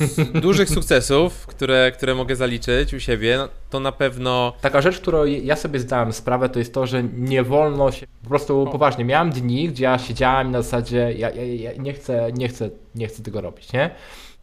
z 0.00 0.40
dużych 0.40 0.68
sukcesów, 0.68 1.46
które, 1.46 1.92
które 1.92 2.14
mogę 2.14 2.36
zaliczyć 2.36 2.94
u 2.94 3.00
siebie, 3.00 3.36
no, 3.38 3.48
to 3.70 3.80
na 3.80 3.92
pewno. 3.92 4.52
Taka 4.60 4.80
rzecz, 4.80 5.00
którą 5.00 5.24
ja 5.24 5.56
sobie 5.56 5.80
zdałem 5.80 6.12
sprawę, 6.12 6.48
to 6.48 6.58
jest 6.58 6.74
to, 6.74 6.86
że 6.86 7.02
nie 7.02 7.42
wolno 7.42 7.92
się. 7.92 8.06
Po 8.22 8.28
prostu 8.28 8.68
poważnie. 8.72 9.04
Miałem 9.04 9.30
dni, 9.30 9.68
gdzie 9.68 9.84
ja 9.84 9.98
siedziałem 9.98 10.50
na 10.50 10.62
zasadzie, 10.62 11.12
ja, 11.16 11.30
ja, 11.30 11.44
ja 11.44 11.82
nie, 11.82 11.92
chcę, 11.92 12.32
nie, 12.32 12.48
chcę, 12.48 12.70
nie 12.94 13.06
chcę 13.06 13.22
tego 13.22 13.40
robić, 13.40 13.72
nie? 13.72 13.90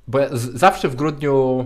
Bo 0.07 0.19
ja 0.19 0.29
z, 0.31 0.53
zawsze 0.53 0.89
w 0.89 0.95
grudniu 0.95 1.65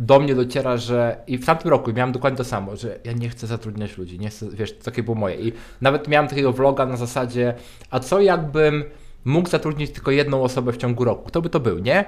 do 0.00 0.20
mnie 0.20 0.34
dociera, 0.34 0.76
że 0.76 1.16
i 1.26 1.38
w 1.38 1.46
tamtym 1.46 1.70
roku 1.70 1.92
miałem 1.92 2.12
dokładnie 2.12 2.36
to 2.36 2.44
samo, 2.44 2.76
że 2.76 2.98
ja 3.04 3.12
nie 3.12 3.28
chcę 3.28 3.46
zatrudniać 3.46 3.98
ludzi, 3.98 4.18
nie 4.18 4.28
chcę, 4.28 4.46
wiesz, 4.50 4.72
takie 4.72 5.02
było 5.02 5.14
moje. 5.14 5.36
I 5.36 5.52
nawet 5.80 6.08
miałem 6.08 6.28
takiego 6.28 6.52
vloga 6.52 6.86
na 6.86 6.96
zasadzie, 6.96 7.54
a 7.90 8.00
co 8.00 8.20
jakbym 8.20 8.84
mógł 9.26 9.48
zatrudnić 9.48 9.90
tylko 9.90 10.10
jedną 10.10 10.42
osobę 10.42 10.72
w 10.72 10.76
ciągu 10.76 11.04
roku? 11.04 11.24
Kto 11.28 11.42
by 11.42 11.50
to 11.50 11.60
był, 11.60 11.78
nie? 11.78 12.04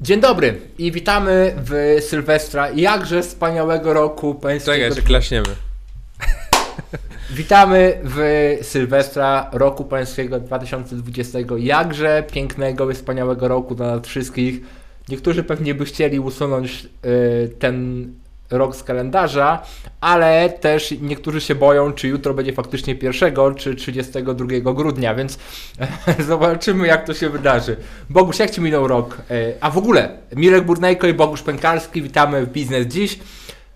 Dzień 0.00 0.20
dobry 0.20 0.60
i 0.78 0.92
witamy 0.92 1.54
w 1.56 1.96
Sylwestra, 2.00 2.70
jakże 2.70 3.22
wspaniałego 3.22 3.92
roku 3.94 4.34
pańskiego. 4.34 4.76
Czekaj, 4.78 4.94
że 4.94 5.02
klaśniemy. 5.02 5.46
Witamy 7.30 7.98
w 8.04 8.18
Sylwestra 8.62 9.50
roku 9.52 9.84
pańskiego 9.84 10.40
2020, 10.40 11.38
jakże 11.58 12.24
pięknego 12.32 12.90
i 12.90 12.94
wspaniałego 12.94 13.48
roku 13.48 13.74
dla 13.74 13.96
nas 13.96 14.06
wszystkich. 14.06 14.60
Niektórzy 15.08 15.44
pewnie 15.44 15.74
by 15.74 15.84
chcieli 15.84 16.20
usunąć 16.20 16.88
y, 17.04 17.48
ten 17.58 18.06
rok 18.52 18.76
z 18.76 18.82
kalendarza, 18.82 19.62
ale 20.00 20.50
też 20.50 20.94
niektórzy 21.00 21.40
się 21.40 21.54
boją, 21.54 21.92
czy 21.92 22.08
jutro 22.08 22.34
będzie 22.34 22.52
faktycznie 22.52 22.96
1 23.02 23.54
czy 23.54 23.74
32 23.74 24.72
grudnia, 24.72 25.14
więc 25.14 25.38
zobaczymy 26.28 26.86
jak 26.86 27.06
to 27.06 27.14
się 27.14 27.30
wydarzy. 27.30 27.76
Bogusz, 28.10 28.38
jak 28.38 28.50
Ci 28.50 28.60
minął 28.60 28.88
rok? 28.88 29.22
Y, 29.30 29.54
a 29.60 29.70
w 29.70 29.78
ogóle, 29.78 30.18
Mirek 30.36 30.64
Burnejko 30.64 31.06
i 31.06 31.14
Bogusz 31.14 31.42
Pękalski, 31.42 32.02
witamy 32.02 32.46
w 32.46 32.52
Biznes 32.52 32.86
Dziś. 32.86 33.18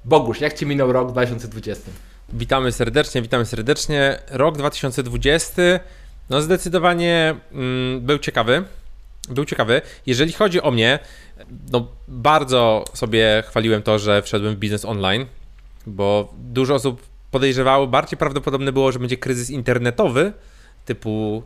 Bogusz, 0.05 0.41
jak 0.41 0.55
Ci 0.55 0.67
minął 0.67 0.93
rok 0.93 1.13
2020? 1.13 1.91
Witamy 2.33 2.73
serdecznie, 2.73 3.23
witamy 3.23 3.47
serdecznie. 3.47 4.19
Rok 4.31 4.57
2020 4.57 5.63
no 6.31 6.43
zdecydowanie 6.43 7.35
mm, 7.53 8.01
był 8.01 8.19
ciekawy. 8.19 8.65
Był 9.31 9.45
ciekawy. 9.45 9.83
Jeżeli 10.07 10.33
chodzi 10.33 10.63
o 10.63 10.71
mnie, 10.71 10.99
no 11.73 11.89
bardzo 12.09 12.85
sobie 12.95 13.45
chwaliłem 13.49 13.83
to, 13.83 13.99
że 13.99 14.23
wszedłem 14.23 14.55
w 14.55 14.59
biznes 14.59 14.85
online, 14.85 15.27
bo 15.87 16.35
dużo 16.39 16.75
osób 16.75 17.03
podejrzewało, 17.31 17.87
bardziej 17.87 18.19
prawdopodobne 18.19 18.73
było, 18.73 18.93
że 18.93 18.99
będzie 18.99 19.17
kryzys 19.17 19.51
internetowy, 19.51 20.33
typu 20.85 21.43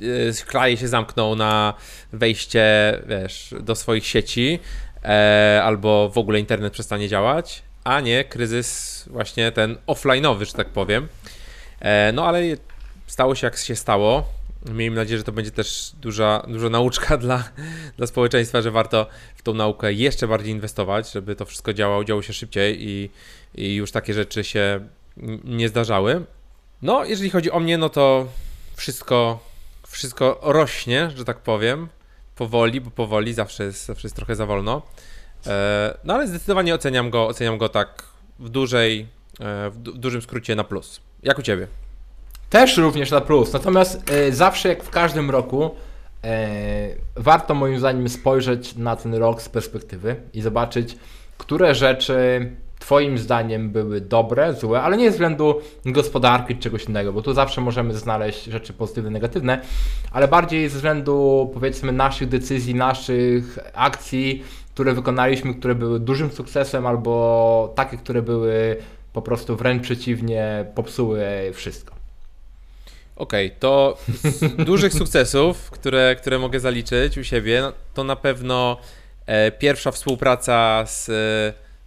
yy, 0.00 0.32
kraje 0.46 0.76
się 0.76 0.88
zamkną 0.88 1.34
na 1.34 1.74
wejście, 2.12 2.62
wiesz, 3.06 3.54
do 3.60 3.74
swoich 3.74 4.06
sieci, 4.06 4.58
e, 5.04 5.60
albo 5.64 6.08
w 6.08 6.18
ogóle 6.18 6.40
internet 6.40 6.72
przestanie 6.72 7.08
działać, 7.08 7.62
a 7.84 8.00
nie 8.00 8.24
kryzys 8.24 9.04
właśnie 9.10 9.52
ten 9.52 9.76
offline'owy, 9.86 10.44
że 10.44 10.52
tak 10.52 10.68
powiem. 10.68 11.08
E, 11.80 12.12
no 12.12 12.26
ale 12.26 12.40
stało 13.06 13.34
się 13.34 13.46
jak 13.46 13.56
się 13.56 13.76
stało. 13.76 14.28
Miejmy 14.64 14.96
nadzieję, 14.96 15.18
że 15.18 15.24
to 15.24 15.32
będzie 15.32 15.50
też 15.50 15.92
duża, 16.00 16.42
duża 16.48 16.68
nauczka 16.68 17.16
dla, 17.26 17.44
dla 17.96 18.06
społeczeństwa, 18.06 18.62
że 18.62 18.70
warto 18.70 19.06
w 19.36 19.42
tą 19.42 19.54
naukę 19.54 19.92
jeszcze 19.92 20.28
bardziej 20.28 20.52
inwestować, 20.52 21.12
żeby 21.12 21.36
to 21.36 21.44
wszystko 21.44 21.72
działało, 21.72 22.04
działo 22.04 22.22
się 22.22 22.32
szybciej 22.32 22.76
i, 22.80 23.10
i 23.54 23.74
już 23.74 23.92
takie 23.92 24.14
rzeczy 24.14 24.44
się 24.44 24.88
nie 25.44 25.68
zdarzały. 25.68 26.24
No, 26.82 27.04
jeżeli 27.04 27.30
chodzi 27.30 27.50
o 27.50 27.60
mnie, 27.60 27.78
no 27.78 27.88
to 27.88 28.26
wszystko, 28.76 29.38
wszystko 29.88 30.40
rośnie, 30.42 31.10
że 31.16 31.24
tak 31.24 31.38
powiem, 31.38 31.88
powoli, 32.36 32.80
bo 32.80 32.90
powoli 32.90 33.34
zawsze 33.34 33.64
jest, 33.64 33.86
zawsze 33.86 34.06
jest 34.06 34.16
trochę 34.16 34.36
za 34.36 34.46
wolno. 34.46 34.82
E, 35.46 35.98
no 36.04 36.14
ale 36.14 36.28
zdecydowanie 36.28 36.74
oceniam 36.74 37.10
go, 37.10 37.26
oceniam 37.26 37.58
go 37.58 37.68
tak 37.68 38.04
w 38.38 38.48
dużej, 38.48 39.06
e, 39.40 39.70
w 39.70 39.78
dużym 39.78 40.22
skrócie 40.22 40.54
na 40.54 40.64
plus. 40.64 41.00
Jak 41.22 41.38
u 41.38 41.42
Ciebie? 41.42 41.66
Też 42.50 42.76
również 42.76 43.10
na 43.10 43.20
plus. 43.20 43.52
Natomiast 43.52 44.10
e, 44.10 44.32
zawsze 44.32 44.68
jak 44.68 44.84
w 44.84 44.90
każdym 44.90 45.30
roku 45.30 45.70
e, 46.24 46.48
warto 47.16 47.54
moim 47.54 47.78
zdaniem 47.78 48.08
spojrzeć 48.08 48.76
na 48.76 48.96
ten 48.96 49.14
rok 49.14 49.42
z 49.42 49.48
perspektywy 49.48 50.16
i 50.34 50.42
zobaczyć, 50.42 50.96
które 51.38 51.74
rzeczy 51.74 52.50
Twoim 52.84 53.18
zdaniem 53.18 53.70
były 53.70 54.00
dobre, 54.00 54.54
złe, 54.54 54.82
ale 54.82 54.96
nie 54.96 55.04
ze 55.04 55.10
względu 55.10 55.60
gospodarki 55.86 56.54
czy 56.54 56.60
czegoś 56.60 56.84
innego, 56.84 57.12
bo 57.12 57.22
tu 57.22 57.32
zawsze 57.32 57.60
możemy 57.60 57.94
znaleźć 57.94 58.44
rzeczy 58.44 58.72
pozytywne, 58.72 59.10
negatywne, 59.10 59.60
ale 60.12 60.28
bardziej 60.28 60.68
ze 60.68 60.76
względu 60.76 61.50
powiedzmy 61.54 61.92
naszych 61.92 62.28
decyzji, 62.28 62.74
naszych 62.74 63.58
akcji, 63.74 64.44
które 64.74 64.94
wykonaliśmy, 64.94 65.54
które 65.54 65.74
były 65.74 66.00
dużym 66.00 66.30
sukcesem, 66.30 66.86
albo 66.86 67.72
takie, 67.76 67.96
które 67.96 68.22
były 68.22 68.76
po 69.12 69.22
prostu 69.22 69.56
wręcz 69.56 69.82
przeciwnie, 69.82 70.66
popsuły 70.74 71.24
wszystko. 71.52 71.93
Okej, 73.16 73.46
okay, 73.46 73.60
to 73.60 73.98
z 74.14 74.56
dużych 74.70 74.92
sukcesów, 74.92 75.70
które, 75.70 76.16
które 76.16 76.38
mogę 76.38 76.60
zaliczyć 76.60 77.18
u 77.18 77.24
siebie, 77.24 77.60
no, 77.62 77.72
to 77.94 78.04
na 78.04 78.16
pewno 78.16 78.76
e, 79.26 79.50
pierwsza 79.50 79.90
współpraca 79.90 80.84
z, 80.86 81.06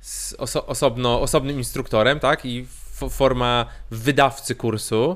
z 0.02 0.34
oso, 0.34 0.66
osobno, 0.66 1.22
osobnym 1.22 1.58
instruktorem, 1.58 2.20
tak? 2.20 2.46
I 2.46 2.68
forma 3.10 3.66
wydawcy 3.92 4.56
kursu, 4.56 5.16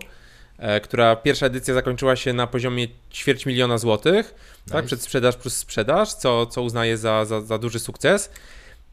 e, 0.58 0.80
która 0.80 1.16
pierwsza 1.16 1.46
edycja 1.46 1.74
zakończyła 1.74 2.16
się 2.16 2.34
na 2.34 2.48
poziomie 2.48 2.88
ćwierć 3.12 3.46
miliona 3.46 3.78
złotych, 3.78 4.28
tak? 4.28 4.66
nice. 4.66 4.74
tak? 4.74 4.86
Przedsprzedaż 4.86 5.36
plus 5.36 5.58
sprzedaż, 5.58 6.14
co, 6.14 6.46
co 6.46 6.62
uznaję 6.62 6.98
za, 6.98 7.26
za, 7.26 7.42
za 7.42 7.58
duży 7.58 7.80
sukces. 7.80 8.32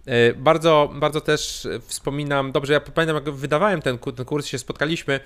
E, 0.06 0.34
bardzo, 0.34 0.90
bardzo 0.94 1.20
też 1.20 1.68
wspominam, 1.86 2.52
dobrze, 2.52 2.72
ja 2.72 2.80
pamiętam 2.80 3.16
jak 3.16 3.30
wydawałem 3.30 3.82
ten, 3.82 3.98
ten 3.98 4.24
kurs, 4.24 4.46
się 4.46 4.58
spotkaliśmy 4.58 5.20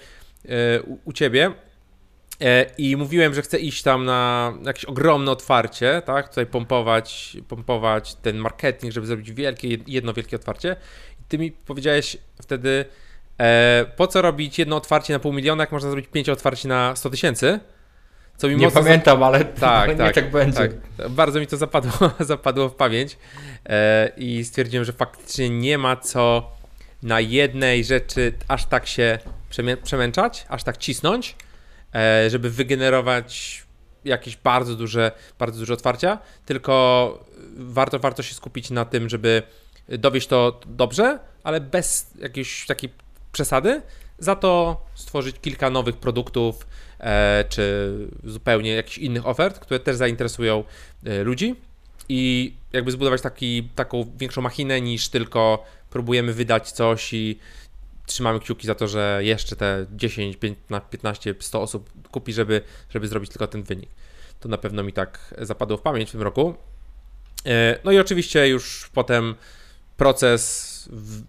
e, 0.45 0.83
u, 0.83 0.99
u 1.05 1.13
ciebie 1.13 1.53
I 2.79 2.97
mówiłem, 2.97 3.35
że 3.35 3.43
chcę 3.43 3.59
iść 3.59 3.83
tam 3.83 4.05
na 4.05 4.53
jakieś 4.65 4.85
ogromne 4.85 5.31
otwarcie, 5.31 6.03
tak? 6.05 6.29
Tutaj 6.29 6.47
pompować, 6.47 7.37
pompować 7.49 8.15
ten 8.15 8.37
marketing, 8.37 8.93
żeby 8.93 9.07
zrobić 9.07 9.33
wielkie, 9.33 9.69
jedno 9.87 10.13
wielkie 10.13 10.37
otwarcie. 10.37 10.77
I 11.21 11.25
ty 11.29 11.39
mi 11.39 11.53
powiedziałeś 11.53 12.17
wtedy, 12.43 12.85
e, 13.39 13.85
po 13.97 14.07
co 14.07 14.23
robić 14.23 14.59
jedno 14.59 14.77
otwarcie 14.77 15.13
na 15.13 15.19
pół 15.19 15.33
miliona, 15.33 15.63
jak 15.63 15.73
można 15.73 15.91
zrobić 15.91 16.11
pięć 16.11 16.29
otwarć 16.29 16.65
na 16.65 16.97
100 16.97 17.11
tysięcy? 17.11 17.61
Co 18.37 18.49
mi 18.49 18.57
nie 18.57 18.71
pamiętam, 18.71 19.21
za... 19.21 19.27
ale 19.27 19.45
tak, 19.45 19.95
tak, 19.99 20.15
tak 20.15 20.31
będzie. 20.31 20.59
Tak. 20.59 21.09
Bardzo 21.09 21.41
mi 21.41 21.47
to 21.47 21.57
zapadło, 21.57 22.11
zapadło 22.21 22.69
w 22.69 22.75
pamięć 22.75 23.19
e, 23.67 24.13
i 24.17 24.45
stwierdziłem, 24.45 24.85
że 24.85 24.93
faktycznie 24.93 25.51
nie 25.51 25.79
ma 25.79 25.97
co 25.97 26.51
na 27.03 27.21
jednej 27.21 27.85
rzeczy 27.85 28.33
aż 28.49 28.67
tak 28.67 28.87
się 28.87 29.19
przemęczać, 29.83 30.47
aż 30.49 30.65
tak 30.65 30.77
cisnąć, 30.77 31.37
E, 31.37 31.52
żeby 32.29 32.51
wygenerować 32.51 33.63
jakieś 34.05 34.37
bardzo 34.37 34.75
duże, 34.75 35.13
bardzo 35.39 35.59
duże 35.59 35.75
otwarcia, 35.75 36.19
tylko 36.47 37.25
warto, 37.57 37.99
warto 37.99 38.23
się 38.23 38.35
skupić 38.35 38.71
na 38.71 38.85
tym, 38.85 39.09
żeby 39.09 39.43
dowieść 39.89 40.27
to 40.27 40.61
dobrze, 40.67 41.19
ale 41.45 41.61
bez 41.61 42.11
jakiejś 42.19 42.67
takiej 42.67 42.91
przesady, 43.33 43.83
za 44.19 44.37
to 44.37 44.83
stworzyć 44.95 45.37
kilka 45.41 45.71
nowych 45.71 45.97
produktów, 45.97 46.67
e, 47.01 47.45
czy 47.49 47.93
zupełnie 48.25 48.75
jakichś 48.75 48.99
innych 48.99 49.27
ofert, 49.27 49.59
które 49.59 49.81
też 49.81 49.97
zainteresują 49.97 50.65
e, 51.07 51.23
ludzi. 51.23 51.55
I 52.09 52.55
jakby 52.73 52.93
zbudować 52.93 53.23
taki, 53.23 53.69
taką 53.75 54.13
większą 54.17 54.43
machinę 54.43 54.81
niż 54.81 55.09
tylko 55.09 55.65
próbujemy 55.91 56.33
wydać 56.33 56.73
coś 56.73 57.13
i 57.13 57.39
trzymamy 58.07 58.41
kciuki 58.41 58.67
za 58.67 58.75
to, 58.75 58.89
że 58.89 59.21
jeszcze 59.23 59.57
te 59.57 59.87
10, 59.93 60.37
15, 60.91 61.35
100 61.41 61.63
osób 61.63 61.91
kupi, 62.11 62.33
żeby, 62.33 62.63
żeby 62.91 63.09
zrobić 63.09 63.31
tylko 63.31 63.47
ten 63.47 63.63
wynik. 63.63 63.91
To 64.41 64.49
na 64.49 64.59
pewno 64.59 64.83
mi 64.83 64.93
tak 64.93 65.35
zapadło 65.39 65.77
w 65.77 65.83
pamięć 65.83 66.09
w 66.09 66.13
tym 66.13 66.23
roku. 66.23 66.55
E, 67.47 67.79
no 67.85 67.93
i 67.93 67.99
oczywiście 67.99 68.49
już 68.49 68.91
potem 68.95 69.35
proces 69.97 70.73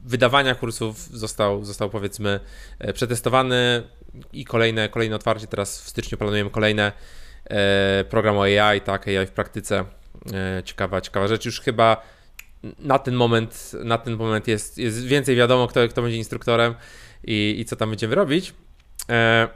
wydawania 0.05 0.55
kursów 0.55 1.17
został, 1.17 1.65
został 1.65 1.89
powiedzmy 1.89 2.39
e, 2.79 2.93
przetestowany 2.93 3.83
i 4.33 4.45
kolejne, 4.45 4.89
kolejne 4.89 5.15
otwarcie. 5.15 5.47
Teraz 5.47 5.81
w 5.81 5.89
styczniu 5.89 6.17
planujemy 6.17 6.49
kolejne 6.49 6.91
e, 7.45 8.03
program 8.09 8.37
o 8.37 8.43
AI, 8.43 8.81
tak, 8.81 9.07
AI 9.07 9.27
w 9.27 9.31
praktyce. 9.31 9.85
Ciekawa, 10.65 11.01
ciekawa 11.01 11.27
rzecz. 11.27 11.45
Już 11.45 11.61
chyba 11.61 12.03
na 12.79 12.99
ten 12.99 13.15
moment, 13.15 13.71
na 13.83 13.97
ten 13.97 14.15
moment 14.15 14.47
jest, 14.47 14.77
jest 14.77 15.05
więcej 15.05 15.35
wiadomo, 15.35 15.67
kto, 15.67 15.87
kto 15.87 16.01
będzie 16.01 16.17
instruktorem 16.17 16.75
i, 17.23 17.55
i 17.59 17.65
co 17.65 17.75
tam 17.75 17.89
będziemy 17.89 18.15
robić. 18.15 18.53
E, 19.09 19.47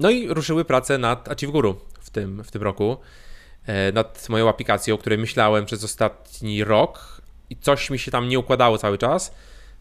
no 0.00 0.10
i 0.10 0.28
ruszyły 0.28 0.64
prace 0.64 0.98
nad 0.98 1.28
Achieve 1.28 1.52
Guru 1.52 1.80
w 2.00 2.10
tym, 2.10 2.44
w 2.44 2.50
tym 2.50 2.62
roku, 2.62 2.96
e, 3.66 3.92
nad 3.92 4.28
moją 4.28 4.48
aplikacją, 4.48 4.94
o 4.94 4.98
której 4.98 5.18
myślałem 5.18 5.66
przez 5.66 5.84
ostatni 5.84 6.64
rok 6.64 7.22
i 7.50 7.56
coś 7.56 7.90
mi 7.90 7.98
się 7.98 8.10
tam 8.10 8.28
nie 8.28 8.38
układało 8.38 8.78
cały 8.78 8.98
czas. 8.98 9.34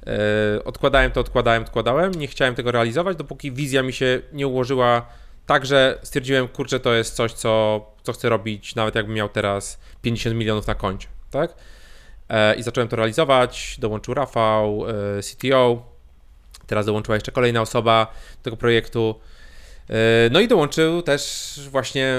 E, 0.07 0.63
odkładałem 0.63 1.11
to, 1.11 1.19
odkładałem, 1.19 1.63
odkładałem, 1.63 2.11
nie 2.11 2.27
chciałem 2.27 2.55
tego 2.55 2.71
realizować, 2.71 3.17
dopóki 3.17 3.51
wizja 3.51 3.83
mi 3.83 3.93
się 3.93 4.21
nie 4.33 4.47
ułożyła 4.47 5.05
tak, 5.45 5.65
że 5.65 5.99
stwierdziłem, 6.03 6.47
kurczę, 6.47 6.79
to 6.79 6.93
jest 6.93 7.15
coś, 7.15 7.33
co, 7.33 7.85
co 8.03 8.13
chcę 8.13 8.29
robić, 8.29 8.75
nawet 8.75 8.95
jakbym 8.95 9.15
miał 9.15 9.29
teraz 9.29 9.79
50 10.01 10.35
milionów 10.35 10.67
na 10.67 10.75
koncie, 10.75 11.07
tak? 11.31 11.55
E, 12.31 12.55
i 12.55 12.63
zacząłem 12.63 12.87
to 12.87 12.95
realizować. 12.95 13.75
Dołączył 13.79 14.13
Rafał, 14.13 14.85
e, 14.89 15.21
CTO, 15.21 15.85
teraz 16.67 16.85
dołączyła 16.85 17.15
jeszcze 17.15 17.31
kolejna 17.31 17.61
osoba 17.61 18.13
tego 18.43 18.57
projektu. 18.57 19.19
E, 19.89 19.93
no 20.31 20.39
i 20.39 20.47
dołączył 20.47 21.01
też 21.01 21.53
właśnie 21.71 22.15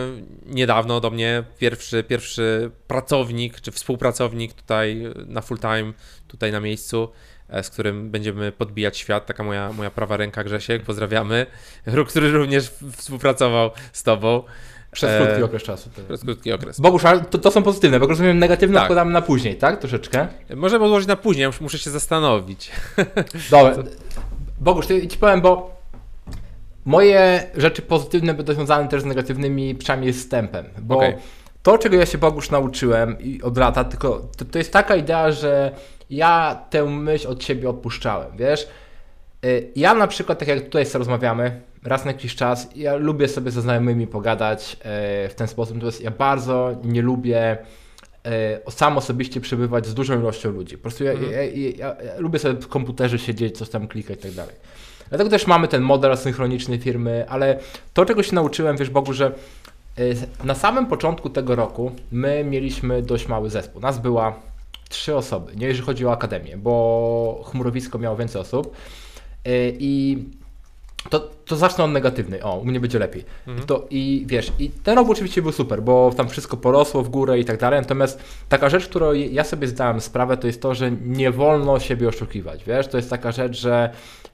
niedawno 0.47 1.01
do 1.01 1.11
mnie 1.11 1.45
pierwszy, 1.59 2.05
pierwszy 2.05 2.71
pracownik 2.87 3.61
czy 3.61 3.73
współpracownik 3.73 4.53
tutaj 4.53 5.03
na 5.27 5.41
full 5.41 5.59
time, 5.59 5.93
tutaj 6.29 6.53
na 6.53 6.61
miejscu, 6.61 7.09
z 7.63 7.71
którym 7.71 8.11
będziemy 8.11 8.53
podbijać 8.53 8.99
świat. 8.99 9.27
Taka 9.27 9.45
moja, 9.45 9.73
moja 9.73 9.91
prawa 9.91 10.17
ręka 10.17 10.45
Grzesiek, 10.45 10.83
pozdrawiamy, 10.83 11.47
który 12.09 12.33
również 12.33 12.73
współpracował 12.97 13.71
z 13.93 14.03
tobą. 14.03 14.43
Przez 14.93 15.11
E, 15.11 15.19
krótki 15.27 15.43
okres 15.43 15.63
czasu. 15.63 15.91
To... 15.97 16.03
Przez 16.03 16.21
krótki 16.25 16.53
okres. 16.53 16.81
Bogusz, 16.81 17.05
ale 17.05 17.21
to, 17.21 17.39
to 17.39 17.51
są 17.51 17.63
pozytywne, 17.63 18.01
bo 18.01 18.07
rozumiem 18.07 18.39
negatywne 18.39 18.75
Tak. 18.75 18.83
odkładamy 18.83 19.13
na 19.13 19.23
później, 19.23 19.57
tak? 19.57 19.81
Troszeczkę. 19.81 20.29
Możemy 20.57 20.85
odłożyć 20.85 21.09
na 21.09 21.17
później, 21.17 21.47
mus- 21.47 21.61
muszę 21.61 21.79
się 21.79 21.91
zastanowić. 21.91 22.71
Dobra. 23.51 23.75
Bogusz, 24.61 24.87
ty, 24.87 25.09
ci 25.09 25.19
powiem, 25.19 25.41
bo 25.41 25.77
moje 26.85 27.47
rzeczy 27.57 27.83
pozytywne 27.83 28.35
będą 28.35 28.53
związane 28.55 28.89
też 28.89 29.03
z 29.03 29.05
negatywnymi, 29.05 29.75
przynajmniej 29.75 30.13
z 30.13 30.29
tempem. 30.29 30.65
Bo 30.83 30.97
Okej. 30.97 31.17
to, 31.63 31.79
czego 31.79 31.97
ja 31.97 32.07
się 32.07 32.19
Bogusz 32.19 32.51
nauczyłem 32.51 33.21
i 33.21 33.43
od 33.43 33.59
lata, 33.59 33.85
tylko 33.85 34.29
to, 34.37 34.45
to 34.45 34.59
jest 34.59 34.73
taka 34.73 34.97
idea, 34.97 35.33
że 35.33 35.73
ja 36.11 36.63
tę 36.71 36.85
myśl 36.85 37.29
od 37.29 37.45
siebie 37.45 37.71
odpuszczałem, 37.71 38.37
wiesz? 38.37 38.69
Y, 39.45 39.71
Ja 39.77 39.95
na 39.95 40.07
przykład, 40.07 40.39
tak 40.39 40.49
jak 40.49 40.61
tutaj 40.61 40.87
sobie 40.87 40.99
rozmawiamy, 40.99 41.61
raz 41.85 42.05
na 42.05 42.11
jakiś 42.11 42.35
czas, 42.37 42.69
ja 42.77 42.95
lubię 42.97 43.29
sobie 43.29 43.51
ze 43.51 43.63
znajomymi 43.63 44.07
pogadać 44.07 44.77
e, 44.81 45.29
w 45.29 45.35
ten 45.35 45.49
sposób, 45.49 45.75
natomiast 45.75 46.01
ja 46.01 46.11
bardzo 46.11 46.71
nie 46.85 47.03
lubię 47.03 47.59
e, 48.27 48.71
sam 48.71 48.99
osobiście 48.99 49.41
przebywać 49.41 49.87
z 49.87 49.95
dużą 49.95 50.21
ilością 50.21 50.51
ludzi. 50.51 50.77
Po 50.77 50.83
prostu 50.83 51.05
ja, 51.05 51.13
Mhm. 51.13 51.33
ja, 51.33 51.43
ja, 51.43 51.71
ja, 51.77 51.97
ja 52.05 52.19
lubię 52.19 52.39
sobie 52.39 52.61
w 52.61 52.69
komputerze 52.69 53.19
siedzieć, 53.19 53.59
coś 53.59 53.69
tam 53.69 53.89
klikać 53.89 54.19
i 54.19 54.23
tak 54.23 54.33
dalej. 54.33 54.55
Dlatego 55.09 55.31
też 55.31 55.47
mamy 55.47 55.69
ten 55.69 55.83
model 55.83 56.13
asynchroniczny 56.13 56.79
firmy, 56.79 57.25
ale 57.29 57.59
to, 57.95 58.05
czego 58.05 58.23
się 58.23 58.35
nauczyłem, 58.35 58.77
wiesz 58.77 58.91
Bogu, 58.91 59.13
że 59.13 59.27
e, 59.27 60.45
na 60.45 60.55
samym 60.55 60.87
początku 60.87 61.31
tego 61.31 61.55
roku 61.57 61.93
my 62.13 62.45
mieliśmy 62.45 63.03
dość 63.03 63.29
mały 63.29 63.51
zespół. 63.51 63.81
Nas 63.81 63.99
była 63.99 64.35
trzy 64.89 65.17
osoby, 65.17 65.53
nie 65.57 65.67
jeżeli 65.67 65.87
chodzi 65.87 66.07
o 66.07 66.13
akademię, 66.13 66.57
bo 66.57 67.43
chmurowisko 67.51 67.99
miało 67.99 68.17
więcej 68.17 68.41
osób. 68.41 68.77
I 69.79 70.19
to, 71.11 71.31
to 71.45 71.57
zacznę 71.57 71.85
od 71.85 71.91
negatywnej. 71.91 72.43
O, 72.43 72.59
u 72.59 72.65
mnie 72.65 72.81
będzie 72.81 72.99
lepiej. 72.99 73.25
To, 73.67 73.87
I 73.91 74.25
wiesz, 74.27 74.53
i 74.59 74.71
ten 74.71 74.97
rok 74.99 75.11
oczywiście 75.11 75.43
był 75.43 75.53
super, 75.53 75.83
bo 75.83 76.13
tam 76.17 76.29
wszystko 76.29 76.57
porosło 76.57 77.03
w 77.03 77.09
górę 77.09 77.39
i 77.39 77.45
tak 77.45 77.61
dalej. 77.61 77.81
Natomiast 77.81 78.23
taka 78.49 78.69
rzecz, 78.69 78.89
którą 78.89 79.13
ja 79.13 79.45
sobie 79.45 79.69
zdałem 79.69 80.01
sprawę, 80.01 80.37
to 80.37 80.47
jest 80.47 80.63
to, 80.63 80.75
że 80.75 80.91
nie 81.05 81.31
wolno 81.31 81.81
siebie 81.81 82.09
oszukiwać. 82.09 82.65
Wiesz, 82.65 82.89
to 82.89 82.97
jest 82.97 83.11
taka 83.11 83.33
rzecz, 83.33 83.61
że 83.61 83.91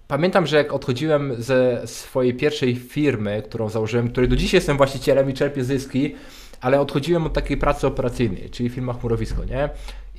pamiętam, 0.09 0.47
że 0.47 0.57
jak 0.57 0.73
odchodziłem 0.73 1.43
ze 1.43 1.83
swojej 1.87 2.35
pierwszej 2.35 2.77
firmy, 2.77 3.43
którą 3.47 3.69
założyłem, 3.69 4.09
której 4.11 4.29
do 4.29 4.37
dziś 4.37 4.53
jestem 4.53 4.77
właścicielem 4.77 5.31
i 5.31 5.35
czerpię 5.35 5.65
zyski, 5.65 6.15
ale 6.61 6.81
odchodziłem 6.81 7.27
od 7.27 7.33
takiej 7.33 7.57
pracy 7.57 7.87
operacyjnej, 7.87 8.51
czyli 8.51 8.69
firma 8.69 8.93
Chmurowisko, 8.93 9.45
nie? 9.45 9.69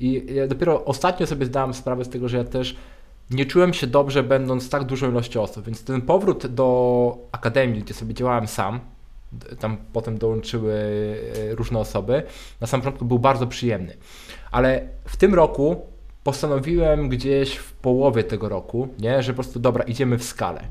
I 0.00 0.26
ja 0.34 0.46
dopiero 0.46 0.84
ostatnio 0.84 1.26
sobie 1.26 1.46
zdałem 1.46 1.74
sprawę 1.74 2.04
z 2.04 2.08
tego, 2.08 2.28
że 2.28 2.36
ja 2.36 2.44
też 2.44 2.76
nie 3.30 3.46
czułem 3.46 3.74
się 3.74 3.86
dobrze, 3.86 4.22
będąc 4.22 4.70
tak 4.70 4.84
dużą 4.84 5.10
ilością 5.10 5.42
osób, 5.42 5.66
więc 5.66 5.84
ten 5.84 6.02
powrót 6.02 6.46
do 6.46 7.18
akademii, 7.32 7.82
gdzie 7.82 7.94
sobie 7.94 8.14
działałem 8.14 8.46
sam, 8.46 8.80
tam 9.58 9.76
potem 9.92 10.18
dołączyły 10.18 10.74
e, 11.36 11.54
różne 11.54 11.78
osoby, 11.78 12.22
na 12.60 12.66
samym 12.66 12.84
początku 12.84 13.04
był 13.04 13.18
bardzo 13.18 13.46
przyjemny. 13.46 13.96
Ale 14.50 14.88
w 15.04 15.16
tym 15.16 15.34
roku 15.34 15.86
postanowiłem 16.24 17.08
gdzieś 17.08 17.56
w 17.56 17.72
połowie 17.72 18.24
tego 18.24 18.48
roku, 18.48 18.88
nie, 18.98 19.22
że 19.22 19.32
po 19.32 19.36
prostu 19.36 19.60
dobra, 19.60 19.84
idziemy 19.84 20.18
w 20.18 20.24
skalę. 20.24 20.62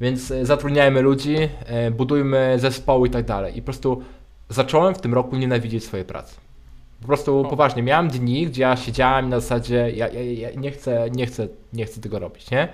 Więc 0.00 0.30
e, 0.30 0.46
zatrudniajmy 0.46 1.02
ludzi, 1.02 1.36
e, 1.66 1.90
budujmy 1.90 2.56
zespoły 2.58 3.08
i 3.08 3.10
tak 3.10 3.24
dalej. 3.24 3.56
I 3.58 3.62
po 3.62 3.64
prostu 3.64 4.02
zacząłem 4.48 4.94
w 4.94 5.00
tym 5.00 5.14
roku 5.14 5.36
nienawidzieć 5.36 5.84
swojej 5.84 6.06
pracy. 6.06 6.47
Po 7.00 7.06
prostu 7.06 7.46
poważnie, 7.50 7.82
miałem 7.82 8.08
dni, 8.08 8.46
gdzie 8.46 8.62
ja 8.62 8.76
siedziałem 8.76 9.28
na 9.28 9.40
zasadzie, 9.40 9.90
ja, 9.96 10.08
ja, 10.08 10.22
ja 10.22 10.50
nie, 10.50 10.70
chcę, 10.70 11.10
nie, 11.10 11.26
chcę, 11.26 11.48
nie 11.72 11.84
chcę 11.84 12.00
tego 12.00 12.18
robić, 12.18 12.50
nie? 12.50 12.68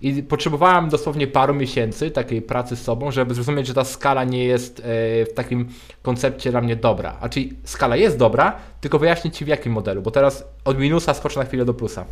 I 0.00 0.22
potrzebowałem 0.22 0.88
dosłownie 0.88 1.26
paru 1.26 1.54
miesięcy 1.54 2.10
takiej 2.10 2.42
pracy 2.42 2.76
z 2.76 2.82
sobą, 2.82 3.10
żeby 3.10 3.34
zrozumieć, 3.34 3.66
że 3.66 3.74
ta 3.74 3.84
skala 3.84 4.24
nie 4.24 4.44
jest 4.44 4.80
e, 4.80 4.82
w 5.24 5.32
takim 5.34 5.68
koncepcie 6.02 6.50
dla 6.50 6.60
mnie 6.60 6.76
dobra. 6.76 7.16
A 7.20 7.28
czyli 7.28 7.52
skala 7.64 7.96
jest 7.96 8.18
dobra, 8.18 8.56
tylko 8.80 8.98
wyjaśnię 8.98 9.30
Ci 9.30 9.44
w 9.44 9.48
jakim 9.48 9.72
modelu, 9.72 10.02
bo 10.02 10.10
teraz 10.10 10.44
od 10.64 10.78
minusa 10.78 11.14
skoczę 11.14 11.40
na 11.40 11.46
chwilę 11.46 11.64
do 11.64 11.74
plusa. 11.74 12.04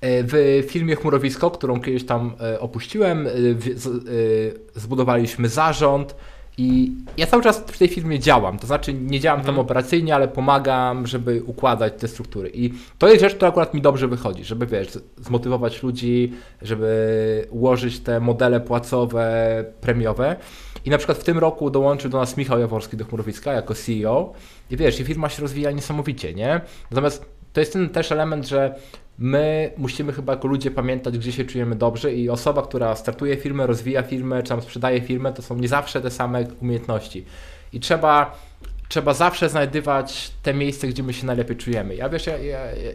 E, 0.00 0.22
W 0.22 0.64
filmie 0.70 0.96
Chmurowisko, 0.96 1.50
którą 1.50 1.80
kiedyś 1.80 2.06
tam 2.06 2.34
e, 2.40 2.60
opuściłem, 2.60 3.28
zbudowaliśmy 4.74 5.48
zarząd 5.48 6.14
i 6.58 6.92
ja 7.16 7.26
cały 7.26 7.42
czas 7.42 7.58
w 7.58 7.78
tej 7.78 7.88
firmie 7.88 8.18
działam. 8.18 8.58
To 8.58 8.66
znaczy 8.66 8.94
nie 8.94 9.20
działam 9.20 9.42
tam 9.42 9.58
operacyjnie, 9.58 10.14
ale 10.14 10.28
pomagam, 10.28 11.06
żeby 11.06 11.42
układać 11.46 11.92
te 11.98 12.08
struktury. 12.08 12.50
I 12.54 12.72
to 12.98 13.08
jest 13.08 13.20
rzecz, 13.20 13.34
która 13.34 13.48
akurat 13.48 13.74
mi 13.74 13.80
dobrze 13.80 14.08
wychodzi, 14.08 14.44
żeby 14.44 14.66
wiesz, 14.66 14.98
zmotywować 15.16 15.82
ludzi, 15.82 16.32
żeby 16.62 17.46
ułożyć 17.50 18.00
te 18.00 18.20
modele 18.20 18.60
płacowe, 18.60 19.64
premiowe. 19.80 20.36
I 20.84 20.90
na 20.90 20.98
przykład 20.98 21.18
w 21.18 21.24
tym 21.24 21.38
roku 21.38 21.70
dołączył 21.70 22.10
do 22.10 22.18
nas 22.18 22.36
Michał 22.36 22.60
Jaworski 22.60 22.96
do 22.96 23.04
Chmurowiska 23.04 23.52
jako 23.52 23.74
CEO. 23.74 24.32
I 24.70 24.76
wiesz, 24.76 25.00
i 25.00 25.04
firma 25.04 25.28
się 25.28 25.42
rozwija 25.42 25.70
niesamowicie, 25.70 26.34
nie? 26.34 26.60
Natomiast 26.90 27.26
to 27.52 27.60
jest 27.60 27.72
ten 27.72 27.88
też 27.88 28.12
element, 28.12 28.48
że 28.48 28.74
my 29.18 29.70
musimy 29.76 30.12
chyba 30.12 30.32
jako 30.32 30.48
ludzie 30.48 30.70
pamiętać, 30.70 31.18
gdzie 31.18 31.32
się 31.32 31.44
czujemy 31.44 31.76
dobrze 31.76 32.14
i 32.14 32.30
osoba, 32.30 32.62
która 32.62 32.96
startuje 32.96 33.36
firmę, 33.36 33.66
rozwija 33.66 34.02
firmę, 34.02 34.42
czy 34.42 34.48
tam 34.48 34.62
sprzedaje 34.62 35.00
firmę, 35.00 35.32
to 35.32 35.42
są 35.42 35.56
nie 35.56 35.68
zawsze 35.68 36.00
te 36.00 36.10
same 36.10 36.46
umiejętności. 36.62 37.24
I 37.72 37.80
trzeba, 37.80 38.38
trzeba 38.88 39.14
zawsze 39.14 39.48
znajdywać 39.48 40.30
te 40.42 40.54
miejsce, 40.54 40.88
gdzie 40.88 41.02
my 41.02 41.12
się 41.12 41.26
najlepiej 41.26 41.56
czujemy. 41.56 41.94
Ja 41.94 42.08
wiesz, 42.08 42.26
ja, 42.26 42.38
ja, 42.38 42.58
ja, 42.64 42.90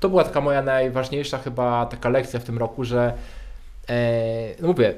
to 0.00 0.08
była 0.08 0.24
taka 0.24 0.40
moja 0.40 0.62
najważniejsza 0.62 1.38
chyba 1.38 1.86
taka 1.86 2.08
lekcja 2.08 2.40
w 2.40 2.44
tym 2.44 2.58
roku, 2.58 2.84
że 2.84 3.12
e, 3.88 4.54
no 4.60 4.68
mówię, 4.68 4.94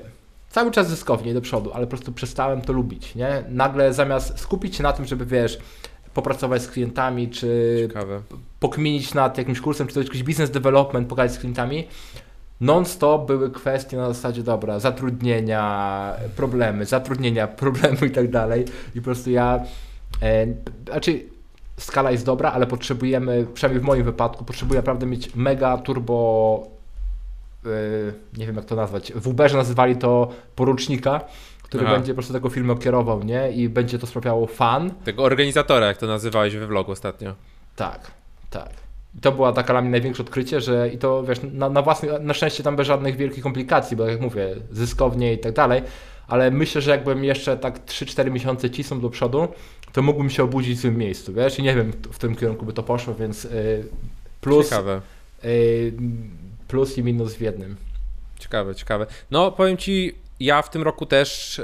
cały 0.51 0.71
czas 0.71 0.89
zyskownie 0.89 1.35
do 1.35 1.41
przodu, 1.41 1.73
ale 1.73 1.87
po 1.87 1.91
prostu 1.91 2.13
przestałem 2.13 2.61
to 2.61 2.73
lubić, 2.73 3.15
nie? 3.15 3.45
Nagle 3.49 3.93
zamiast 3.95 4.39
skupić 4.39 4.77
się 4.77 4.83
na 4.83 4.93
tym, 4.93 5.05
żeby 5.05 5.27
wiesz, 5.27 5.59
popracować 6.15 6.63
z 6.63 6.69
klientami, 6.69 7.29
czy 7.29 7.77
Ciekawe. 7.89 8.23
pokminić 8.61 9.15
nad 9.15 9.39
jakimś 9.39 9.61
kursem, 9.61 9.87
czy 9.87 9.95
to 9.95 10.01
jakiś 10.01 10.23
business 10.23 10.51
development, 10.51 11.09
pogadać 11.09 11.33
z 11.33 11.39
klientami, 11.39 11.87
non-stop 12.61 13.27
były 13.27 13.51
kwestie 13.51 13.97
na 13.97 14.09
zasadzie, 14.09 14.43
dobra, 14.43 14.79
zatrudnienia, 14.79 16.15
problemy, 16.37 16.87
zatrudnienia, 16.87 17.49
problemy 17.65 18.07
i 18.07 18.11
tak 18.11 18.31
dalej. 18.31 18.65
I 18.95 19.01
po 19.01 19.05
prostu 19.05 19.31
ja, 19.31 19.65
e, 20.23 20.47
znaczy 20.91 21.25
skala 21.77 22.11
jest 22.11 22.25
dobra, 22.25 22.53
ale 22.53 22.67
potrzebujemy, 22.67 23.47
przynajmniej 23.55 23.83
w 23.83 23.87
moim 23.87 24.05
wypadku, 24.05 24.45
potrzebuję 24.45 24.79
naprawdę 24.79 25.07
mieć 25.07 25.35
mega 25.35 25.79
turbo, 25.79 26.67
e, 27.67 27.69
nie 28.39 28.47
wiem 28.47 28.57
jak 28.57 28.65
to 28.65 28.77
nazwać, 28.77 29.13
w 29.13 29.29
Uberze 29.29 29.57
nazywali 29.57 29.97
to 29.97 30.31
porucznika, 30.57 31.21
który 31.71 31.85
Aha. 31.87 31.95
będzie 31.95 32.13
po 32.13 32.17
prostu 32.17 32.33
tego 32.33 32.49
filmu 32.49 32.77
kierował, 32.77 33.23
nie? 33.23 33.53
I 33.53 33.69
będzie 33.69 33.99
to 33.99 34.07
sprawiało 34.07 34.47
fan. 34.47 34.91
Tego 35.05 35.23
organizatora, 35.23 35.87
jak 35.87 35.97
to 35.97 36.07
nazywałeś 36.07 36.57
we 36.57 36.67
vlogu 36.67 36.93
ostatnio. 36.93 37.35
Tak, 37.77 38.11
tak. 38.51 38.71
I 39.19 39.21
to 39.21 39.33
była 39.33 39.53
taka 39.53 39.73
dla 39.73 39.83
mnie 39.83 39.91
największe 39.91 40.23
odkrycie, 40.23 40.61
że 40.61 40.89
i 40.89 40.99
to 40.99 41.23
wiesz, 41.25 41.39
na, 41.53 41.69
na 41.69 41.83
własny, 41.83 42.09
na 42.21 42.35
szczęście 42.35 42.63
tam 42.63 42.77
bez 42.77 42.87
żadnych 42.87 43.17
wielkich 43.17 43.43
komplikacji, 43.43 43.97
bo 43.97 44.07
jak 44.07 44.21
mówię, 44.21 44.57
zyskownie 44.73 45.33
i 45.33 45.39
tak 45.39 45.53
dalej, 45.53 45.83
ale 46.29 46.51
myślę, 46.51 46.81
że 46.81 46.91
jakbym 46.91 47.25
jeszcze 47.25 47.57
tak 47.57 47.85
3-4 47.87 48.31
miesiące 48.31 48.71
cisnął 48.71 49.01
do 49.01 49.11
przodu, 49.11 49.49
to 49.93 50.03
mógłbym 50.03 50.31
się 50.31 50.43
obudzić 50.45 50.79
w 50.79 50.83
tym 50.83 50.97
miejscu, 50.99 51.33
wiesz, 51.33 51.59
i 51.59 51.63
nie 51.63 51.75
wiem, 51.75 51.93
w 51.93 52.17
którym 52.17 52.37
kierunku 52.37 52.67
by 52.67 52.73
to 52.73 52.83
poszło, 52.83 53.15
więc 53.15 53.45
y, 53.45 53.85
plus, 54.41 54.69
Ciekawe. 54.69 55.01
y, 55.45 55.93
plus 56.69 56.99
i 56.99 57.03
minus 57.03 57.35
w 57.35 57.41
jednym. 57.41 57.77
Ciekawe, 58.39 58.75
ciekawe. 58.75 59.07
No, 59.31 59.53
powiem 59.53 59.77
ci, 59.77 60.15
ja 60.41 60.63
w 60.63 60.71
tym 60.71 60.83
roku 60.83 61.07
też 61.07 61.59
y, 61.59 61.63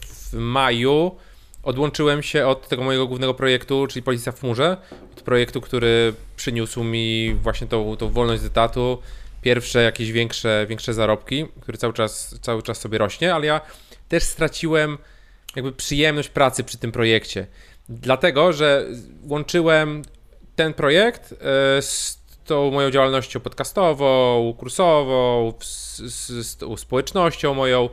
w 0.00 0.32
maju 0.32 1.16
odłączyłem 1.62 2.22
się 2.22 2.46
od 2.46 2.68
tego 2.68 2.82
mojego 2.82 3.06
głównego 3.06 3.34
projektu, 3.34 3.86
czyli 3.86 4.02
Policja 4.02 4.32
w 4.32 4.40
chmurze. 4.40 4.76
Od 5.16 5.22
projektu, 5.22 5.60
który 5.60 6.14
przyniósł 6.36 6.84
mi 6.84 7.34
właśnie 7.34 7.66
tą, 7.66 7.96
tą 7.96 8.08
wolność 8.08 8.42
z 8.42 8.44
etatu, 8.44 8.98
pierwsze 9.42 9.82
jakieś 9.82 10.12
większe, 10.12 10.66
większe 10.68 10.94
zarobki, 10.94 11.46
który 11.60 11.78
cały 11.78 11.92
czas, 11.92 12.34
cały 12.40 12.62
czas 12.62 12.80
sobie 12.80 12.98
rośnie, 12.98 13.34
ale 13.34 13.46
ja 13.46 13.60
też 14.08 14.22
straciłem 14.22 14.98
jakby 15.56 15.72
przyjemność 15.72 16.28
pracy 16.28 16.64
przy 16.64 16.78
tym 16.78 16.92
projekcie. 16.92 17.46
Dlatego, 17.88 18.52
że 18.52 18.86
łączyłem 19.22 20.02
ten 20.56 20.74
projekt 20.74 21.32
e, 21.32 21.36
z 21.82 22.21
tą 22.44 22.70
moją 22.70 22.90
działalnością 22.90 23.40
podcastową, 23.40 24.54
kursową, 24.58 25.52
z, 25.60 25.96
z, 25.98 26.46
z 26.46 26.56
tą 26.56 26.76
społecznością 26.76 27.54
moją 27.54 27.88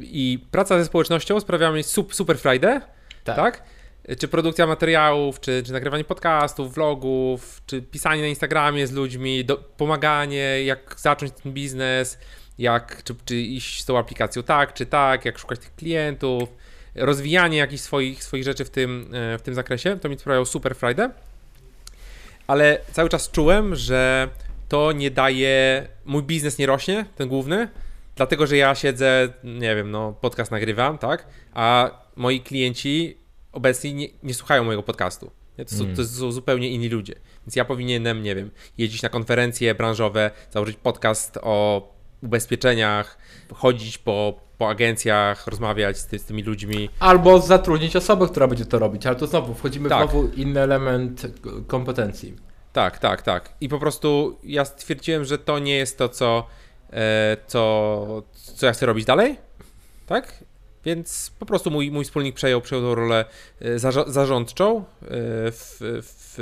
i 0.00 0.46
praca 0.50 0.78
ze 0.78 0.84
społecznością 0.84 1.40
sprawia 1.40 1.72
mi 1.72 1.82
sup, 1.82 2.14
super 2.14 2.38
frajdę, 2.38 2.80
Tak. 3.24 3.36
tak? 3.36 3.62
czy 4.18 4.28
produkcja 4.28 4.66
materiałów, 4.66 5.40
czy, 5.40 5.62
czy 5.66 5.72
nagrywanie 5.72 6.04
podcastów, 6.04 6.74
vlogów, 6.74 7.62
czy 7.66 7.82
pisanie 7.82 8.22
na 8.22 8.28
Instagramie 8.28 8.86
z 8.86 8.92
ludźmi, 8.92 9.44
do, 9.44 9.56
pomaganie, 9.56 10.64
jak 10.64 10.94
zacząć 10.98 11.32
ten 11.42 11.52
biznes, 11.52 12.18
jak, 12.58 13.02
czy, 13.04 13.14
czy 13.24 13.36
iść 13.36 13.82
z 13.82 13.84
tą 13.84 13.98
aplikacją 13.98 14.42
tak, 14.42 14.74
czy 14.74 14.86
tak, 14.86 15.24
jak 15.24 15.38
szukać 15.38 15.58
tych 15.58 15.74
klientów, 15.74 16.48
rozwijanie 16.94 17.58
jakichś 17.58 17.82
swoich, 17.82 18.24
swoich 18.24 18.44
rzeczy 18.44 18.64
w 18.64 18.70
tym, 18.70 19.10
e, 19.14 19.38
w 19.38 19.42
tym 19.42 19.54
zakresie, 19.54 19.98
to 19.98 20.08
mi 20.08 20.18
sprawiało 20.18 20.46
super 20.46 20.74
frajdę. 20.76 21.10
Ale 22.52 22.78
cały 22.92 23.08
czas 23.08 23.30
czułem, 23.30 23.74
że 23.74 24.28
to 24.68 24.92
nie 24.92 25.10
daje, 25.10 25.88
mój 26.04 26.22
biznes 26.22 26.58
nie 26.58 26.66
rośnie, 26.66 27.06
ten 27.16 27.28
główny, 27.28 27.68
dlatego, 28.16 28.46
że 28.46 28.56
ja 28.56 28.74
siedzę, 28.74 29.32
nie 29.44 29.76
wiem, 29.76 29.90
no 29.90 30.12
podcast 30.20 30.50
nagrywam, 30.50 30.98
tak, 30.98 31.26
a 31.52 31.90
moi 32.16 32.40
klienci 32.40 33.16
obecnie 33.52 33.94
nie, 33.94 34.08
nie 34.22 34.34
słuchają 34.34 34.64
mojego 34.64 34.82
podcastu. 34.82 35.30
To 35.56 35.74
są, 35.76 35.94
to 35.96 36.04
są 36.04 36.32
zupełnie 36.32 36.68
inni 36.68 36.88
ludzie. 36.88 37.14
Więc 37.46 37.56
ja 37.56 37.64
powinienem, 37.64 38.22
nie 38.22 38.34
wiem, 38.34 38.50
jeździć 38.78 39.02
na 39.02 39.08
konferencje 39.08 39.74
branżowe, 39.74 40.30
założyć 40.50 40.76
podcast 40.76 41.38
o 41.42 41.88
ubezpieczeniach, 42.22 43.18
chodzić 43.54 43.98
po, 43.98 44.40
po 44.62 44.68
agencjach, 44.70 45.46
rozmawiać 45.46 45.98
z, 45.98 46.06
ty, 46.06 46.18
z 46.18 46.24
tymi 46.24 46.42
ludźmi. 46.42 46.88
Albo 47.00 47.40
zatrudnić 47.40 47.96
osobę, 47.96 48.28
która 48.28 48.46
będzie 48.48 48.64
to 48.64 48.78
robić, 48.78 49.06
ale 49.06 49.16
to 49.16 49.26
znowu 49.26 49.54
wchodzimy 49.54 49.88
Tak. 49.88 50.08
w 50.08 50.10
znowu 50.10 50.28
inny 50.28 50.60
element 50.60 51.26
kompetencji. 51.66 52.36
Tak, 52.72 52.98
tak, 52.98 53.22
tak. 53.22 53.52
I 53.60 53.68
po 53.68 53.78
prostu 53.78 54.38
ja 54.44 54.64
stwierdziłem, 54.64 55.24
że 55.24 55.38
to 55.38 55.58
nie 55.58 55.76
jest 55.76 55.98
to, 55.98 56.08
co, 56.08 56.46
e, 56.92 57.36
co, 57.46 58.22
co 58.32 58.66
ja 58.66 58.72
chcę 58.72 58.86
robić 58.86 59.04
dalej. 59.04 59.36
Tak? 60.06 60.44
Więc 60.84 61.32
po 61.38 61.46
prostu 61.46 61.70
mój, 61.70 61.90
mój 61.90 62.04
wspólnik 62.04 62.34
przejął, 62.34 62.60
przejął 62.60 62.84
tą 62.84 62.94
rolę 62.94 63.24
e, 63.60 63.78
zarza- 63.78 64.10
zarządczą 64.10 64.78
e, 64.78 64.84
w, 65.50 65.76
w, 65.80 66.34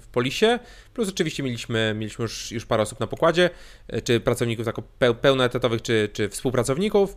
w 0.00 0.06
Polisie. 0.12 0.58
Plus 0.94 1.08
oczywiście 1.08 1.42
mieliśmy, 1.42 1.94
mieliśmy 1.96 2.22
już, 2.22 2.52
już 2.52 2.66
parę 2.66 2.82
osób 2.82 3.00
na 3.00 3.06
pokładzie, 3.06 3.50
e, 3.88 4.02
czy 4.02 4.20
pracowników 4.20 4.66
peł, 4.98 5.14
pełnoetatowych, 5.14 5.82
czy, 5.82 6.08
czy 6.12 6.28
współpracowników. 6.28 7.16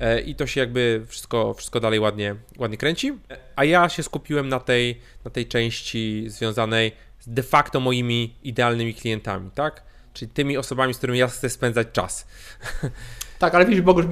E, 0.00 0.20
I 0.20 0.34
to 0.34 0.46
się 0.46 0.60
jakby 0.60 1.02
wszystko, 1.06 1.54
wszystko 1.54 1.80
dalej 1.80 2.00
ładnie, 2.00 2.36
ładnie 2.58 2.76
kręci. 2.76 3.12
A 3.56 3.64
ja 3.64 3.88
się 3.88 4.02
skupiłem 4.02 4.48
na 4.48 4.60
tej, 4.60 5.00
na 5.24 5.30
tej 5.30 5.46
części 5.46 6.24
związanej 6.28 6.92
z 7.18 7.28
de 7.28 7.42
facto 7.42 7.80
moimi 7.80 8.34
idealnymi 8.42 8.94
klientami, 8.94 9.50
tak? 9.54 9.82
Czyli 10.12 10.30
tymi 10.30 10.56
osobami, 10.56 10.94
z 10.94 10.98
którymi 10.98 11.18
ja 11.18 11.26
chcę 11.26 11.50
spędzać 11.50 11.88
czas. 11.92 12.26
Tak, 13.40 13.54
ale 13.54 13.66
widzisz, 13.66 13.82
Bogusz, 13.82 14.04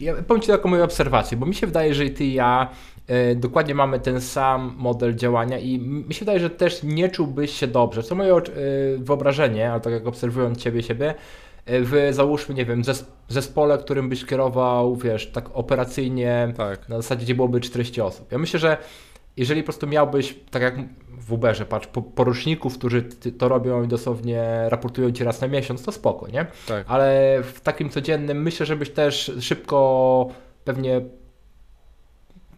ja 0.00 0.14
powiem 0.26 0.40
Ci 0.42 0.48
taką 0.48 0.68
moją 0.68 0.84
obserwację, 0.84 1.36
bo 1.36 1.46
mi 1.46 1.54
się 1.54 1.66
wydaje, 1.66 1.94
że 1.94 2.10
Ty 2.10 2.24
i 2.24 2.34
ja 2.34 2.70
e, 3.06 3.34
dokładnie 3.34 3.74
mamy 3.74 4.00
ten 4.00 4.20
sam 4.20 4.74
model 4.78 5.14
działania 5.14 5.58
i 5.58 5.78
mi 5.78 6.14
się 6.14 6.18
wydaje, 6.18 6.40
że 6.40 6.50
też 6.50 6.82
nie 6.82 7.08
czułbyś 7.08 7.50
się 7.50 7.66
dobrze. 7.66 8.02
Co 8.02 8.14
moje 8.14 8.32
e, 8.32 8.42
wyobrażenie, 8.98 9.72
ale 9.72 9.80
tak 9.80 9.92
jak 9.92 10.06
obserwując 10.06 10.58
Ciebie, 10.58 10.82
siebie, 10.82 11.14
w 11.66 12.08
załóżmy, 12.12 12.54
nie 12.54 12.64
wiem, 12.64 12.82
zes- 12.82 13.04
zespole, 13.28 13.78
którym 13.78 14.08
byś 14.08 14.24
kierował, 14.24 14.96
wiesz, 14.96 15.26
tak 15.32 15.44
operacyjnie, 15.56 16.52
Tak. 16.56 16.88
na 16.88 16.96
zasadzie, 16.96 17.24
gdzie 17.24 17.34
byłoby 17.34 17.60
40 17.60 18.00
osób. 18.00 18.32
Ja 18.32 18.38
myślę, 18.38 18.60
że 18.60 18.76
jeżeli 19.36 19.62
po 19.62 19.66
prostu 19.66 19.86
miałbyś, 19.86 20.34
tak 20.50 20.62
jak 20.62 20.74
w 21.18 21.32
Uberze, 21.32 21.66
patrz, 21.66 21.86
po- 21.86 22.02
poruczników, 22.02 22.78
którzy 22.78 23.02
to 23.38 23.48
robią 23.48 23.82
i 23.84 23.88
dosłownie 23.88 24.44
raportują 24.68 25.12
Ci 25.12 25.24
raz 25.24 25.40
na 25.40 25.48
miesiąc, 25.48 25.82
to 25.84 25.92
spoko, 25.92 26.28
nie? 26.28 26.46
Tak. 26.68 26.84
ale 26.88 27.38
w 27.42 27.60
takim 27.60 27.90
codziennym 27.90 28.42
myślę, 28.42 28.66
żebyś 28.66 28.90
też 28.90 29.32
szybko 29.40 30.28
pewnie 30.64 31.00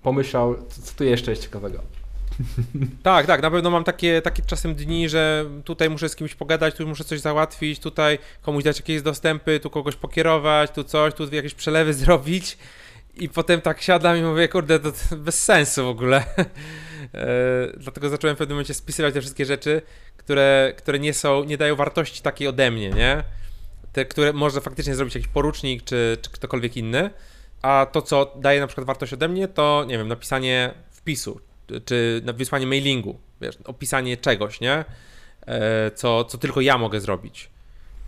pomyślał, 0.02 0.54
co 0.68 0.94
tu 0.98 1.04
jeszcze 1.04 1.30
jest 1.30 1.42
ciekawego. 1.42 1.78
Tak, 3.02 3.26
tak, 3.26 3.42
na 3.42 3.50
pewno 3.50 3.70
mam 3.70 3.84
takie, 3.84 4.22
takie 4.22 4.42
czasem 4.42 4.74
dni, 4.74 5.08
że 5.08 5.44
tutaj 5.64 5.90
muszę 5.90 6.08
z 6.08 6.16
kimś 6.16 6.34
pogadać, 6.34 6.74
tu 6.74 6.86
muszę 6.86 7.04
coś 7.04 7.20
załatwić, 7.20 7.80
tutaj 7.80 8.18
komuś 8.42 8.64
dać 8.64 8.78
jakieś 8.80 9.02
dostępy, 9.02 9.60
tu 9.60 9.70
kogoś 9.70 9.96
pokierować, 9.96 10.70
tu 10.70 10.84
coś, 10.84 11.14
tu 11.14 11.34
jakieś 11.34 11.54
przelewy 11.54 11.94
zrobić 12.04 12.58
i 13.16 13.28
potem 13.28 13.60
tak 13.60 13.82
siadam 13.82 14.16
i 14.16 14.22
mówię, 14.22 14.48
kurde, 14.48 14.80
to, 14.80 14.92
bez 15.16 15.44
sensu 15.44 15.84
w 15.84 15.88
ogóle. 15.88 16.24
E, 17.14 17.26
dlatego 17.76 18.08
zacząłem 18.08 18.36
w 18.36 18.38
pewnym 18.38 18.56
momencie 18.56 18.74
spisywać 18.74 19.14
te 19.14 19.20
wszystkie 19.20 19.44
rzeczy, 19.44 19.82
które, 20.16 20.72
które 20.76 20.98
nie 20.98 21.14
są, 21.14 21.44
nie 21.44 21.56
dają 21.56 21.76
wartości 21.76 22.22
takiej 22.22 22.48
ode 22.48 22.70
mnie, 22.70 22.90
nie? 22.90 23.24
Te, 23.92 24.04
które 24.04 24.32
może 24.32 24.60
faktycznie 24.60 24.94
zrobić 24.94 25.14
jakiś 25.14 25.28
porucznik 25.28 25.84
czy, 25.84 26.18
czy 26.22 26.30
ktokolwiek 26.30 26.76
inny, 26.76 27.10
a 27.62 27.86
to, 27.92 28.02
co 28.02 28.34
daje 28.36 28.60
na 28.60 28.66
przykład 28.66 28.86
wartość 28.86 29.12
ode 29.12 29.28
mnie, 29.28 29.48
to, 29.48 29.84
nie 29.88 29.98
wiem, 29.98 30.08
napisanie 30.08 30.74
wpisu, 30.90 31.40
czy- 31.84 32.20
na 32.24 32.32
wysłanie 32.32 32.66
mailingu, 32.66 33.18
wiesz, 33.40 33.58
opisanie 33.64 34.16
czegoś, 34.16 34.60
nie? 34.60 34.84
E, 35.46 35.90
co, 35.94 36.24
co 36.24 36.38
tylko 36.38 36.60
ja 36.60 36.78
mogę 36.78 37.00
zrobić. 37.00 37.50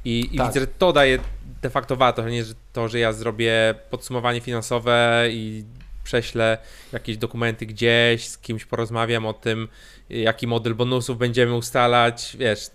I, 0.05 0.29
i 0.33 0.39
Tak. 0.39 0.47
widzę, 0.47 0.61
że 0.61 0.67
to 0.67 0.93
daje 0.93 1.19
de 1.63 1.71
facto 1.71 1.97
wartość, 1.97 2.27
a 2.27 2.31
nie 2.31 2.45
to, 2.73 2.89
że 2.89 2.99
ja 2.99 3.13
zrobię 3.13 3.75
podsumowanie 3.91 4.41
finansowe 4.41 5.27
i 5.31 5.65
prześlę 6.05 6.59
jakieś 6.93 7.17
dokumenty 7.17 7.67
gdzieś, 7.67 8.29
z 8.29 8.39
kimś 8.39 8.65
porozmawiam 8.65 9.27
o 9.27 9.33
tym, 9.33 9.69
jaki 10.11 10.47
model 10.47 10.75
bonusów 10.75 11.19
będziemy 11.19 11.55
ustalać, 11.55 12.37
wiesz. 12.39 12.71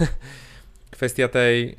Kwestia 0.90 1.28
tej, 1.28 1.76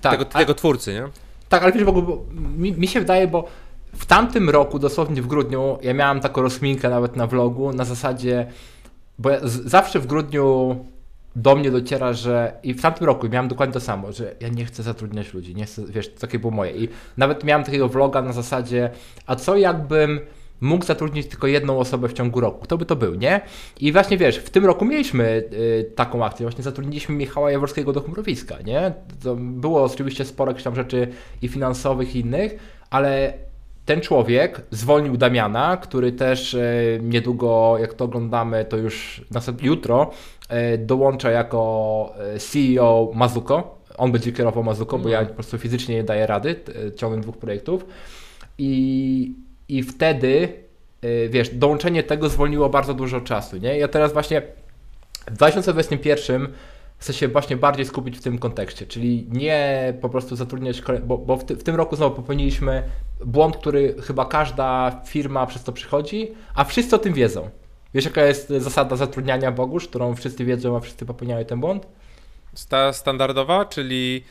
Tak, 0.00 0.12
tego, 0.18 0.30
a- 0.32 0.38
tego 0.38 0.54
twórcy, 0.54 0.92
nie? 0.92 1.04
tak 1.48 1.62
ale 1.62 1.72
wiesz, 1.72 1.84
bo, 1.84 1.92
bo 1.92 2.24
mi, 2.34 2.72
mi 2.72 2.88
się 2.88 3.00
wydaje, 3.00 3.26
bo 3.28 3.48
w 3.92 4.06
tamtym 4.06 4.50
roku, 4.50 4.78
dosłownie 4.78 5.22
w 5.22 5.26
grudniu, 5.26 5.78
ja 5.82 5.94
miałem 5.94 6.20
taką 6.20 6.42
rozminkę 6.42 6.90
nawet 6.90 7.16
na 7.16 7.26
vlogu, 7.26 7.72
na 7.72 7.84
zasadzie, 7.84 8.46
bo 9.18 9.30
ja 9.30 9.40
z, 9.48 9.64
zawsze 9.64 10.00
w 10.00 10.06
grudniu 10.06 10.76
do 11.36 11.56
mnie 11.56 11.70
dociera, 11.70 12.12
że 12.12 12.52
i 12.62 12.74
w 12.74 12.82
tamtym 12.82 13.06
roku 13.06 13.28
miałem 13.28 13.48
dokładnie 13.48 13.72
to 13.72 13.80
samo, 13.80 14.12
że 14.12 14.34
ja 14.40 14.48
nie 14.48 14.64
chcę 14.64 14.82
zatrudniać 14.82 15.34
ludzi, 15.34 15.54
nie 15.54 15.64
chcę, 15.64 15.82
wiesz, 15.86 16.08
takie 16.08 16.38
było 16.38 16.50
moje. 16.50 16.72
I 16.72 16.88
nawet 17.16 17.44
miałem 17.44 17.64
takiego 17.64 17.88
vloga 17.88 18.22
na 18.22 18.32
zasadzie, 18.32 18.90
a 19.26 19.36
co 19.36 19.56
jakbym 19.56 20.20
mógł 20.60 20.84
zatrudnić 20.84 21.26
tylko 21.26 21.46
jedną 21.46 21.78
osobę 21.78 22.08
w 22.08 22.12
ciągu 22.12 22.40
roku, 22.40 22.60
kto 22.64 22.78
by 22.78 22.86
to 22.86 22.96
był, 22.96 23.14
nie? 23.14 23.40
I 23.80 23.92
właśnie 23.92 24.18
wiesz, 24.18 24.38
w 24.38 24.50
tym 24.50 24.66
roku 24.66 24.84
mieliśmy 24.84 25.24
y, 25.52 25.92
taką 25.94 26.24
akcję, 26.24 26.46
właśnie 26.46 26.64
zatrudniliśmy 26.64 27.14
Michała 27.14 27.50
Jaworskiego 27.50 27.92
do 27.92 28.00
chmurowiska, 28.00 28.60
nie? 28.60 28.92
To 29.22 29.36
było 29.36 29.84
oczywiście 29.84 30.24
sporo 30.24 30.50
jakichś 30.50 30.64
tam 30.64 30.74
rzeczy 30.74 31.08
i 31.42 31.48
finansowych 31.48 32.16
i 32.16 32.20
innych, 32.20 32.56
ale 32.90 33.34
ten 33.84 34.00
człowiek 34.00 34.62
zwolnił 34.70 35.16
Damiana, 35.16 35.76
który 35.76 36.12
też 36.12 36.54
e, 36.54 36.62
niedługo, 37.00 37.76
jak 37.80 37.94
to 37.94 38.04
oglądamy, 38.04 38.64
to 38.64 38.76
już 38.76 39.24
jutro 39.62 40.10
e, 40.48 40.78
dołącza 40.78 41.30
jako 41.30 42.14
e, 42.34 42.38
CEO 42.38 43.10
Mazuko. 43.14 43.82
On 43.98 44.12
będzie 44.12 44.32
kierował 44.32 44.64
Mazuko, 44.64 44.98
bo 44.98 45.08
ja 45.08 45.24
po 45.24 45.34
prostu 45.34 45.58
fizycznie 45.58 45.94
nie 45.94 46.04
daję 46.04 46.26
rady 46.26 46.56
ciągnąć 46.96 47.22
dwóch 47.22 47.36
projektów. 47.36 47.86
I, 48.58 49.34
i 49.68 49.82
wtedy, 49.82 50.48
wiesz, 51.28 51.48
dołączenie 51.48 52.02
tego 52.02 52.28
zwolniło 52.28 52.68
bardzo 52.68 52.94
dużo 52.94 53.20
czasu, 53.20 53.56
nie? 53.56 53.78
Ja 53.78 53.88
teraz 53.88 54.12
właśnie 54.12 54.42
w 55.30 55.34
2021 55.34 56.48
chcę 57.02 57.12
się 57.12 57.28
właśnie 57.28 57.56
bardziej 57.56 57.86
skupić 57.86 58.18
w 58.18 58.22
tym 58.22 58.38
kontekście, 58.38 58.86
czyli 58.86 59.26
nie 59.30 59.94
po 60.00 60.08
prostu 60.08 60.36
zatrudniać, 60.36 60.82
bo, 61.04 61.18
bo 61.18 61.36
w, 61.36 61.44
ty, 61.44 61.56
w 61.56 61.62
tym 61.62 61.76
roku 61.76 61.96
znowu 61.96 62.16
popełniliśmy 62.16 62.82
błąd, 63.24 63.56
który 63.56 63.94
chyba 64.02 64.24
każda 64.24 65.00
firma 65.06 65.46
przez 65.46 65.64
to 65.64 65.72
przychodzi, 65.72 66.32
a 66.54 66.64
wszyscy 66.64 66.96
o 66.96 66.98
tym 66.98 67.12
wiedzą. 67.12 67.50
Wiesz, 67.94 68.04
jaka 68.04 68.24
jest 68.24 68.48
zasada 68.48 68.96
zatrudniania 68.96 69.52
Bogusz, 69.52 69.88
którą 69.88 70.14
wszyscy 70.14 70.44
wiedzą, 70.44 70.76
a 70.76 70.80
wszyscy 70.80 71.06
popełniają 71.06 71.44
ten 71.44 71.60
błąd? 71.60 71.86
Ta 72.68 72.92
standardowa, 72.92 73.64
czyli 73.64 74.24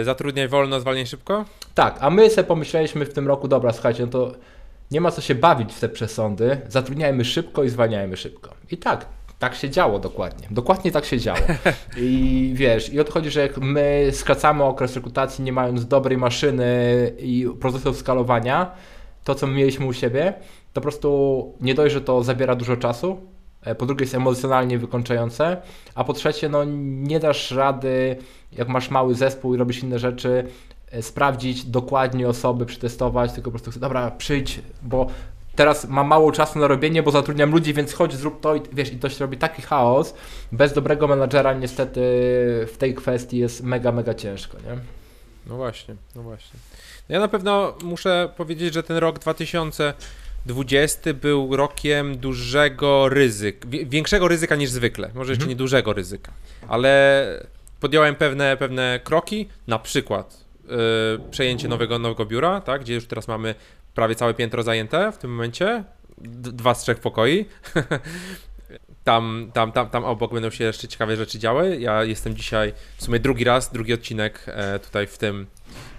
y, 0.00 0.04
zatrudniaj 0.04 0.48
wolno, 0.48 0.80
zwalniaj 0.80 1.06
szybko? 1.06 1.44
Tak, 1.74 1.96
a 2.00 2.10
my 2.10 2.30
sobie 2.30 2.44
pomyśleliśmy 2.44 3.04
w 3.06 3.12
tym 3.12 3.28
roku, 3.28 3.48
dobra, 3.48 3.72
słuchajcie, 3.72 4.02
no 4.02 4.08
to 4.08 4.32
nie 4.90 5.00
ma 5.00 5.10
co 5.10 5.20
się 5.20 5.34
bawić 5.34 5.72
w 5.72 5.80
te 5.80 5.88
przesądy, 5.88 6.60
zatrudniajmy 6.68 7.24
szybko 7.24 7.64
i 7.64 7.68
zwalniajmy 7.68 8.16
szybko. 8.16 8.50
I 8.70 8.76
tak, 8.76 9.06
tak 9.42 9.54
się 9.54 9.70
działo 9.70 9.98
dokładnie. 9.98 10.48
Dokładnie 10.50 10.92
tak 10.92 11.04
się 11.04 11.18
działo. 11.18 11.40
I 11.96 12.50
wiesz, 12.54 12.92
i 12.92 13.00
odchodzi, 13.00 13.30
że 13.30 13.40
jak 13.40 13.58
my 13.58 14.08
skracamy 14.12 14.64
okres 14.64 14.94
rekrutacji, 14.94 15.44
nie 15.44 15.52
mając 15.52 15.86
dobrej 15.86 16.18
maszyny 16.18 16.66
i 17.18 17.46
procesów 17.60 17.96
skalowania, 17.96 18.70
to 19.24 19.34
co 19.34 19.46
my 19.46 19.54
mieliśmy 19.54 19.86
u 19.86 19.92
siebie, 19.92 20.34
to 20.72 20.80
po 20.80 20.80
prostu 20.80 21.52
nie 21.60 21.74
dość, 21.74 21.94
że 21.94 22.00
to 22.00 22.22
zabiera 22.22 22.54
dużo 22.54 22.76
czasu, 22.76 23.20
e, 23.62 23.74
po 23.74 23.86
drugie 23.86 24.02
jest 24.02 24.14
emocjonalnie 24.14 24.78
wykończające, 24.78 25.56
a 25.94 26.04
po 26.04 26.12
trzecie, 26.12 26.48
no 26.48 26.64
nie 26.84 27.20
dasz 27.20 27.50
rady, 27.50 28.16
jak 28.52 28.68
masz 28.68 28.90
mały 28.90 29.14
zespół 29.14 29.54
i 29.54 29.58
robisz 29.58 29.82
inne 29.82 29.98
rzeczy, 29.98 30.44
e, 30.90 31.02
sprawdzić 31.02 31.64
dokładnie 31.64 32.28
osoby, 32.28 32.66
przetestować, 32.66 33.32
tylko 33.32 33.50
po 33.50 33.58
prostu 33.58 33.80
dobra, 33.80 34.10
przyjdź, 34.10 34.60
bo 34.82 35.06
teraz 35.56 35.88
mam 35.88 36.06
mało 36.06 36.32
czasu 36.32 36.58
na 36.58 36.66
robienie, 36.66 37.02
bo 37.02 37.10
zatrudniam 37.10 37.50
ludzi, 37.50 37.74
więc 37.74 37.92
chodź, 37.92 38.14
zrób 38.14 38.40
to 38.40 38.56
i 38.56 38.60
wiesz, 38.72 38.92
i 38.92 38.96
to 38.96 39.08
się 39.08 39.18
robi 39.18 39.36
taki 39.36 39.62
chaos. 39.62 40.14
Bez 40.52 40.72
dobrego 40.72 41.08
menadżera 41.08 41.52
niestety 41.52 42.00
w 42.72 42.74
tej 42.78 42.94
kwestii 42.94 43.38
jest 43.38 43.62
mega, 43.62 43.92
mega 43.92 44.14
ciężko, 44.14 44.56
nie? 44.58 44.78
No 45.46 45.56
właśnie, 45.56 45.94
no 46.16 46.22
właśnie. 46.22 46.60
Ja 47.08 47.20
na 47.20 47.28
pewno 47.28 47.74
muszę 47.82 48.28
powiedzieć, 48.36 48.74
że 48.74 48.82
ten 48.82 48.96
rok 48.96 49.18
20 50.46 51.14
był 51.14 51.56
rokiem 51.56 52.18
dużego 52.18 53.08
ryzyka, 53.08 53.68
większego 53.68 54.28
ryzyka 54.28 54.56
niż 54.56 54.70
zwykle, 54.70 55.10
może 55.14 55.32
jeszcze 55.32 55.42
mhm. 55.42 55.48
nie 55.48 55.56
dużego 55.56 55.92
ryzyka, 55.92 56.32
ale 56.68 57.26
podjąłem 57.80 58.14
pewne, 58.14 58.56
pewne 58.56 59.00
kroki, 59.04 59.48
na 59.66 59.78
przykład 59.78 60.44
yy, 60.68 60.76
przejęcie 61.30 61.68
nowego, 61.68 61.98
nowego 61.98 62.26
biura, 62.26 62.60
tak, 62.60 62.80
gdzie 62.80 62.94
już 62.94 63.06
teraz 63.06 63.28
mamy 63.28 63.54
prawie 63.94 64.14
całe 64.14 64.34
piętro 64.34 64.62
zajęte 64.62 65.12
w 65.12 65.18
tym 65.18 65.30
momencie, 65.30 65.84
dwa 66.18 66.74
z 66.74 66.82
trzech 66.82 67.00
pokoi. 67.00 67.44
tam, 69.04 69.50
tam, 69.54 69.72
tam, 69.72 69.90
tam 69.90 70.04
obok 70.04 70.32
będą 70.32 70.50
się 70.50 70.64
jeszcze 70.64 70.88
ciekawe 70.88 71.16
rzeczy 71.16 71.38
działy. 71.38 71.80
Ja 71.80 72.04
jestem 72.04 72.36
dzisiaj 72.36 72.72
w 72.96 73.04
sumie 73.04 73.20
drugi 73.20 73.44
raz, 73.44 73.72
drugi 73.72 73.92
odcinek 73.92 74.44
e, 74.46 74.78
tutaj 74.78 75.06
w 75.06 75.18
tym, 75.18 75.46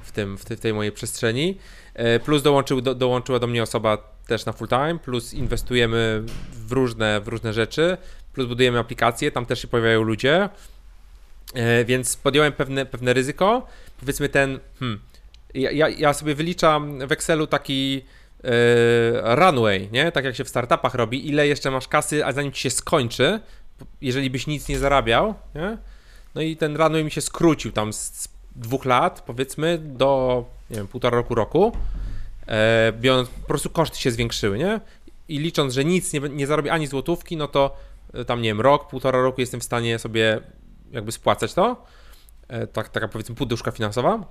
w 0.03 0.11
tym, 0.11 0.37
w 0.37 0.59
tej 0.59 0.73
mojej 0.73 0.91
przestrzeni. 0.91 1.57
E, 1.93 2.19
plus 2.19 2.41
dołączył, 2.41 2.81
do, 2.81 2.95
dołączyła 2.95 3.39
do 3.39 3.47
mnie 3.47 3.63
osoba 3.63 3.97
też 4.27 4.45
na 4.45 4.53
full 4.53 4.67
time, 4.67 4.99
plus 4.99 5.33
inwestujemy 5.33 6.23
w 6.67 6.71
różne, 6.71 7.21
w 7.21 7.27
różne 7.27 7.53
rzeczy, 7.53 7.97
plus 8.33 8.47
budujemy 8.47 8.79
aplikacje, 8.79 9.31
tam 9.31 9.45
też 9.45 9.61
się 9.61 9.67
pojawiają 9.67 10.03
ludzie, 10.03 10.49
e, 11.53 11.85
więc 11.85 12.17
podjąłem 12.17 12.53
pewne, 12.53 12.85
pewne 12.85 13.13
ryzyko. 13.13 13.67
Powiedzmy 13.99 14.29
ten, 14.29 14.59
hmm, 14.79 14.99
ja, 15.53 15.89
ja 15.89 16.13
sobie 16.13 16.35
wyliczam 16.35 17.07
w 17.07 17.11
Excelu 17.11 17.47
taki 17.47 17.93
yy, 17.93 18.01
runway, 19.35 19.89
nie? 19.91 20.11
Tak 20.11 20.25
jak 20.25 20.35
się 20.35 20.43
w 20.43 20.49
startupach 20.49 20.93
robi, 20.93 21.29
ile 21.29 21.47
jeszcze 21.47 21.71
masz 21.71 21.87
kasy, 21.87 22.25
a 22.25 22.31
zanim 22.31 22.51
ci 22.51 22.61
się 22.61 22.69
skończy, 22.69 23.39
jeżeli 24.01 24.29
byś 24.29 24.47
nic 24.47 24.67
nie 24.67 24.79
zarabiał, 24.79 25.33
nie? 25.55 25.77
No 26.35 26.41
i 26.41 26.57
ten 26.57 26.75
runway 26.77 27.03
mi 27.03 27.11
się 27.11 27.21
skrócił 27.21 27.71
tam 27.71 27.93
z, 27.93 27.97
z 27.97 28.29
dwóch 28.55 28.85
lat, 28.85 29.23
powiedzmy, 29.27 29.77
do, 29.77 30.45
nie 30.69 30.77
wiem, 30.77 30.87
półtora 30.87 31.17
roku, 31.17 31.35
roku. 31.35 31.71
E, 32.47 32.93
biorąc, 32.99 33.29
po 33.29 33.47
prostu 33.47 33.69
koszty 33.69 33.99
się 33.99 34.11
zwiększyły, 34.11 34.57
nie? 34.57 34.79
I 35.27 35.39
licząc, 35.39 35.73
że 35.73 35.85
nic 35.85 36.13
nie, 36.13 36.19
nie 36.19 36.47
zarobię 36.47 36.71
ani 36.71 36.87
złotówki, 36.87 37.37
no 37.37 37.47
to 37.47 37.77
e, 38.13 38.25
tam, 38.25 38.41
nie 38.41 38.49
wiem, 38.49 38.61
rok, 38.61 38.87
półtora 38.87 39.21
roku 39.21 39.41
jestem 39.41 39.59
w 39.59 39.63
stanie 39.63 39.99
sobie 39.99 40.39
jakby 40.91 41.11
spłacać 41.11 41.53
to. 41.53 41.85
E, 42.47 42.67
tak, 42.67 42.89
taka 42.89 43.07
powiedzmy 43.07 43.35
poduszka 43.35 43.71
finansowa. 43.71 44.25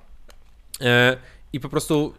E, 0.81 1.17
I 1.53 1.61
po 1.61 1.69
prostu 1.69 2.15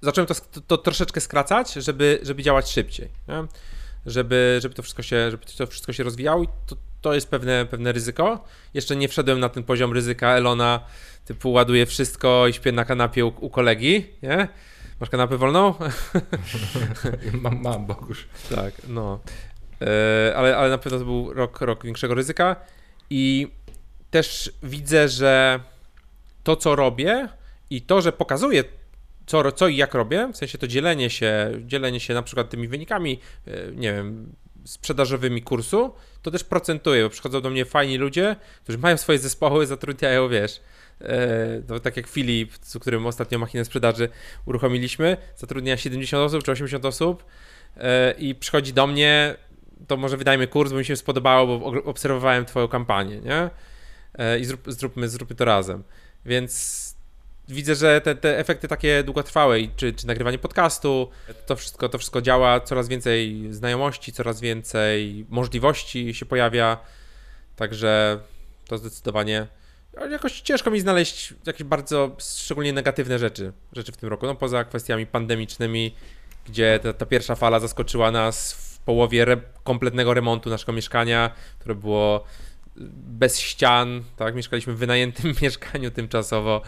zacząłem 0.00 0.26
to, 0.26 0.60
to, 0.66 0.78
troszeczkę 0.78 1.20
skracać, 1.20 1.72
żeby, 1.72 2.18
żeby 2.22 2.42
działać 2.42 2.70
szybciej. 2.70 3.08
Nie? 3.28 3.44
Żeby, 4.06 4.58
żeby 4.62 4.74
to 4.74 4.82
wszystko 4.82 5.02
się, 5.02 5.30
żeby 5.30 5.44
to 5.58 5.66
wszystko 5.66 5.92
się 5.92 6.02
rozwijało 6.02 6.42
i 6.42 6.48
to, 6.66 6.76
to 7.00 7.14
jest 7.14 7.28
pewne, 7.28 7.66
pewne 7.66 7.92
ryzyko. 7.92 8.44
Jeszcze 8.74 8.96
nie 8.96 9.08
wszedłem 9.08 9.40
na 9.40 9.48
ten 9.48 9.62
poziom 9.62 9.92
ryzyka 9.92 10.36
Elona, 10.36 10.80
typu 11.24 11.52
ładuję 11.52 11.86
wszystko 11.86 12.48
i 12.48 12.52
śpię 12.52 12.72
na 12.72 12.84
kanapie 12.84 13.26
u, 13.26 13.32
u 13.40 13.50
kolegi, 13.50 14.06
nie? 14.22 14.48
Masz 15.00 15.10
kanapę 15.10 15.36
wolną? 15.36 15.74
mam, 17.42 17.62
mam, 17.62 17.86
Bogusz. 17.86 18.28
Tak, 18.54 18.74
no. 18.88 19.20
E, 19.80 20.36
ale, 20.36 20.56
ale 20.56 20.70
na 20.70 20.78
pewno 20.78 20.98
to 20.98 21.04
był 21.04 21.32
rok, 21.32 21.60
rok 21.60 21.84
większego 21.84 22.14
ryzyka 22.14 22.56
i 23.10 23.48
też 24.10 24.52
widzę, 24.62 25.08
że 25.08 25.60
to, 26.42 26.56
co 26.56 26.76
robię 26.76 27.28
i 27.76 27.82
to, 27.82 28.00
że 28.00 28.12
pokazuję 28.12 28.64
co, 29.26 29.52
co 29.52 29.68
i 29.68 29.76
jak 29.76 29.94
robię, 29.94 30.30
w 30.32 30.36
sensie 30.36 30.58
to 30.58 30.66
dzielenie 30.66 31.10
się, 31.10 31.50
dzielenie 31.66 32.00
się 32.00 32.14
na 32.14 32.22
przykład 32.22 32.50
tymi 32.50 32.68
wynikami, 32.68 33.20
e, 33.46 33.72
nie 33.72 33.92
wiem, 33.92 34.32
sprzedażowymi 34.64 35.42
kursu, 35.42 35.94
to 36.22 36.30
też 36.30 36.44
procentuje, 36.44 37.02
bo 37.02 37.10
przychodzą 37.10 37.40
do 37.40 37.50
mnie 37.50 37.64
fajni 37.64 37.98
ludzie, 37.98 38.36
którzy 38.62 38.78
mają 38.78 38.96
swoje 38.96 39.18
zespoły, 39.18 39.66
zatrudniają, 39.66 40.28
wiesz, 40.28 40.60
no, 41.68 41.80
tak 41.80 41.96
jak 41.96 42.06
Filip, 42.06 42.52
z 42.62 42.78
którym 42.78 43.06
ostatnio 43.06 43.38
machinę 43.38 43.64
sprzedaży 43.64 44.08
uruchomiliśmy, 44.46 45.16
zatrudnia 45.36 45.76
70 45.76 46.22
osób 46.22 46.42
czy 46.42 46.52
80 46.52 46.84
osób 46.84 47.24
e, 47.76 48.14
i 48.18 48.34
przychodzi 48.34 48.72
do 48.72 48.86
mnie, 48.86 49.36
to 49.86 49.96
może 49.96 50.16
wydajmy 50.16 50.46
kurs, 50.46 50.72
bo 50.72 50.78
mi 50.78 50.84
się 50.84 50.96
spodobało, 50.96 51.58
bo 51.58 51.66
obserwowałem 51.84 52.44
twoją 52.44 52.68
kampanię, 52.68 53.20
nie? 53.20 53.50
I 54.40 54.44
zrób, 54.44 54.60
zróbmy, 54.66 55.08
zróbmy 55.08 55.36
to 55.36 55.44
razem. 55.44 55.84
Więc 56.24 56.93
widzę, 57.48 57.74
że 57.74 58.00
te, 58.00 58.14
te 58.14 58.38
efekty 58.38 58.68
takie 58.68 59.02
długotrwałe, 59.02 59.58
czy, 59.76 59.92
czy 59.92 60.06
nagrywanie 60.06 60.38
podcastu, 60.38 61.10
to 61.46 61.56
wszystko, 61.56 61.88
to 61.88 61.98
wszystko 61.98 62.22
działa, 62.22 62.60
coraz 62.60 62.88
więcej 62.88 63.46
znajomości, 63.50 64.12
coraz 64.12 64.40
więcej 64.40 65.26
możliwości 65.28 66.14
się 66.14 66.26
pojawia, 66.26 66.78
także 67.56 68.20
to 68.68 68.78
zdecydowanie. 68.78 69.46
Jakoś 70.10 70.40
ciężko 70.40 70.70
mi 70.70 70.80
znaleźć 70.80 71.34
jakieś 71.46 71.66
bardzo 71.66 72.16
szczególnie 72.18 72.72
negatywne 72.72 73.18
rzeczy, 73.18 73.52
rzeczy 73.72 73.92
w 73.92 73.96
tym 73.96 74.08
roku, 74.08 74.26
no 74.26 74.34
poza 74.34 74.64
kwestiami 74.64 75.06
pandemicznymi, 75.06 75.94
gdzie 76.46 76.80
ta, 76.82 76.92
ta 76.92 77.06
pierwsza 77.06 77.34
fala 77.34 77.60
zaskoczyła 77.60 78.10
nas 78.10 78.52
w 78.52 78.78
połowie 78.78 79.22
re 79.22 79.40
kompletnego 79.64 80.14
remontu 80.14 80.50
naszego 80.50 80.72
mieszkania, 80.72 81.30
które 81.58 81.74
było 81.74 82.24
bez 82.96 83.40
ścian, 83.40 84.02
tak, 84.16 84.34
mieszkaliśmy 84.34 84.72
w 84.72 84.78
wynajętym 84.78 85.34
mieszkaniu 85.42 85.90
tymczasowo, 85.90 86.62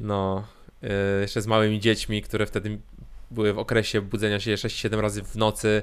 no, 0.00 0.44
yy, 0.82 0.88
jeszcze 1.20 1.42
z 1.42 1.46
małymi 1.46 1.80
dziećmi, 1.80 2.22
które 2.22 2.46
wtedy 2.46 2.78
były 3.30 3.52
w 3.52 3.58
okresie 3.58 4.00
budzenia 4.00 4.40
się 4.40 4.54
6-7 4.54 5.00
razy 5.00 5.22
w 5.22 5.36
nocy. 5.36 5.82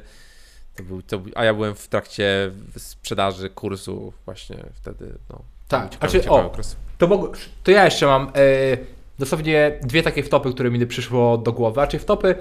To 0.76 0.84
był, 0.84 1.02
to, 1.02 1.22
a 1.36 1.46
ja 1.46 1.54
byłem 1.54 1.76
w 1.76 1.88
trakcie 1.88 2.52
sprzedaży 2.78 3.50
kursu 3.50 4.14
właśnie 4.26 4.58
wtedy. 4.74 5.14
No, 5.30 5.42
tak, 5.68 5.90
ciekawy, 5.90 6.12
znaczy, 6.12 6.24
ciekawy 6.24 6.42
o, 6.42 6.46
okres. 6.46 6.76
To, 6.98 7.32
to 7.64 7.72
ja 7.72 7.86
jeszcze 7.86 8.06
mam 8.06 8.26
yy, 8.26 8.78
dosłownie 9.20 9.80
dwie 9.82 10.04
takie 10.04 10.24
wtopy, 10.24 10.54
które 10.54 10.72
mi 10.72 10.88
przyszło 10.88 11.38
do 11.38 11.54
głowy. 11.54 11.74
Znaczy 11.74 12.00
wtopy, 12.00 12.36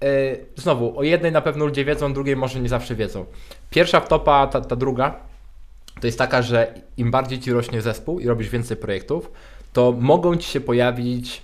yy, 0.00 0.08
znowu, 0.56 0.98
o 0.98 1.02
jednej 1.02 1.32
na 1.32 1.40
pewno 1.40 1.66
ludzie 1.66 1.84
wiedzą, 1.84 2.12
drugiej 2.12 2.36
może 2.36 2.60
nie 2.60 2.68
zawsze 2.68 2.94
wiedzą. 2.94 3.26
Pierwsza 3.70 4.00
wtopa, 4.00 4.46
ta, 4.46 4.60
ta 4.60 4.76
druga, 4.76 5.20
to 6.00 6.06
jest 6.06 6.18
taka, 6.18 6.42
że 6.42 6.74
im 6.96 7.10
bardziej 7.10 7.40
ci 7.40 7.52
rośnie 7.52 7.82
zespół 7.82 8.20
i 8.20 8.26
robisz 8.26 8.48
więcej 8.48 8.76
projektów, 8.76 9.32
to 9.76 9.92
mogą 9.92 10.36
ci 10.36 10.50
się 10.50 10.60
pojawić, 10.60 11.42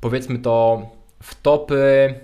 powiedzmy 0.00 0.38
to, 0.38 0.82
w 1.22 1.42
topy. 1.42 2.14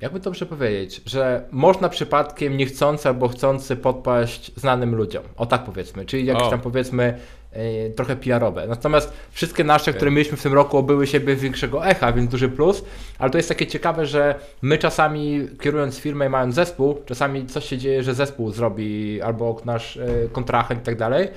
Jakby 0.00 0.20
to 0.20 0.24
dobrze 0.24 0.46
powiedzieć, 0.46 1.00
że 1.06 1.48
można 1.50 1.88
przypadkiem 1.88 2.56
niechcący 2.56 3.08
albo 3.08 3.28
chcący 3.28 3.76
podpaść 3.76 4.52
znanym 4.56 4.94
ludziom. 4.94 5.22
O 5.36 5.46
tak 5.46 5.64
powiedzmy, 5.64 6.04
czyli 6.04 6.26
jakieś 6.26 6.50
tam 6.50 6.60
powiedzmy 6.60 7.18
yy, 7.52 7.90
trochę 7.96 8.16
PR-owe. 8.16 8.66
Natomiast 8.66 9.12
wszystkie 9.30 9.64
nasze, 9.64 9.82
okay. 9.82 9.94
które 9.94 10.10
mieliśmy 10.10 10.36
w 10.36 10.42
tym 10.42 10.52
roku, 10.52 10.78
obyły 10.78 11.06
się 11.06 11.20
bez 11.20 11.40
większego 11.40 11.86
echa, 11.86 12.12
więc 12.12 12.30
duży 12.30 12.48
plus. 12.48 12.84
Ale 13.18 13.30
to 13.30 13.38
jest 13.38 13.48
takie 13.48 13.66
ciekawe, 13.66 14.06
że 14.06 14.34
my 14.62 14.78
czasami 14.78 15.48
kierując 15.60 15.98
firmę 15.98 16.26
i 16.26 16.28
mając 16.28 16.54
zespół, 16.54 17.02
czasami 17.06 17.46
coś 17.46 17.64
się 17.64 17.78
dzieje, 17.78 18.02
że 18.02 18.14
zespół 18.14 18.50
zrobi 18.50 19.22
albo 19.22 19.60
nasz 19.64 19.96
yy, 19.96 20.28
kontrahent 20.32 20.82
i 20.82 20.84
tak 20.84 20.96
dalej 20.96 21.28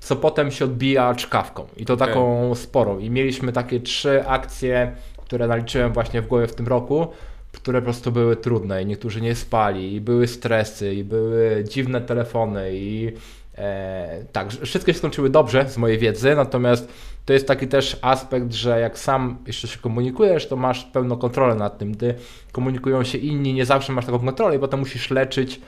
co 0.00 0.16
potem 0.16 0.50
się 0.50 0.64
odbija 0.64 1.14
czkawką 1.14 1.66
i 1.76 1.84
to 1.84 1.94
okay. 1.94 2.08
taką 2.08 2.54
sporą. 2.54 2.98
I 2.98 3.10
mieliśmy 3.10 3.52
takie 3.52 3.80
trzy 3.80 4.26
akcje, 4.26 4.92
które 5.16 5.46
naliczyłem 5.46 5.92
właśnie 5.92 6.22
w 6.22 6.26
głowie 6.26 6.46
w 6.46 6.54
tym 6.54 6.68
roku, 6.68 7.06
które 7.52 7.80
po 7.80 7.84
prostu 7.84 8.12
były 8.12 8.36
trudne 8.36 8.82
i 8.82 8.86
niektórzy 8.86 9.20
nie 9.20 9.34
spali, 9.34 9.94
i 9.94 10.00
były 10.00 10.26
stresy, 10.26 10.94
i 10.94 11.04
były 11.04 11.64
dziwne 11.68 12.00
telefony, 12.00 12.70
i 12.72 13.12
e, 13.58 14.24
tak, 14.32 14.52
wszystkie 14.52 14.92
się 14.92 14.98
skończyły 14.98 15.30
dobrze 15.30 15.68
z 15.68 15.76
mojej 15.76 15.98
wiedzy, 15.98 16.36
natomiast 16.36 16.88
to 17.26 17.32
jest 17.32 17.46
taki 17.46 17.68
też 17.68 17.98
aspekt, 18.02 18.52
że 18.52 18.80
jak 18.80 18.98
sam 18.98 19.38
jeszcze 19.46 19.68
się 19.68 19.78
komunikujesz, 19.78 20.48
to 20.48 20.56
masz 20.56 20.84
pełną 20.84 21.16
kontrolę 21.16 21.54
nad 21.54 21.78
tym. 21.78 21.94
Ty 21.94 22.14
komunikują 22.52 23.04
się 23.04 23.18
inni, 23.18 23.54
nie 23.54 23.64
zawsze 23.64 23.92
masz 23.92 24.06
taką 24.06 24.18
kontrolę 24.18 24.56
i 24.56 24.58
potem 24.58 24.80
musisz 24.80 25.10
leczyć 25.10 25.60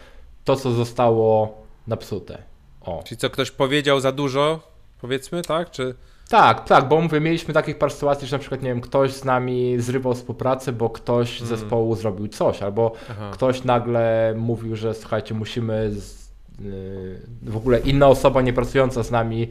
to, 0.45 0.57
co 0.57 0.73
zostało 0.73 1.59
napsute. 1.87 2.52
O. 2.85 3.03
Czyli 3.05 3.18
co, 3.18 3.31
ktoś 3.31 3.51
powiedział 3.51 4.01
za 4.01 4.12
dużo, 4.12 4.61
powiedzmy, 5.01 5.42
tak? 5.42 5.71
Czy... 5.71 5.95
Tak, 6.29 6.64
tak, 6.64 6.88
bo 6.88 7.01
mówię, 7.01 7.21
mieliśmy 7.21 7.55
takich 7.55 7.79
par 7.79 7.92
sytuacji, 7.92 8.29
że 8.29 8.37
na 8.37 8.40
przykład, 8.40 8.62
nie 8.62 8.68
wiem, 8.68 8.81
ktoś 8.81 9.12
z 9.12 9.25
nami 9.25 9.75
zrywał 9.79 10.14
współpracę, 10.14 10.73
bo 10.73 10.90
ktoś 10.90 11.40
z 11.40 11.42
mm. 11.42 11.57
zespołu 11.57 11.95
zrobił 11.95 12.29
coś, 12.29 12.62
albo 12.62 12.92
Aha. 13.11 13.31
ktoś 13.33 13.64
nagle 13.64 14.35
mówił, 14.37 14.77
że 14.77 14.95
słuchajcie, 14.95 15.35
musimy, 15.35 15.90
z, 15.90 16.31
yy, 16.61 17.21
w 17.42 17.57
ogóle 17.57 17.79
inna 17.79 18.09
osoba 18.09 18.42
nie 18.42 18.53
pracująca 18.53 19.03
z 19.03 19.11
nami, 19.11 19.49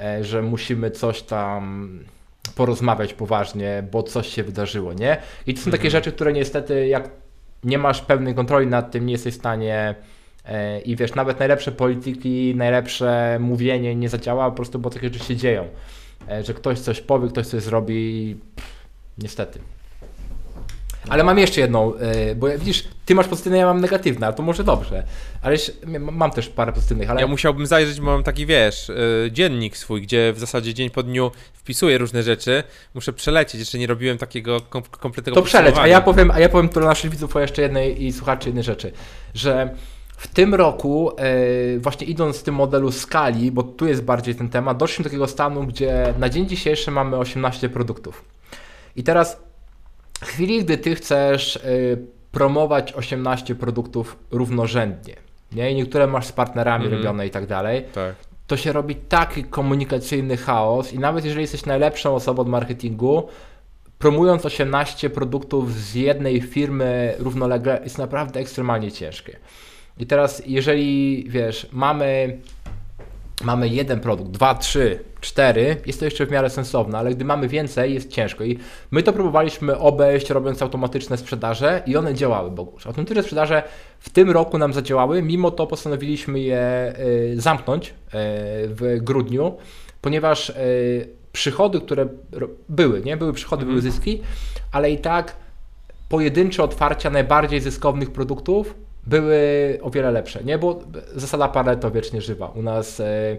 yy, 0.00 0.24
że 0.24 0.42
musimy 0.42 0.90
coś 0.90 1.22
tam 1.22 1.90
porozmawiać 2.54 3.14
poważnie, 3.14 3.84
bo 3.92 4.02
coś 4.02 4.28
się 4.28 4.42
wydarzyło, 4.42 4.92
nie? 4.92 5.16
I 5.46 5.54
to 5.54 5.60
są 5.60 5.70
takie 5.70 5.84
mhm. 5.84 5.90
rzeczy, 5.90 6.12
które 6.12 6.32
niestety, 6.32 6.86
jak 6.86 7.10
nie 7.64 7.78
masz 7.78 8.00
pełnej 8.00 8.34
kontroli 8.34 8.66
nad 8.66 8.90
tym, 8.90 9.06
nie 9.06 9.12
jesteś 9.12 9.34
w 9.34 9.38
stanie 9.38 9.94
I 10.84 10.96
wiesz, 10.96 11.14
nawet 11.14 11.38
najlepsze 11.38 11.72
polityki, 11.72 12.54
najlepsze 12.56 13.38
mówienie 13.40 13.96
nie 13.96 14.08
zadziała, 14.08 14.50
po 14.50 14.56
prostu 14.56 14.78
bo 14.78 14.90
takie 14.90 15.08
rzeczy 15.08 15.24
się 15.24 15.36
dzieją. 15.36 15.68
E, 16.28 16.44
że 16.44 16.54
ktoś 16.54 16.78
coś 16.78 17.00
powie, 17.00 17.28
ktoś 17.28 17.46
coś 17.46 17.62
zrobi, 17.62 18.36
pff, 18.56 18.70
niestety. 19.18 19.58
Ale 21.08 21.24
mam 21.24 21.38
jeszcze 21.38 21.60
jedną, 21.60 21.92
yy, 22.26 22.34
bo 22.34 22.46
widzisz, 22.58 22.84
ty 23.06 23.14
masz 23.14 23.28
pozytywne, 23.28 23.58
ja 23.58 23.66
mam 23.66 23.80
negatywne, 23.80 24.26
ale 24.26 24.36
to 24.36 24.42
może 24.42 24.64
dobrze. 24.64 25.04
Ale 25.42 25.56
mam 25.98 26.30
też 26.30 26.48
parę 26.48 26.72
pozytywnych, 26.72 27.10
ale... 27.10 27.20
Ja 27.20 27.26
musiałbym 27.26 27.66
zajrzeć, 27.66 28.00
bo 28.00 28.06
mam 28.06 28.22
taki, 28.22 28.46
wiesz, 28.46 28.92
dziennik 29.30 29.76
swój, 29.76 30.02
gdzie 30.02 30.32
w 30.32 30.38
zasadzie 30.38 30.74
dzień 30.74 30.90
po 30.90 31.02
dniu 31.02 31.30
wpisuję 31.54 31.98
różne 31.98 32.22
rzeczy. 32.22 32.62
Muszę 32.94 33.12
przelecieć, 33.12 33.60
jeszcze 33.60 33.78
nie 33.78 33.86
robiłem 33.86 34.18
takiego 34.18 34.60
kom 34.60 34.82
kompletnego 34.82 35.40
To 35.40 35.46
przeleć, 35.46 35.76
a 35.78 35.86
ja 35.86 36.00
powiem, 36.00 36.30
a 36.30 36.40
ja 36.40 36.48
powiem 36.48 36.68
to 36.68 36.80
dla 36.80 36.88
naszych 36.88 37.10
widzów 37.10 37.36
o 37.36 37.40
jeszcze 37.40 37.62
jednej 37.62 38.04
i 38.04 38.12
słuchaczy 38.12 38.48
jednej 38.48 38.64
rzeczy, 38.64 38.92
że 39.34 39.74
w 40.24 40.28
tym 40.28 40.54
roku, 40.54 41.10
yy, 41.72 41.80
właśnie 41.80 42.06
idąc 42.06 42.38
w 42.38 42.42
tym 42.42 42.54
modelu 42.54 42.92
skali, 42.92 43.50
bo 43.52 43.62
tu 43.62 43.86
jest 43.86 44.02
bardziej 44.04 44.34
ten 44.34 44.48
temat, 44.48 44.76
doszliśmy 44.76 45.02
do 45.02 45.08
takiego 45.10 45.26
stanu, 45.26 45.64
gdzie 45.66 46.14
na 46.18 46.28
dzień 46.28 46.48
dzisiejszy 46.48 46.90
mamy 46.90 47.16
18 47.16 47.68
produktów. 47.68 48.24
I 48.96 49.02
teraz 49.02 49.40
w 50.20 50.26
chwili, 50.26 50.64
gdy 50.64 50.78
ty 50.78 50.94
chcesz 50.94 51.58
yy, 51.64 51.98
promować 52.32 52.92
18 52.92 53.54
produktów 53.54 54.16
równorzędnie, 54.30 55.14
nie? 55.52 55.70
I 55.72 55.74
niektóre 55.74 56.06
masz 56.06 56.26
z 56.26 56.32
partnerami 56.32 56.84
Mhm. 56.84 57.02
robione 57.02 57.26
i 57.26 57.30
tak 57.30 57.46
dalej, 57.46 57.84
Tak. 57.94 58.14
to 58.46 58.56
się 58.56 58.72
robi 58.72 58.96
taki 58.96 59.44
komunikacyjny 59.44 60.36
chaos 60.36 60.92
i 60.92 60.98
nawet 60.98 61.24
jeżeli 61.24 61.42
jesteś 61.42 61.66
najlepszą 61.66 62.14
osobą 62.14 62.42
od 62.42 62.48
marketingu, 62.48 63.28
promując 63.98 64.46
18 64.46 65.10
produktów 65.10 65.72
z 65.74 65.94
jednej 65.94 66.40
firmy 66.40 67.14
równolegle 67.18 67.80
jest 67.84 67.98
naprawdę 67.98 68.40
ekstremalnie 68.40 68.92
ciężkie. 68.92 69.36
I 69.98 70.06
teraz 70.06 70.42
jeżeli, 70.46 71.24
wiesz, 71.28 71.66
mamy 71.72 72.38
mamy 73.42 73.68
jeden 73.68 74.00
produkt, 74.00 74.30
dwa, 74.30 74.54
trzy, 74.54 74.98
cztery, 75.20 75.76
jest 75.86 75.98
to 75.98 76.04
jeszcze 76.04 76.26
w 76.26 76.30
miarę 76.30 76.50
sensowne, 76.50 76.98
ale 76.98 77.14
gdy 77.14 77.24
mamy 77.24 77.48
więcej, 77.48 77.94
jest 77.94 78.10
ciężko. 78.10 78.44
I 78.44 78.58
my 78.90 79.02
to 79.02 79.12
próbowaliśmy 79.12 79.78
obejść, 79.78 80.30
robiąc 80.30 80.62
automatyczne 80.62 81.16
sprzedaże 81.16 81.82
i 81.86 81.96
one 81.96 82.14
działały, 82.14 82.50
Bogusz. 82.50 82.86
Automatyczne 82.86 83.22
sprzedaże 83.22 83.62
w 83.98 84.10
tym 84.10 84.30
roku 84.30 84.58
nam 84.58 84.72
zadziałały, 84.72 85.22
mimo 85.22 85.50
to 85.50 85.66
postanowiliśmy 85.66 86.40
je 86.40 86.94
y, 86.98 87.40
zamknąć 87.40 87.88
y, 87.88 87.92
w 88.68 88.98
grudniu, 89.00 89.56
ponieważ 90.00 90.50
y, 90.50 91.08
przychody, 91.32 91.80
które 91.80 92.08
były, 92.68 93.00
nie? 93.00 93.16
Były 93.16 93.32
przychody, 93.32 93.66
były 93.66 93.80
zyski, 93.80 94.22
ale 94.72 94.90
i 94.90 94.98
tak 94.98 95.36
pojedyncze 96.08 96.62
otwarcia 96.62 97.10
najbardziej 97.10 97.60
zyskownych 97.60 98.10
produktów 98.10 98.74
były 99.06 99.78
o 99.82 99.90
wiele 99.90 100.10
lepsze, 100.10 100.44
nie? 100.44 100.58
Bo 100.58 100.80
zasada 101.14 101.48
Pareto 101.48 101.90
wiecznie 101.90 102.20
żywa. 102.20 102.46
U 102.46 102.62
nas 102.62 103.00
e, 103.00 103.36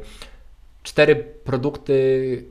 cztery 0.83 1.15
produkty, 1.15 2.45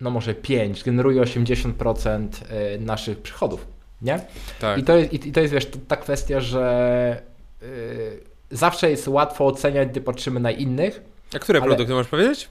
no 0.00 0.10
może 0.10 0.34
pięć, 0.34 0.84
generuje 0.84 1.22
80% 1.22 2.28
e, 2.48 2.78
naszych 2.78 3.18
przychodów, 3.18 3.66
nie? 4.02 4.20
Tak. 4.60 4.78
I 4.78 4.82
to 4.84 4.96
jest, 4.96 5.12
i, 5.12 5.32
to 5.32 5.40
jest 5.40 5.54
wiesz, 5.54 5.66
ta 5.88 5.96
kwestia, 5.96 6.40
że 6.40 7.22
y, 7.62 8.20
zawsze 8.50 8.90
jest 8.90 9.08
łatwo 9.08 9.46
oceniać, 9.46 9.88
gdy 9.88 10.00
patrzymy 10.00 10.40
na 10.40 10.50
innych, 10.50 11.02
A 11.36 11.38
które 11.38 11.60
produkty 11.60 11.92
możesz 11.92 12.08
powiedzieć? 12.08 12.48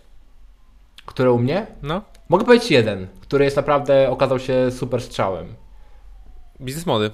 które 1.05 1.31
u 1.31 1.39
mnie, 1.39 1.67
No. 1.83 2.01
mogę 2.29 2.45
powiedzieć 2.45 2.71
jeden, 2.71 3.07
który 3.21 3.45
jest 3.45 3.57
naprawdę, 3.57 4.09
okazał 4.09 4.39
się 4.39 4.71
super 4.71 5.01
strzałem. 5.01 5.55
Biznes 6.61 6.85
mody. 6.85 7.11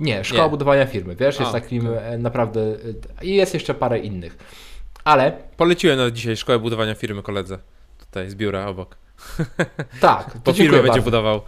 Nie, 0.00 0.24
szkoła 0.24 0.44
Nie. 0.44 0.50
budowania 0.50 0.86
firmy, 0.86 1.16
wiesz, 1.16 1.40
jest 1.40 1.52
takim 1.52 1.88
e, 1.98 2.18
naprawdę 2.18 2.60
e, 2.60 3.24
i 3.24 3.34
jest 3.34 3.54
jeszcze 3.54 3.74
parę 3.74 3.98
innych. 3.98 4.38
Ale 5.04 5.32
Poleciłem 5.56 5.98
nawet 5.98 6.14
dzisiaj 6.14 6.36
szkołę 6.36 6.58
budowania 6.58 6.94
firmy 6.94 7.22
koledze. 7.22 7.58
Tutaj 7.98 8.30
z 8.30 8.34
biura 8.34 8.66
obok. 8.66 8.96
tak, 10.00 10.32
to 10.32 10.38
Po 10.44 10.52
firmę 10.52 10.76
będzie 10.76 10.88
bardzo. 10.88 11.04
budował. 11.04 11.40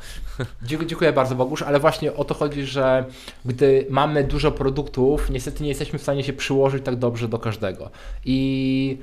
Dziękuję 0.62 1.12
bardzo 1.12 1.34
Bogusz, 1.34 1.62
ale 1.62 1.80
właśnie 1.80 2.14
o 2.14 2.24
to 2.24 2.34
chodzi, 2.34 2.64
że 2.64 3.04
gdy 3.44 3.86
mamy 3.90 4.24
dużo 4.24 4.52
produktów, 4.52 5.30
niestety 5.30 5.62
nie 5.62 5.68
jesteśmy 5.68 5.98
w 5.98 6.02
stanie 6.02 6.24
się 6.24 6.32
przyłożyć 6.32 6.84
tak 6.84 6.96
dobrze 6.96 7.28
do 7.28 7.38
każdego. 7.38 7.90
I 8.24 8.98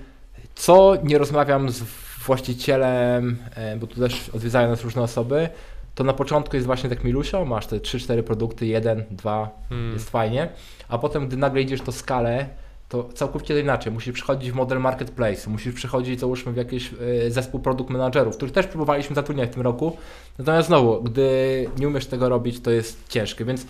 co 0.55 0.93
nie 1.03 1.17
rozmawiam 1.17 1.69
z 1.69 1.83
właścicielem, 2.25 3.37
e, 3.55 3.77
bo 3.77 3.87
tu 3.87 3.99
też 3.99 4.29
odwiedzają 4.29 4.69
nas 4.69 4.83
różne 4.83 5.01
osoby, 5.01 5.49
to 5.95 6.03
na 6.03 6.13
początku 6.13 6.55
jest 6.55 6.65
właśnie 6.65 6.89
tak 6.89 7.03
milusio, 7.03 7.45
masz 7.45 7.67
te 7.67 7.75
3-4 7.75 8.23
produkty, 8.23 8.65
jeden, 8.65 9.03
dwa, 9.11 9.49
Hmm. 9.69 9.93
jest 9.93 10.09
fajnie, 10.09 10.49
a 10.87 10.97
potem 10.97 11.27
gdy 11.27 11.37
nagle 11.37 11.61
idziesz 11.61 11.81
to 11.81 11.91
skalę, 11.91 12.49
to 12.89 13.09
całkowicie 13.13 13.59
inaczej. 13.59 13.93
Musisz 13.93 14.13
przychodzić 14.13 14.51
w 14.51 14.55
model 14.55 14.79
marketplace, 14.79 15.49
musisz 15.49 15.73
przychodzić 15.73 16.19
załóżmy 16.19 16.51
w 16.51 16.55
jakiś 16.55 16.93
y, 17.27 17.31
zespół 17.31 17.59
produkt 17.59 17.89
managerów, 17.89 18.35
których 18.35 18.53
też 18.53 18.67
próbowaliśmy 18.67 19.15
zatrudniać 19.15 19.49
w 19.49 19.53
tym 19.53 19.61
roku. 19.61 19.97
Natomiast 20.37 20.67
znowu, 20.67 21.03
gdy 21.03 21.69
nie 21.79 21.87
umiesz 21.87 22.05
tego 22.05 22.29
robić, 22.29 22.59
to 22.59 22.71
jest 22.71 23.07
ciężkie. 23.09 23.45
Więc 23.45 23.65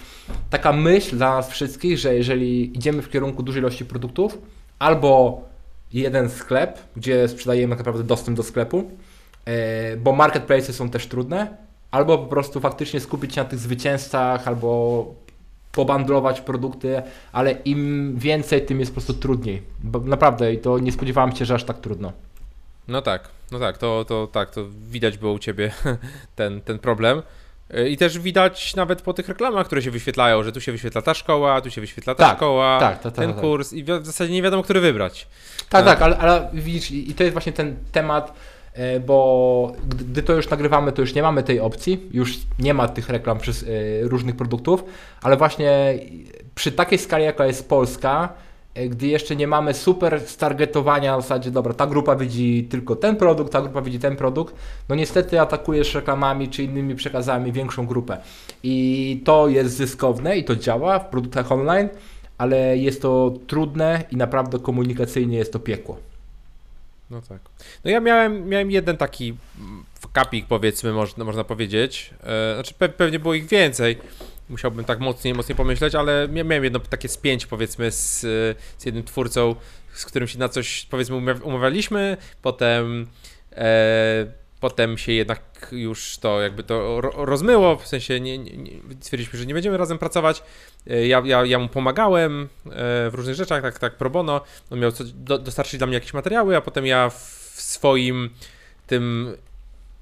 taka 0.50 0.74
myśl 0.74 1.18
dla 1.18 1.36
nas 1.36 1.50
wszystkich, 1.50 1.98
że 1.98 2.16
jeżeli 2.16 2.78
idziemy 2.78 3.02
w 3.02 3.10
kierunku 3.10 3.44
dużej 3.44 3.62
ilości 3.62 3.86
produktów, 3.86 4.38
albo 4.80 5.42
jeden 5.94 6.30
sklep, 6.30 6.80
gdzie 6.96 7.28
sprzedajemy 7.28 7.70
tak 7.70 7.80
naprawdę 7.80 8.04
dostęp 8.04 8.38
do 8.38 8.44
sklepu, 8.44 8.92
e, 9.46 9.98
bo 9.98 10.12
marketplace 10.14 10.74
są 10.74 10.90
też 10.90 11.08
trudne, 11.08 11.58
albo 11.92 12.18
po 12.18 12.26
prostu 12.26 12.60
faktycznie 12.60 13.00
skupić 13.00 13.36
się 13.36 13.44
na 13.44 13.50
tych 13.50 13.60
zwycięzcach, 13.60 14.48
albo 14.48 15.06
pobandlować 15.72 16.42
produkty, 16.42 17.02
ale 17.32 17.52
im 17.52 18.14
więcej, 18.18 18.66
tym 18.66 18.80
jest 18.80 18.92
po 18.92 18.94
prostu 18.94 19.14
trudniej. 19.14 19.62
Bo 19.84 20.00
naprawdę, 20.00 20.54
i 20.54 20.58
to 20.58 20.80
nie 20.80 20.92
spodziewałem 20.92 21.36
się, 21.36 21.46
że 21.46 21.54
aż 21.56 21.64
tak 21.64 21.80
trudno. 21.80 22.12
No 22.88 23.02
tak, 23.02 23.30
no 23.52 23.60
tak, 23.60 23.78
to, 23.78 24.06
to 24.08 24.28
tak, 24.28 24.52
to 24.52 24.66
widać 24.90 25.18
było 25.18 25.34
u 25.34 25.40
ciebie 25.40 25.72
ten, 26.36 26.62
ten 26.62 26.80
problem. 26.80 27.22
I 27.90 27.98
też 27.98 28.20
widać 28.20 28.76
nawet 28.76 29.02
po 29.02 29.14
tych 29.14 29.28
reklamach, 29.30 29.66
które 29.66 29.82
się 29.82 29.92
wyświetlają, 29.92 30.44
że 30.44 30.52
tu 30.52 30.62
się 30.62 30.72
wyświetla 30.72 31.02
ta 31.02 31.14
szkoła, 31.14 31.62
tu 31.62 31.72
się 31.72 31.82
wyświetla 31.82 32.16
ta 32.16 32.24
Tak, 32.24 32.38
szkoła, 32.38 32.80
tak, 32.80 32.94
tak, 32.94 33.04
tak, 33.04 33.14
ten 33.14 33.34
tak. 33.34 33.42
kurs 33.42 33.74
i 33.74 33.84
w 33.84 34.06
zasadzie 34.06 34.34
nie 34.34 34.42
wiadomo, 34.42 34.64
który 34.64 34.82
wybrać. 34.82 35.28
Tak, 35.70 35.86
Tak. 35.86 35.86
tak, 35.86 36.02
ale, 36.02 36.18
ale 36.18 36.50
widzisz, 36.54 36.92
i 36.92 37.14
to 37.14 37.24
jest 37.24 37.34
właśnie 37.34 37.54
ten 37.54 37.76
temat, 37.92 38.34
bo 39.06 39.72
gdy, 39.90 40.24
to 40.24 40.34
już 40.34 40.50
nagrywamy, 40.50 40.92
to 40.92 41.02
już 41.02 41.16
nie 41.16 41.22
mamy 41.22 41.44
tej 41.44 41.60
opcji, 41.60 42.10
już 42.12 42.40
nie 42.60 42.74
ma 42.74 42.88
tych 42.88 43.10
reklam 43.10 43.38
przez 43.38 43.64
e, 43.64 43.68
różnych 44.02 44.36
produktów, 44.36 44.84
ale 45.22 45.38
właśnie 45.38 46.00
przy 46.56 46.72
takiej 46.72 47.00
skali, 47.00 47.24
jaka 47.24 47.46
jest 47.46 47.70
Polska, 47.70 48.34
e, 48.74 48.88
gdy 48.88 49.08
jeszcze 49.08 49.36
nie 49.36 49.48
mamy 49.48 49.74
super 49.74 50.22
stargetowania 50.22 51.16
na 51.16 51.22
zasadzie, 51.22 51.52
dobra, 51.52 51.74
ta 51.74 51.88
grupa 51.88 52.16
widzi 52.16 52.68
tylko 52.70 52.96
ten 52.96 53.16
produkt, 53.16 53.52
ta 53.52 53.62
grupa 53.62 53.82
widzi 53.82 54.00
ten 54.00 54.16
produkt, 54.16 54.56
no 54.90 54.96
niestety 54.96 55.42
atakujesz 55.42 55.96
reklamami 55.96 56.50
czy 56.50 56.64
innymi 56.64 56.96
przekazami 56.96 57.52
większą 57.52 57.88
grupę. 57.88 58.18
I 58.64 59.22
to 59.26 59.48
jest 59.48 59.76
zyskowne 59.76 60.38
i 60.38 60.44
to 60.44 60.56
działa 60.56 61.00
w 61.00 61.10
produktach 61.10 61.52
online, 61.52 61.90
ale 62.38 62.78
jest 62.78 63.02
to 63.02 63.34
trudne 63.48 64.04
i 64.12 64.16
naprawdę 64.16 64.60
komunikacyjnie 64.60 65.38
jest 65.38 65.54
to 65.54 65.60
piekło. 65.60 66.09
No 67.10 67.22
tak. 67.22 67.42
No 67.86 67.92
ja 67.92 68.00
miałem, 68.00 68.50
miałem 68.50 68.72
jeden 68.72 68.98
taki 68.98 69.38
kapik, 70.14 70.46
powiedzmy, 70.48 70.94
można, 70.94 71.24
można 71.24 71.44
powiedzieć. 71.44 72.14
E, 72.24 72.54
znaczy 72.54 72.74
pe 72.74 72.90
pewnie 72.90 73.20
było 73.20 73.34
ich 73.34 73.48
więcej. 73.48 73.98
Musiałbym 74.50 74.86
tak 74.86 75.00
mocniej, 75.00 75.34
mocniej 75.34 75.56
pomyśleć, 75.56 75.96
ale 75.96 76.28
mia- 76.28 76.46
miałem 76.46 76.64
jedno 76.64 76.80
takie 76.80 77.10
spięć, 77.10 77.46
powiedzmy, 77.46 77.92
z, 77.92 78.20
z 78.78 78.86
jednym 78.86 79.04
twórcą, 79.04 79.56
z 79.94 80.06
którym 80.06 80.28
się 80.28 80.40
na 80.40 80.50
coś, 80.50 80.86
powiedzmy, 80.90 81.36
umawialiśmy. 81.44 82.18
Potem, 82.42 83.08
e, 83.52 84.26
potem 84.60 84.98
się 84.98 85.12
jednak 85.12 85.68
już 85.72 86.18
to 86.18 86.42
jakby 86.42 86.64
to 86.64 87.02
ro 87.02 87.26
rozmyło, 87.26 87.76
w 87.78 87.88
sensie 87.88 88.20
nie, 88.20 88.38
nie, 88.38 88.72
stwierdziliśmy, 89.02 89.40
że 89.40 89.46
nie 89.46 89.54
będziemy 89.54 89.78
razem 89.78 89.98
pracować. 89.98 90.44
E, 90.90 91.08
Ja, 91.08 91.22
ja, 91.26 91.46
ja 91.46 91.60
mu 91.60 91.68
pomagałem 91.68 92.44
e, 92.66 92.70
w 93.10 93.12
różnych 93.14 93.36
rzeczach, 93.36 93.62
tak, 93.62 93.80
tak 93.80 93.98
pro 93.98 94.10
bono. 94.10 94.42
On 94.70 94.80
miał 94.80 94.92
co, 94.92 95.04
do, 95.04 95.38
dostarczyć 95.38 95.78
dla 95.78 95.88
mnie 95.88 95.94
jakieś 95.94 96.14
materiały, 96.14 96.58
a 96.58 96.62
potem 96.62 96.86
ja 96.86 97.10
w 97.10 97.56
swoim 97.56 98.30
tym 98.88 99.36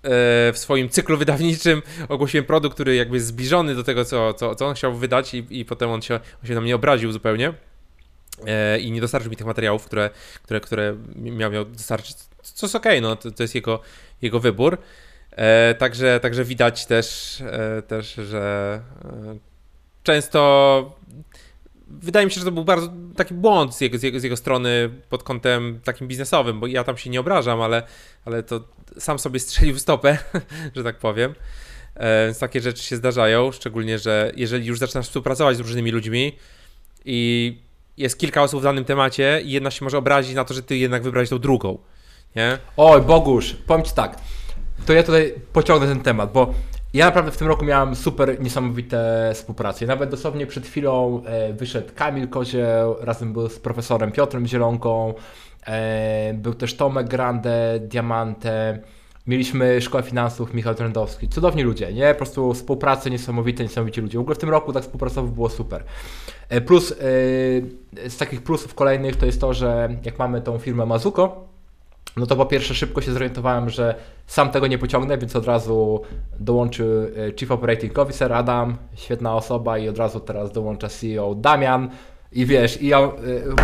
e, 0.03 0.09
w 0.53 0.57
swoim 0.57 0.89
cyklu 0.89 1.17
wydawniczym 1.17 1.81
ogłosiłem 2.09 2.45
produkt, 2.45 2.73
który 2.73 2.95
jakby 2.95 3.15
jest 3.15 3.27
zbliżony 3.27 3.75
do 3.75 3.83
tego, 3.83 4.05
co, 4.05 4.33
co, 4.33 4.55
co 4.55 4.67
on 4.67 4.75
chciał 4.75 4.93
wydać 4.93 5.33
i, 5.33 5.45
i 5.49 5.65
potem 5.65 5.89
on 5.89 6.01
się, 6.01 6.13
on 6.15 6.47
się 6.47 6.55
na 6.55 6.61
mnie 6.61 6.75
obraził 6.75 7.11
zupełnie 7.11 7.53
i 8.79 8.91
nie 8.91 9.01
dostarczył 9.01 9.31
mi 9.31 9.37
tych 9.37 9.47
materiałów, 9.47 9.85
które, 9.85 10.09
które, 10.43 10.59
które 10.59 10.95
miał, 11.15 11.51
miał 11.51 11.65
dostarczyć, 11.65 12.15
co 12.43 12.65
jest 12.65 12.75
okej, 12.75 13.01
no 13.01 13.15
to, 13.15 13.31
to 13.31 13.43
jest 13.43 13.55
jego, 13.55 13.79
jego 14.21 14.39
wybór. 14.39 14.77
E, 15.31 15.75
także, 15.75 16.19
także 16.19 16.43
widać 16.43 16.85
też, 16.85 17.37
e, 17.41 17.81
też 17.81 18.13
że 18.13 18.81
często 20.07 20.97
wydaje 21.87 22.25
mi 22.25 22.31
się, 22.31 22.39
że 22.39 22.45
to 22.45 22.51
był 22.51 22.65
bardzo 22.65 22.89
taki 23.15 23.33
błąd 23.33 23.75
z 23.75 23.81
jego, 23.81 23.97
z 23.97 24.03
jego, 24.03 24.19
z 24.19 24.23
jego 24.23 24.37
strony 24.37 24.89
pod 25.09 25.23
kątem 25.23 25.79
takim 25.83 26.07
biznesowym, 26.07 26.59
bo 26.59 26.67
ja 26.67 26.83
tam 26.83 26.97
się 26.97 27.09
nie 27.09 27.19
obrażam, 27.19 27.61
ale, 27.61 27.83
ale 28.25 28.43
to 28.43 28.61
sam 28.97 29.19
sobie 29.19 29.39
strzelił 29.39 29.75
w 29.75 29.79
stopę, 29.79 30.17
że 30.75 30.83
tak 30.83 30.97
powiem. 30.99 31.35
E, 31.95 32.25
Więc 32.25 32.39
takie 32.39 32.61
rzeczy 32.61 32.83
się 32.83 32.95
zdarzają, 32.95 33.51
szczególnie, 33.51 33.99
że 33.99 34.31
jeżeli 34.35 34.65
już 34.65 34.79
zaczynasz 34.79 35.07
współpracować 35.07 35.57
z 35.57 35.59
różnymi 35.59 35.91
ludźmi 35.91 36.37
i 37.05 37.59
jest 37.97 38.19
kilka 38.19 38.43
osób 38.43 38.59
w 38.59 38.63
danym 38.63 38.85
temacie 38.85 39.41
i 39.45 39.51
jedna 39.51 39.71
się 39.71 39.85
może 39.85 39.97
obrazić 39.97 40.35
na 40.35 40.43
to, 40.45 40.53
że 40.53 40.63
ty 40.63 40.77
jednak 40.77 41.03
wybrałeś 41.03 41.29
tą 41.29 41.39
drugą, 41.39 41.77
nie? 42.35 42.57
Oj, 42.77 43.01
Bogusz, 43.01 43.55
powiem 43.67 43.85
Ci 43.85 43.91
tak, 43.93 44.17
to 44.85 44.93
ja 44.93 45.03
tutaj 45.03 45.33
pociągnę 45.53 45.87
ten 45.87 46.01
temat, 46.01 46.31
bo 46.31 46.53
ja 46.97 47.05
naprawdę 47.05 47.31
w 47.31 47.37
tym 47.37 47.47
roku 47.47 47.65
miałem 47.65 47.95
super 47.95 48.41
niesamowite 48.41 49.31
współpracę. 49.33 49.85
Nawet 49.85 50.09
dosłownie 50.09 50.47
przed 50.47 50.67
chwilą 50.67 51.23
e, 51.25 51.53
wyszedł 51.53 51.87
Kamil 51.95 52.27
Kozieł, 52.27 52.95
razem 52.99 53.33
był 53.33 53.49
z 53.49 53.59
profesorem 53.59 54.11
Piotrem 54.11 54.47
Zielonką, 54.47 55.13
e, 55.67 56.33
był 56.33 56.53
też 56.53 56.75
Tomek 56.75 57.07
Grande, 57.07 57.79
Diamante, 57.79 58.79
mieliśmy 59.27 59.81
Szkołę 59.81 60.03
Finansów, 60.03 60.53
Michał 60.53 60.75
Trendowski, 60.75 61.29
cudowni 61.29 61.63
ludzie, 61.63 61.93
nie? 61.93 62.13
Po 62.13 62.17
prostu 62.17 62.53
współpracy 62.53 63.09
niesamowite, 63.09 63.63
niesamowici 63.63 64.01
ludzie. 64.01 64.17
W 64.17 64.21
ogóle 64.21 64.35
w 64.35 64.39
tym 64.39 64.49
roku 64.49 64.73
tak 64.73 64.83
współpracowo 64.83 65.27
było 65.27 65.49
super. 65.49 65.83
E, 66.49 66.61
plus, 66.61 66.93
z 68.07 68.17
takich 68.17 68.43
plusów 68.43 68.73
kolejnych 68.73 69.15
to 69.15 69.25
jest 69.25 69.41
to, 69.41 69.53
że 69.53 69.89
jak 70.05 70.19
mamy 70.19 70.41
tą 70.41 70.59
firmę 70.59 70.85
Mazuko, 70.85 71.47
no 72.17 72.25
to 72.25 72.35
po 72.35 72.45
pierwsze 72.45 72.73
szybko 72.73 73.01
się 73.01 73.11
zorientowałem, 73.11 73.69
że 73.69 73.95
sam 74.27 74.49
tego 74.49 74.67
nie 74.67 74.77
pociągnę, 74.77 75.17
więc 75.17 75.35
od 75.35 75.45
razu 75.45 76.01
dołączył 76.39 76.87
e, 77.03 77.37
Chief 77.39 77.51
Operating 77.51 77.99
Officer 77.99 78.33
Adam, 78.33 78.77
świetna 78.95 79.35
osoba 79.35 79.77
i 79.77 79.89
od 79.89 79.97
razu 79.97 80.19
teraz 80.19 80.51
dołącza 80.51 80.89
CEO 80.89 81.35
Damian. 81.35 81.89
I 82.31 82.45
wiesz, 82.45 82.81
i 82.81 82.87
ja 82.87 83.11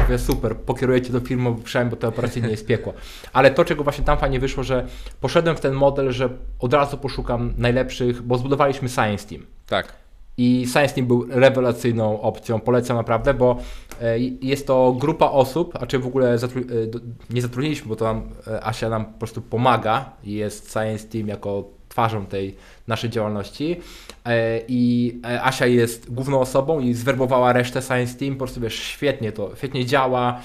mówię, 0.03 0.19
super, 0.19 0.57
pokierujecie 0.57 1.13
do 1.13 1.19
firmy, 1.19 1.55
przynajmniej, 1.63 1.95
bo 1.95 2.01
to 2.01 2.07
operacyjnie 2.07 2.49
jest 2.49 2.67
piekło. 2.67 2.93
Ale 3.33 3.51
to, 3.51 3.65
czego 3.65 3.83
właśnie 3.83 4.03
tam 4.03 4.17
fajnie 4.17 4.39
wyszło, 4.39 4.63
że 4.63 4.87
poszedłem 5.21 5.55
w 5.55 5.59
ten 5.59 5.73
model, 5.73 6.11
że 6.11 6.29
od 6.59 6.73
razu 6.73 6.97
poszukam 6.97 7.53
najlepszych, 7.57 8.21
bo 8.21 8.37
zbudowaliśmy 8.37 8.89
Science 8.89 9.27
Team. 9.27 9.45
Tak. 9.67 10.02
I 10.37 10.65
Science 10.67 10.95
Team 10.95 11.07
był 11.07 11.25
rewelacyjną 11.29 12.21
opcją, 12.21 12.59
polecam 12.59 12.97
naprawdę, 12.97 13.33
bo 13.33 13.57
e, 14.01 14.19
jest 14.19 14.67
to 14.67 14.95
grupa 14.99 15.25
osób, 15.25 15.77
a 15.81 15.85
czy 15.85 15.99
w 15.99 16.07
ogóle 16.07 16.37
zatru 16.37 16.61
e, 16.61 16.63
nie 17.29 17.41
zatrudniliśmy, 17.41 17.89
bo 17.89 17.95
to 17.95 18.05
nam, 18.05 18.29
e, 18.47 18.63
Asia 18.63 18.89
nam 18.89 19.05
po 19.05 19.19
prostu 19.19 19.41
pomaga 19.41 20.09
i 20.23 20.33
jest 20.33 20.71
Science 20.71 21.07
Team 21.07 21.27
jako 21.27 21.69
twarzą 21.89 22.25
tej 22.25 22.55
naszej 22.87 23.09
działalności. 23.09 23.79
I 24.67 25.13
Asia 25.41 25.65
jest 25.65 26.13
główną 26.13 26.39
osobą 26.39 26.79
i 26.79 26.93
zwerbowała 26.93 27.53
resztę 27.53 27.81
Science 27.81 28.17
Team, 28.19 28.33
po 28.33 28.37
prostu 28.37 28.61
wiesz, 28.61 28.75
świetnie 28.75 29.31
to, 29.31 29.51
świetnie 29.55 29.85
działa, 29.85 30.41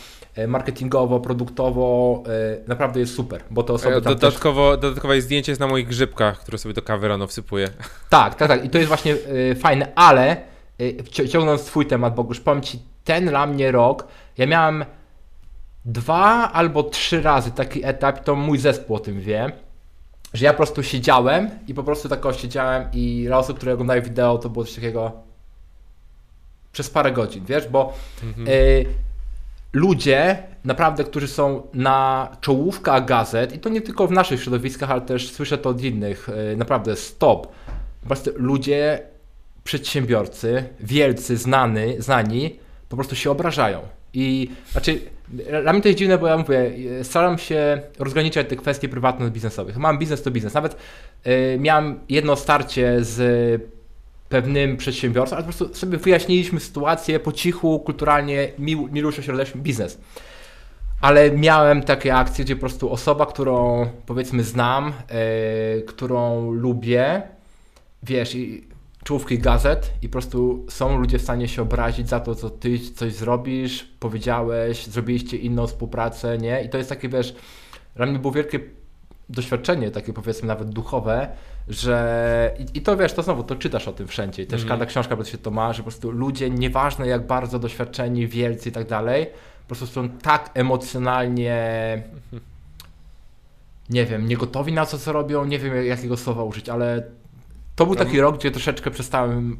marketingowo, 0.47 1.21
produktowo, 1.21 2.23
e, 2.27 2.69
naprawdę 2.69 3.01
jest 3.01 3.15
super, 3.15 3.43
bo 3.51 3.63
to 3.63 3.75
osoby 3.75 4.01
Dodatkowo, 4.01 4.71
też... 4.73 4.81
Dodatkowe 4.81 5.21
zdjęcie 5.21 5.53
jest 5.53 5.61
na 5.61 5.67
moich 5.67 5.89
grzybkach, 5.89 6.39
które 6.41 6.59
sobie 6.59 6.75
do 6.75 6.83
kawy 6.83 7.09
rano 7.09 7.27
wsypuję. 7.27 7.69
Tak, 8.11 8.35
tak, 8.35 8.49
tak 8.49 8.65
i 8.65 8.71
to 8.71 8.79
jest 8.79 8.89
właśnie 8.89 9.17
e, 9.51 9.55
fajne, 9.55 9.93
ale 9.95 10.37
ciągnąc 11.31 11.63
swój 11.63 11.87
temat, 11.87 12.15
Bogusz, 12.15 12.41
powiem 12.41 12.63
Ci, 12.63 12.79
ten 13.05 13.27
dla 13.27 13.47
mnie 13.47 13.73
rok, 13.73 14.07
ja 14.39 14.47
miałem 14.47 14.85
dwa 15.85 16.53
albo 16.53 16.83
trzy 16.83 17.23
razy 17.23 17.51
taki 17.51 17.85
etap, 17.85 18.25
to 18.25 18.37
mój 18.37 18.59
zespół 18.59 18.97
o 18.97 19.01
tym 19.01 19.21
wie, 19.21 19.53
że 20.35 20.45
ja 20.45 20.53
po 20.53 20.57
prostu 20.57 20.83
siedziałem 20.83 21.51
i 21.69 21.75
po 21.75 21.83
prostu 21.83 22.09
tak 22.09 22.21
siedziałem 22.37 22.89
i 22.93 23.25
dla 23.27 23.39
osób, 23.39 23.57
które 23.57 23.73
oglądają 23.73 24.03
wideo, 24.03 24.39
to 24.39 24.49
było 24.49 24.65
coś 24.65 24.75
takiego 24.75 25.13
przez 26.73 26.91
parę 26.91 27.13
godzin, 27.13 27.45
wiesz, 27.45 27.69
bo 27.69 27.93
mhm. 28.23 28.49
y, 28.49 28.87
ludzie, 29.73 30.43
naprawdę, 30.65 31.05
którzy 31.05 31.29
są 31.29 31.63
na 31.75 32.29
czołówkach 32.41 33.05
gazet, 33.05 33.55
i 33.55 33.59
to 33.59 33.69
nie 33.69 33.81
tylko 33.81 34.07
w 34.07 34.13
naszych 34.13 34.43
środowiskach, 34.43 34.91
ale 34.91 35.01
też 35.01 35.33
słyszę 35.33 35.59
to 35.59 35.69
od 35.71 35.83
innych, 35.83 36.29
e, 36.53 36.57
naprawdę 36.57 36.97
stop. 36.97 37.47
Po 38.01 38.07
prostu 38.07 38.31
ludzie, 38.37 39.03
przedsiębiorcy, 39.65 40.65
wielcy, 40.81 41.37
znany, 41.37 41.97
znani, 41.99 42.59
po 42.89 42.97
prostu 42.97 43.17
się 43.17 43.31
obrażają. 43.31 43.81
I 44.15 44.51
znaczy, 44.73 45.01
dla 45.63 45.73
mnie 45.73 45.83
to 45.83 45.89
jest 45.89 45.99
dziwne, 45.99 46.19
bo 46.19 46.27
ja 46.27 46.37
mówię, 46.37 46.73
staram 47.03 47.39
się 47.39 47.81
rozgraniczać 47.99 48.49
te 48.49 48.57
kwestie 48.57 48.89
prywatne 48.89 49.31
biznesowych. 49.31 49.77
Mam 49.77 49.99
biznes 49.99 50.23
to 50.23 50.31
biznes. 50.31 50.55
Nawet 50.55 50.77
y, 51.27 51.59
miałem 51.61 52.01
jedno 52.09 52.37
starcie 52.37 53.05
z 53.05 53.21
pewnym 54.29 54.77
przedsiębiorcą, 54.77 55.37
ale 55.37 55.45
po 55.45 55.53
prostu 55.53 55.75
sobie 55.75 55.99
wyjaśniliśmy 55.99 56.61
sytuację 56.61 57.21
po 57.21 57.33
cichu, 57.33 57.81
kulturalnie, 57.81 58.53
mił, 58.59 58.89
miluśno 58.93 59.23
się 59.23 59.33
rozeszliśmy 59.33 59.63
biznes. 59.63 59.99
Ale 61.01 61.31
miałem 61.31 61.83
takie 61.83 62.17
akcje, 62.17 62.45
gdzie 62.45 62.57
po 62.57 62.61
prostu 62.61 62.93
osoba, 62.93 63.27
którą 63.27 63.87
powiedzmy 64.07 64.45
znam, 64.45 64.93
yy, 65.75 65.83
którą 65.83 66.53
lubię, 66.53 67.23
wiesz, 68.03 68.35
i 68.35 68.69
czołówki 69.05 69.39
gazet 69.39 69.93
i 70.03 70.09
po 70.09 70.13
prostu 70.13 70.67
są 70.69 70.99
ludzie 70.99 71.19
w 71.19 71.23
stanie 71.23 71.49
się 71.49 71.63
obrazić 71.63 72.09
za 72.09 72.21
to, 72.21 72.35
co 72.35 72.51
ty 72.51 72.79
coś 72.79 73.13
zrobisz, 73.13 73.89
powiedziałeś, 74.01 74.87
zrobiliście 74.87 75.37
inną 75.37 75.67
współpracę, 75.67 76.39
nie? 76.39 76.63
I 76.63 76.69
to 76.69 76.79
jest 76.79 76.91
takie, 76.91 77.09
wiesz, 77.09 77.35
dla 77.97 78.07
mnie 78.07 78.19
było 78.19 78.33
wielkie 78.33 78.61
doświadczenie, 79.29 79.91
takie 79.91 80.13
powiedzmy 80.13 80.49
nawet 80.49 80.69
duchowe, 80.69 81.29
że 81.69 82.57
i, 82.59 82.79
i, 82.79 82.83
to 82.83 82.97
wiesz, 82.97 83.13
to 83.13 83.23
znowu, 83.23 83.43
to 83.43 83.57
czytasz 83.57 83.89
o 83.89 83.93
tym 83.93 84.09
wszędzie. 84.09 84.43
I 84.43 84.47
też 84.47 84.61
mm. 84.61 84.69
każda 84.69 84.87
książka 84.87 85.17
po 85.17 85.25
się 85.25 85.39
to 85.39 85.51
ma, 85.51 85.73
że 85.73 85.79
po 85.79 85.83
prostu 85.83 86.11
ludzie, 86.11 86.51
nieważne 86.51 87.07
jak 87.07 87.27
bardzo 87.27 87.59
doświadczeni, 87.59 88.27
wielcy 88.27 88.69
i 88.69 88.73
tak 88.73 88.89
dalej, 88.89 89.27
po 89.61 89.67
prostu 89.75 89.87
są 89.87 90.09
tak 90.09 90.51
emocjonalnie 90.55 91.59
nie 93.91 94.07
wiem, 94.07 94.29
nie 94.29 94.37
gotowi 94.37 94.73
na 94.73 94.87
to, 94.87 94.99
co 94.99 95.13
robią, 95.13 95.45
nie 95.45 95.59
wiem 95.59 95.87
jakiego 95.87 96.17
słowa 96.17 96.45
użyć, 96.45 96.69
ale 96.69 97.03
to 97.77 97.87
był 97.87 97.95
taki 97.95 98.21
rok, 98.21 98.39
gdzie 98.39 98.51
troszeczkę 98.51 98.91
przestałem, 98.91 99.57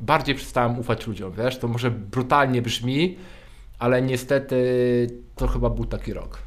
bardziej 0.00 0.34
przestałem 0.34 0.78
ufać 0.78 1.06
ludziom, 1.06 1.32
wiesz, 1.32 1.58
to 1.58 1.68
może 1.68 1.90
brutalnie 1.90 2.62
brzmi, 2.62 3.18
ale 3.78 4.02
niestety 4.02 4.56
to 5.36 5.48
chyba 5.48 5.70
był 5.70 5.84
taki 5.84 6.12
rok. 6.12 6.38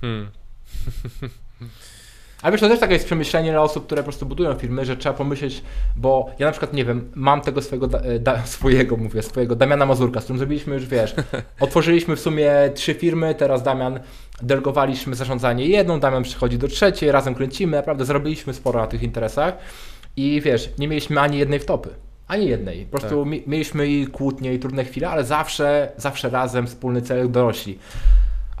Hmm. 0.00 0.30
Ale 2.42 2.52
wiesz, 2.52 2.60
to 2.60 2.68
też 2.68 2.80
takie 2.80 2.92
jest 2.92 3.06
przemyślenie 3.06 3.50
dla 3.50 3.62
osób, 3.62 3.86
które 3.86 4.02
po 4.02 4.04
prostu 4.04 4.26
budują 4.26 4.54
firmy, 4.54 4.84
że 4.84 4.96
trzeba 4.96 5.14
pomyśleć, 5.14 5.62
bo 5.96 6.30
ja 6.38 6.46
na 6.46 6.52
przykład, 6.52 6.72
nie 6.72 6.84
wiem, 6.84 7.10
mam 7.14 7.40
tego 7.40 7.62
swojego, 7.62 7.86
da, 7.86 8.34
e, 8.34 8.46
swojego, 8.56 8.96
mówię, 8.96 9.22
swojego 9.22 9.56
Damiana 9.56 9.86
Mazurka, 9.86 10.20
z 10.20 10.24
którym 10.24 10.38
zrobiliśmy 10.38 10.74
już, 10.74 10.86
wiesz, 10.86 11.14
otworzyliśmy 11.60 12.16
w 12.16 12.20
sumie 12.20 12.52
trzy 12.74 12.94
firmy, 12.94 13.34
teraz 13.34 13.62
Damian, 13.62 14.00
delegowaliśmy 14.42 15.14
zarządzanie 15.14 15.66
jedną, 15.66 16.00
Damian 16.00 16.22
przychodzi 16.22 16.58
do 16.58 16.68
trzeciej, 16.68 17.12
razem 17.12 17.34
kręcimy, 17.34 17.76
naprawdę 17.76 18.04
zrobiliśmy 18.04 18.54
sporo 18.54 18.80
na 18.80 18.86
tych 18.86 19.02
interesach 19.02 19.54
i 20.16 20.40
wiesz, 20.40 20.70
nie 20.78 20.88
mieliśmy 20.88 21.20
ani 21.20 21.38
jednej 21.38 21.60
wtopy. 21.60 21.88
Ani 22.28 22.48
jednej. 22.48 22.86
Po 22.86 22.98
prostu 22.98 23.24
tak. 23.24 23.46
mieliśmy 23.46 23.88
i 23.88 24.06
kłótnie, 24.06 24.54
i 24.54 24.58
trudne 24.58 24.84
chwile, 24.84 25.10
ale 25.10 25.24
zawsze, 25.24 25.92
zawsze 25.96 26.30
razem 26.30 26.66
wspólny 26.66 27.02
cel 27.02 27.30
dorośli. 27.30 27.78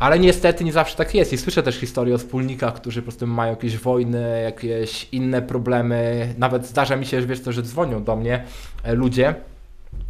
Ale 0.00 0.18
niestety 0.18 0.64
nie 0.64 0.72
zawsze 0.72 0.96
tak 0.96 1.14
jest 1.14 1.32
i 1.32 1.38
słyszę 1.38 1.62
też 1.62 1.76
historie 1.76 2.14
o 2.14 2.18
wspólnikach, 2.18 2.74
którzy 2.74 3.02
po 3.02 3.04
prostu 3.04 3.26
mają 3.26 3.50
jakieś 3.50 3.78
wojny, 3.78 4.42
jakieś 4.44 5.08
inne 5.12 5.42
problemy. 5.42 6.34
Nawet 6.38 6.66
zdarza 6.66 6.96
mi 6.96 7.06
się, 7.06 7.20
że 7.20 7.26
wiesz 7.26 7.42
to, 7.42 7.52
że 7.52 7.62
dzwonią 7.62 8.04
do 8.04 8.16
mnie 8.16 8.44
e, 8.82 8.94
ludzie, 8.94 9.34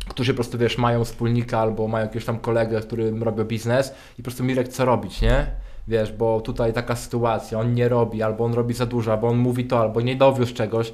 którzy 0.09 0.33
po 0.33 0.37
prostu 0.37 0.59
wiesz, 0.59 0.79
mają 0.79 1.05
wspólnika 1.05 1.59
albo 1.59 1.89
mają 1.89 2.07
jakiegoś 2.07 2.25
tam 2.25 2.39
kolegę, 2.39 2.81
którym 2.81 3.23
robią 3.23 3.45
biznes 3.45 3.95
i 4.13 4.17
po 4.17 4.23
prostu 4.23 4.45
Mirek 4.45 4.69
co 4.69 4.85
robić, 4.85 5.21
nie? 5.21 5.47
Wiesz, 5.89 6.13
bo 6.13 6.41
tutaj 6.41 6.73
taka 6.73 6.97
sytuacja, 6.97 7.59
on 7.59 7.75
nie 7.75 7.89
robi, 7.89 8.23
albo 8.23 8.45
on 8.45 8.55
robi 8.55 8.75
za 8.75 8.87
dużo, 8.87 9.13
albo 9.13 9.29
on 9.29 9.37
mówi 9.37 9.65
to, 9.65 9.81
albo 9.81 10.01
nie 10.01 10.17
dowiózł 10.17 10.55
czegoś. 10.55 10.93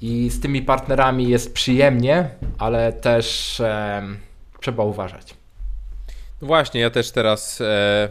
I 0.00 0.30
z 0.30 0.40
tymi 0.40 0.62
partnerami 0.62 1.28
jest 1.28 1.54
przyjemnie, 1.54 2.30
ale 2.58 2.92
też 2.92 3.60
e, 3.60 4.02
trzeba 4.60 4.84
uważać. 4.84 5.34
No 6.42 6.46
właśnie, 6.46 6.80
ja 6.80 6.90
też 6.90 7.10
teraz 7.10 7.60
e, 7.60 8.08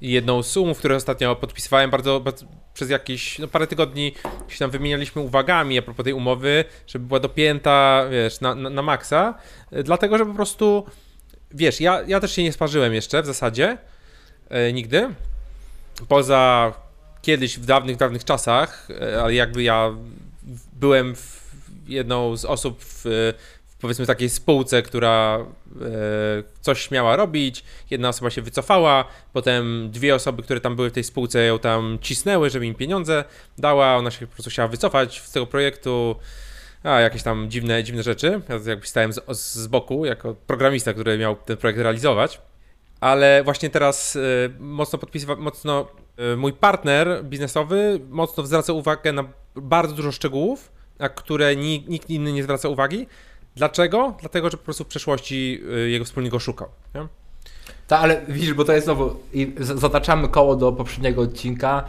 jedną 0.00 0.42
z 0.42 0.56
umów, 0.56 0.78
które 0.78 0.96
ostatnio 0.96 1.36
podpisywałem 1.36 1.90
bardzo, 1.90 2.20
bardzo 2.20 2.46
przez 2.74 2.90
jakieś 2.90 3.38
no, 3.38 3.48
parę 3.48 3.66
tygodni 3.66 4.12
się 4.48 4.58
tam 4.58 4.70
wymienialiśmy 4.70 5.22
uwagami 5.22 5.78
a 5.78 5.82
propos 5.82 6.04
tej 6.04 6.12
umowy, 6.12 6.64
żeby 6.86 7.06
była 7.06 7.20
dopięta, 7.20 8.04
wiesz, 8.10 8.40
na, 8.40 8.54
na, 8.54 8.70
na 8.70 8.82
maksa, 8.82 9.34
dlatego, 9.84 10.18
że 10.18 10.26
po 10.26 10.34
prostu, 10.34 10.86
wiesz, 11.50 11.80
ja, 11.80 12.02
ja 12.06 12.20
też 12.20 12.32
się 12.32 12.42
nie 12.42 12.52
sparzyłem 12.52 12.94
jeszcze 12.94 13.22
w 13.22 13.26
zasadzie, 13.26 13.78
e, 14.48 14.72
nigdy, 14.72 15.08
poza 16.08 16.72
kiedyś 17.22 17.58
w 17.58 17.64
dawnych, 17.64 17.96
dawnych 17.96 18.24
czasach, 18.24 18.88
e, 18.90 19.22
ale 19.22 19.34
jakby 19.34 19.62
ja 19.62 19.90
byłem 20.72 21.14
jedną 21.86 22.36
z 22.36 22.44
osób 22.44 22.84
w, 22.84 23.32
powiedzmy 23.80 24.06
takiej 24.06 24.30
spółce, 24.30 24.82
która 24.82 25.38
e, 25.38 25.84
coś 26.60 26.90
miała 26.90 27.16
robić, 27.16 27.64
jedna 27.90 28.08
osoba 28.08 28.30
się 28.30 28.42
wycofała, 28.42 29.04
potem 29.32 29.90
dwie 29.90 30.14
osoby, 30.14 30.42
które 30.42 30.60
tam 30.60 30.76
były 30.76 30.90
w 30.90 30.92
tej 30.92 31.04
spółce 31.04 31.44
ją 31.44 31.58
tam 31.58 31.98
cisnęły, 32.00 32.50
żeby 32.50 32.66
im 32.66 32.74
pieniądze 32.74 33.24
dała, 33.58 33.96
ona 33.96 34.10
się 34.10 34.26
po 34.26 34.32
prostu 34.32 34.50
chciała 34.50 34.68
wycofać 34.68 35.20
z 35.20 35.32
tego 35.32 35.46
projektu, 35.46 36.16
a 36.82 37.00
jakieś 37.00 37.22
tam 37.22 37.50
dziwne, 37.50 37.84
dziwne 37.84 38.02
rzeczy. 38.02 38.40
Ja 38.48 38.58
jakby 38.66 38.86
stałem 38.86 39.12
z, 39.12 39.20
z 39.30 39.66
boku 39.66 40.04
jako 40.04 40.34
programista, 40.46 40.92
który 40.92 41.18
miał 41.18 41.36
ten 41.36 41.56
projekt 41.56 41.80
realizować. 41.80 42.40
Ale 43.00 43.44
właśnie 43.44 43.70
teraz 43.70 44.16
e, 44.16 44.20
mocno 44.58 44.98
podpisywa, 44.98 45.36
mocno 45.36 45.88
e, 46.16 46.36
mój 46.36 46.52
partner 46.52 47.24
biznesowy 47.24 48.00
mocno 48.10 48.46
zwraca 48.46 48.72
uwagę 48.72 49.12
na 49.12 49.24
bardzo 49.56 49.94
dużo 49.94 50.12
szczegółów, 50.12 50.72
na 50.98 51.08
które 51.08 51.56
nikt, 51.56 51.88
nikt 51.88 52.10
inny 52.10 52.32
nie 52.32 52.42
zwraca 52.42 52.68
uwagi, 52.68 53.06
Dlaczego? 53.56 54.14
Dlatego, 54.20 54.50
że 54.50 54.56
po 54.56 54.64
prostu 54.64 54.84
w 54.84 54.86
przeszłości 54.86 55.62
y, 55.86 55.90
jego 55.90 56.04
wspólnik 56.04 56.40
szukał. 56.40 56.68
Nie? 56.94 57.06
Tak, 57.86 58.02
ale 58.02 58.20
widzisz, 58.28 58.54
bo 58.54 58.64
to 58.64 58.72
jest 58.72 58.84
znowu, 58.84 59.16
i 59.32 59.54
zataczamy 59.58 60.28
koło 60.28 60.56
do 60.56 60.72
poprzedniego 60.72 61.22
odcinka, 61.22 61.84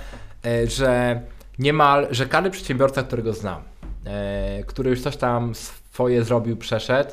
e, 0.45 0.67
że 0.67 1.21
niemal, 1.59 2.07
że 2.11 2.25
każdy 2.25 2.49
przedsiębiorca, 2.49 3.03
którego 3.03 3.33
znam, 3.33 3.61
e, 4.05 4.63
który 4.63 4.89
już 4.89 5.01
coś 5.01 5.17
tam 5.17 5.55
swoje 5.55 6.23
zrobił, 6.23 6.57
przeszedł, 6.57 7.11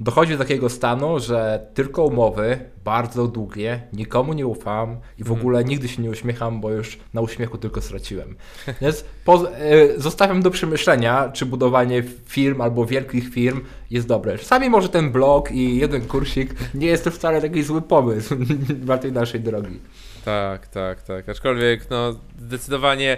dochodzi 0.00 0.32
do 0.32 0.38
takiego 0.38 0.68
stanu, 0.68 1.18
że 1.20 1.66
tylko 1.74 2.04
umowy, 2.04 2.58
bardzo 2.84 3.26
długie, 3.28 3.82
nikomu 3.92 4.32
nie 4.32 4.46
ufam 4.46 4.90
i 5.18 5.24
w 5.24 5.26
Mhm. 5.26 5.40
ogóle 5.40 5.64
nigdy 5.64 5.88
się 5.88 6.02
nie 6.02 6.10
uśmiecham, 6.10 6.60
bo 6.60 6.70
już 6.70 6.98
na 7.14 7.20
uśmiechu 7.20 7.58
tylko 7.58 7.80
straciłem. 7.80 8.36
Więc 8.80 9.04
e, 9.28 10.00
zostawiam 10.00 10.42
do 10.42 10.50
przemyślenia, 10.50 11.28
czy 11.28 11.46
budowanie 11.46 12.02
firm 12.26 12.60
albo 12.60 12.86
wielkich 12.86 13.28
firm 13.34 13.60
jest 13.90 14.06
dobre. 14.06 14.38
Czasami 14.38 14.70
może 14.70 14.88
ten 14.88 15.12
blog 15.12 15.52
i 15.52 15.76
jeden 15.76 16.02
kursik 16.06 16.54
nie 16.74 16.86
jest 16.86 17.04
to 17.04 17.10
wcale 17.10 17.40
taki 17.40 17.62
zły 17.62 17.82
pomysł 17.82 18.36
dla 18.84 18.98
tej 18.98 19.12
naszej 19.12 19.40
drogi. 19.40 19.80
Tak, 20.24 20.66
tak, 20.68 21.02
tak. 21.02 21.28
Aczkolwiek, 21.28 21.90
no, 21.90 22.14
zdecydowanie 22.38 23.16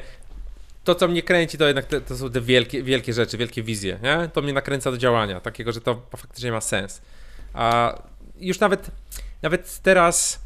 to, 0.84 0.94
co 0.94 1.08
mnie 1.08 1.22
kręci, 1.22 1.58
to 1.58 1.66
jednak 1.66 1.86
te, 1.86 2.00
to 2.00 2.16
są 2.16 2.30
te 2.30 2.40
wielkie, 2.40 2.82
wielkie 2.82 3.12
rzeczy, 3.12 3.38
wielkie 3.38 3.62
wizje, 3.62 3.98
nie? 4.02 4.28
To 4.28 4.42
mnie 4.42 4.52
nakręca 4.52 4.90
do 4.90 4.98
działania, 4.98 5.40
takiego, 5.40 5.72
że 5.72 5.80
to 5.80 6.02
faktycznie 6.16 6.52
ma 6.52 6.60
sens. 6.60 7.02
A 7.54 7.94
już 8.36 8.60
nawet, 8.60 8.90
nawet 9.42 9.78
teraz, 9.82 10.40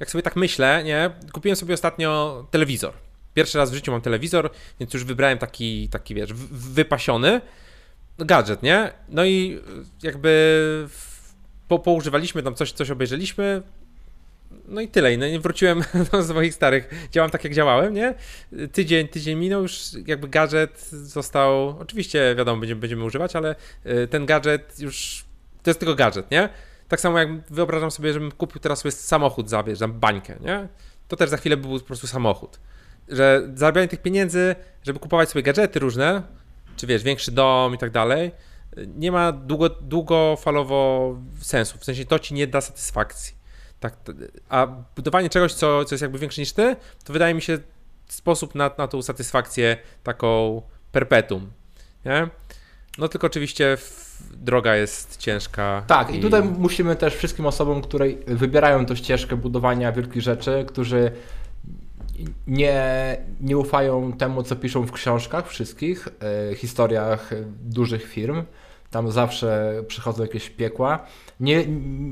jak 0.00 0.10
sobie 0.10 0.22
tak 0.22 0.36
myślę, 0.36 0.84
nie? 0.84 1.10
Kupiłem 1.32 1.56
sobie 1.56 1.74
ostatnio 1.74 2.46
telewizor. 2.50 2.92
Pierwszy 3.34 3.58
raz 3.58 3.70
w 3.70 3.74
życiu 3.74 3.92
mam 3.92 4.00
telewizor, 4.00 4.50
więc 4.80 4.94
już 4.94 5.04
wybrałem 5.04 5.38
taki, 5.38 5.88
taki 5.88 6.14
wiesz, 6.14 6.32
wypasiony 6.52 7.40
gadżet, 8.18 8.62
nie? 8.62 8.92
No 9.08 9.24
i 9.24 9.60
jakby 10.02 10.88
po, 11.68 11.78
poużywaliśmy 11.78 12.42
tam 12.42 12.54
coś, 12.54 12.72
coś 12.72 12.90
obejrzeliśmy, 12.90 13.62
no 14.70 14.80
i 14.80 14.88
tyle. 14.88 15.16
No 15.16 15.26
wróciłem 15.40 15.84
do 16.12 16.22
swoich 16.22 16.54
starych. 16.54 17.08
Działam 17.10 17.30
tak, 17.30 17.44
jak 17.44 17.54
działałem, 17.54 17.94
nie? 17.94 18.14
Tydzień, 18.72 19.08
tydzień 19.08 19.38
minął, 19.38 19.62
już 19.62 19.80
jakby 20.06 20.28
gadżet 20.28 20.88
został. 20.90 21.68
Oczywiście, 21.68 22.34
wiadomo, 22.38 22.60
będziemy, 22.60 22.80
będziemy 22.80 23.04
używać, 23.04 23.36
ale 23.36 23.56
y, 23.86 24.08
ten 24.08 24.26
gadżet 24.26 24.78
już. 24.78 25.24
To 25.62 25.70
jest 25.70 25.80
tylko 25.80 25.94
gadżet, 25.94 26.30
nie? 26.30 26.48
Tak 26.88 27.00
samo 27.00 27.18
jak 27.18 27.28
wyobrażam 27.50 27.90
sobie, 27.90 28.12
żebym 28.12 28.32
kupił 28.32 28.60
teraz 28.60 28.78
sobie 28.78 28.92
samochód, 28.92 29.50
zabierz, 29.50 29.78
tam 29.78 29.92
bańkę, 29.92 30.36
nie? 30.40 30.68
To 31.08 31.16
też 31.16 31.30
za 31.30 31.36
chwilę 31.36 31.56
by 31.56 31.68
był 31.68 31.80
po 31.80 31.86
prostu 31.86 32.06
samochód. 32.06 32.60
Że 33.08 33.48
zarabianie 33.54 33.88
tych 33.88 34.02
pieniędzy, 34.02 34.56
żeby 34.82 34.98
kupować 34.98 35.28
sobie 35.28 35.42
gadżety 35.42 35.78
różne, 35.78 36.22
czy 36.76 36.86
wiesz, 36.86 37.02
większy 37.02 37.32
dom 37.32 37.74
i 37.74 37.78
tak 37.78 37.90
dalej, 37.90 38.32
y, 38.78 38.88
nie 38.96 39.12
ma 39.12 39.32
długo, 39.32 39.68
długofalowo 39.68 41.16
sensu. 41.40 41.78
W 41.78 41.84
sensie 41.84 42.04
to 42.04 42.18
ci 42.18 42.34
nie 42.34 42.46
da 42.46 42.60
satysfakcji. 42.60 43.39
Tak, 43.80 43.96
a 44.48 44.66
budowanie 44.96 45.30
czegoś, 45.30 45.54
co, 45.54 45.84
co 45.84 45.94
jest 45.94 46.02
jakby 46.02 46.18
większe 46.18 46.42
niż 46.42 46.52
ty, 46.52 46.76
to 47.04 47.12
wydaje 47.12 47.34
mi 47.34 47.42
się 47.42 47.58
sposób 48.08 48.54
na, 48.54 48.70
na 48.78 48.88
tą 48.88 49.02
satysfakcję 49.02 49.76
taką 50.02 50.62
perpetuum. 50.92 51.50
Nie? 52.04 52.28
No 52.98 53.08
tylko 53.08 53.26
oczywiście 53.26 53.76
droga 54.34 54.76
jest 54.76 55.16
ciężka. 55.16 55.84
Tak, 55.86 56.14
i 56.14 56.20
tutaj 56.20 56.42
musimy 56.42 56.96
też 56.96 57.14
wszystkim 57.14 57.46
osobom, 57.46 57.82
które 57.82 58.06
wybierają 58.26 58.86
tę 58.86 58.96
ścieżkę 58.96 59.36
budowania 59.36 59.92
wielkich 59.92 60.22
rzeczy, 60.22 60.64
którzy 60.68 61.12
nie, 62.46 63.16
nie 63.40 63.58
ufają 63.58 64.12
temu, 64.12 64.42
co 64.42 64.56
piszą 64.56 64.86
w 64.86 64.92
książkach 64.92 65.48
wszystkich, 65.48 66.08
e, 66.50 66.54
historiach 66.54 67.30
dużych 67.62 68.04
firm. 68.04 68.42
Tam 68.90 69.10
zawsze 69.10 69.74
przychodzą 69.86 70.22
jakieś 70.22 70.50
piekła. 70.50 71.06
Nie, 71.40 71.64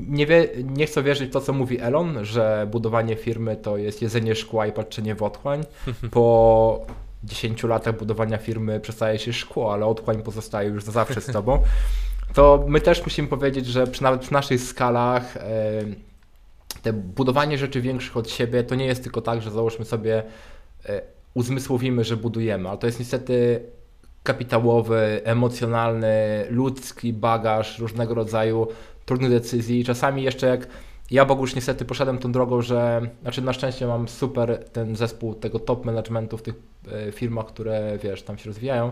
nie, 0.07 0.25
wie, 0.25 0.47
nie 0.63 0.85
chcę 0.85 1.03
wierzyć 1.03 1.29
w 1.29 1.33
to, 1.33 1.41
co 1.41 1.53
mówi 1.53 1.79
Elon, 1.79 2.25
że 2.25 2.67
budowanie 2.71 3.15
firmy 3.15 3.55
to 3.55 3.77
jest 3.77 4.01
jedzenie 4.01 4.35
szkła 4.35 4.67
i 4.67 4.71
patrzenie 4.71 5.15
w 5.15 5.23
otchłań. 5.23 5.63
Po 6.11 6.85
10 7.23 7.63
latach 7.63 7.97
budowania 7.97 8.37
firmy 8.37 8.79
przestaje 8.79 9.19
się 9.19 9.33
szkło, 9.33 9.73
ale 9.73 9.85
otchłań 9.85 10.23
pozostaje 10.23 10.69
już 10.69 10.83
za 10.83 10.91
zawsze 10.91 11.21
z 11.21 11.25
tobą. 11.25 11.59
To 12.33 12.65
my 12.67 12.81
też 12.81 13.03
musimy 13.03 13.27
powiedzieć, 13.27 13.65
że 13.65 13.87
przy, 13.87 14.03
nawet 14.03 14.21
przy 14.21 14.33
naszych 14.33 14.61
skalach 14.61 15.37
te 16.81 16.93
budowanie 16.93 17.57
rzeczy 17.57 17.81
większych 17.81 18.17
od 18.17 18.29
siebie 18.29 18.63
to 18.63 18.75
nie 18.75 18.85
jest 18.85 19.03
tylko 19.03 19.21
tak, 19.21 19.41
że 19.41 19.51
załóżmy 19.51 19.85
sobie 19.85 20.23
e, 20.85 21.01
uzmysłowimy, 21.33 22.03
że 22.03 22.17
budujemy, 22.17 22.69
ale 22.69 22.77
to 22.77 22.87
jest 22.87 22.99
niestety 22.99 23.63
kapitałowy, 24.23 25.21
emocjonalny, 25.23 26.45
ludzki 26.49 27.13
bagaż 27.13 27.79
różnego 27.79 28.13
rodzaju 28.13 28.67
trudnych 29.05 29.29
decyzji. 29.29 29.83
Czasami 29.83 30.23
jeszcze 30.23 30.47
jak 30.47 30.67
ja 31.11 31.25
Bogusz 31.25 31.55
niestety 31.55 31.85
poszedłem 31.85 32.17
tą 32.17 32.31
drogą, 32.31 32.61
że 32.61 33.01
znaczy 33.21 33.41
na 33.41 33.53
szczęście 33.53 33.87
mam 33.87 34.07
super 34.07 34.65
ten 34.73 34.95
zespół 34.95 35.35
tego 35.35 35.59
top 35.59 35.85
managementu 35.85 36.37
w 36.37 36.41
tych 36.41 36.55
e, 36.91 37.11
firmach, 37.11 37.45
które 37.45 37.97
wiesz, 38.03 38.23
tam 38.23 38.37
się 38.37 38.45
rozwijają, 38.45 38.91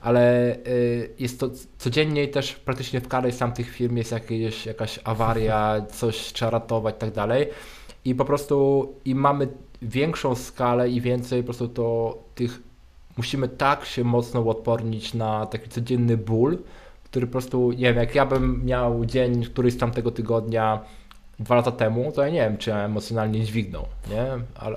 ale 0.00 0.54
y, 0.56 1.14
jest 1.18 1.40
to 1.40 1.50
codziennie 1.78 2.24
i 2.24 2.28
też 2.28 2.54
praktycznie 2.54 3.00
w 3.00 3.08
każdej 3.08 3.32
z 3.32 3.38
tamtych 3.38 3.70
firm 3.70 3.96
jest 3.96 4.12
jakieś, 4.12 4.66
jakaś 4.66 5.00
awaria, 5.04 5.86
coś 5.90 6.16
trzeba 6.16 6.50
ratować 6.50 6.94
i 6.94 6.98
tak 6.98 7.10
dalej. 7.10 7.48
I 8.04 8.14
po 8.14 8.24
prostu 8.24 8.88
im 9.04 9.18
mamy 9.18 9.48
większą 9.82 10.34
skalę 10.34 10.90
i 10.90 11.00
więcej 11.00 11.42
po 11.42 11.44
prostu 11.44 11.68
to 11.68 12.18
tych 12.34 12.71
musimy 13.16 13.48
tak 13.48 13.84
się 13.84 14.04
mocno 14.04 14.40
uodpornić 14.40 15.14
na 15.14 15.46
taki 15.46 15.68
codzienny 15.68 16.16
ból, 16.16 16.58
który 17.04 17.26
po 17.26 17.32
prostu, 17.32 17.72
nie 17.72 17.78
wiem, 17.78 17.96
jak 17.96 18.14
ja 18.14 18.26
bym 18.26 18.64
miał 18.64 19.04
dzień 19.04 19.44
któryś 19.44 19.74
z 19.74 19.78
tamtego 19.78 20.10
tygodnia 20.10 20.80
dwa 21.38 21.54
lata 21.54 21.72
temu, 21.72 22.12
to 22.12 22.22
ja 22.22 22.28
nie 22.28 22.40
wiem, 22.40 22.56
czy 22.56 22.70
ja 22.70 22.78
emocjonalnie 22.78 23.44
dźwignął, 23.44 23.86
nie? 24.10 24.24
Ale, 24.54 24.76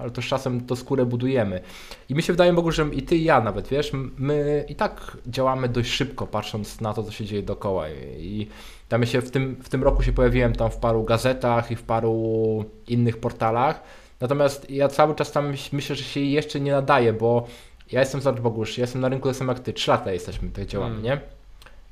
ale 0.00 0.10
to 0.10 0.22
z 0.22 0.24
czasem 0.24 0.60
to 0.60 0.76
skórę 0.76 1.06
budujemy. 1.06 1.60
I 2.08 2.14
mi 2.14 2.22
się 2.22 2.32
wydaje, 2.32 2.52
Bogu, 2.52 2.72
że 2.72 2.86
i 2.92 3.02
ty 3.02 3.16
i 3.16 3.24
ja 3.24 3.40
nawet, 3.40 3.68
wiesz, 3.68 3.92
my 4.18 4.64
i 4.68 4.74
tak 4.74 5.16
działamy 5.26 5.68
dość 5.68 5.90
szybko, 5.90 6.26
patrząc 6.26 6.80
na 6.80 6.94
to, 6.94 7.02
co 7.02 7.12
się 7.12 7.24
dzieje 7.24 7.42
dookoła. 7.42 7.90
I 8.18 8.48
tam 8.88 9.06
się 9.06 9.20
w 9.20 9.30
tym, 9.30 9.56
w 9.62 9.68
tym 9.68 9.82
roku 9.82 10.02
się 10.02 10.12
pojawiłem 10.12 10.52
tam 10.52 10.70
w 10.70 10.76
paru 10.76 11.04
gazetach 11.04 11.70
i 11.70 11.76
w 11.76 11.82
paru 11.82 12.64
innych 12.88 13.16
portalach, 13.20 13.82
natomiast 14.20 14.70
ja 14.70 14.88
cały 14.88 15.14
czas 15.14 15.32
tam 15.32 15.54
myślę, 15.72 15.96
że 15.96 16.04
się 16.04 16.20
jeszcze 16.20 16.60
nie 16.60 16.72
nadaje, 16.72 17.12
bo 17.12 17.46
ja 17.92 18.00
jestem, 18.00 18.20
zobacz 18.20 18.40
Bogusz, 18.40 18.78
ja 18.78 18.82
jestem 18.82 19.00
na 19.00 19.08
rynku 19.08 19.32
tak 19.32 19.48
jak 19.48 19.60
ty, 19.60 19.72
3 19.72 19.90
lata 19.90 20.12
jesteśmy, 20.12 20.50
tak 20.50 20.66
działamy, 20.66 20.92
Mm. 20.94 21.04
nie? 21.04 21.20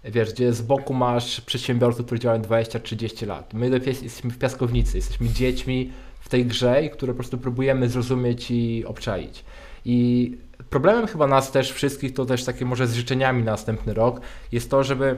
Wiesz, 0.05 0.33
gdzie 0.33 0.53
z 0.53 0.63
boku 0.63 0.95
masz 0.95 1.41
przedsiębiorców, 1.41 2.07
którzy 2.07 2.21
działają 2.21 2.43
20-30 2.43 3.27
lat. 3.27 3.55
My 3.55 3.71
dopiero 3.71 3.91
jesteśmy 4.03 4.31
w 4.31 4.39
piaskownicy, 4.39 4.97
jesteśmy 4.97 5.29
dziećmi 5.29 5.93
w 6.21 6.29
tej 6.29 6.47
grze, 6.47 6.89
które 6.89 7.13
po 7.13 7.17
prostu 7.17 7.39
próbujemy 7.39 7.89
zrozumieć 7.89 8.51
i 8.51 8.85
obczaić. 8.87 9.45
I 9.85 10.37
problemem 10.71 11.07
chyba 11.07 11.27
nas 11.27 11.53
też 11.53 11.73
wszystkich, 11.73 12.15
to 12.15 12.27
też 12.27 12.45
takie 12.45 12.65
może 12.65 12.87
z 12.87 12.95
życzeniami 12.95 13.43
na 13.43 13.51
następny 13.51 13.95
rok, 13.95 14.21
jest 14.53 14.71
to, 14.71 14.85
żeby 14.85 15.17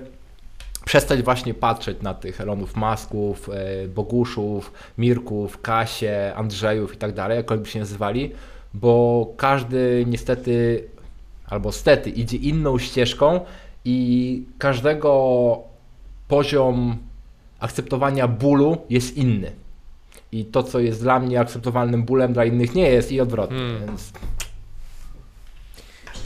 przestać 0.85 1.23
właśnie 1.23 1.55
patrzeć 1.55 2.03
na 2.03 2.15
tych 2.15 2.41
Elonów 2.41 2.77
Masków, 2.77 3.49
e, 3.49 3.89
Boguszów, 3.89 4.73
Mirków, 4.99 5.61
Kasie, 5.61 6.33
Andrzejów 6.37 6.95
i 6.95 6.97
tak 6.97 7.13
dalej, 7.13 7.37
jakkolwiek 7.37 7.65
by 7.65 7.71
się 7.71 7.79
nazywali, 7.79 8.33
bo 8.75 9.27
każdy 9.37 10.05
niestety, 10.09 10.85
albo 11.47 11.73
stety, 11.73 12.11
idzie 12.11 12.37
inną 12.37 12.79
ścieżką 12.79 13.41
i 13.85 14.43
każdego 14.59 15.59
poziom 16.29 16.99
akceptowania 17.61 18.29
bólu 18.29 18.77
jest 18.91 19.17
inny. 19.17 19.53
I 20.33 20.45
to, 20.45 20.63
co 20.63 20.81
jest 20.81 21.01
dla 21.03 21.19
mnie 21.21 21.41
akceptowalnym 21.41 22.03
bólem, 22.03 22.33
dla 22.33 22.45
innych 22.45 22.75
nie 22.75 22.89
jest 22.89 23.13
i 23.13 23.21
odwrotnie. 23.21 23.59
Hmm. 23.59 23.87
Więc 23.87 24.13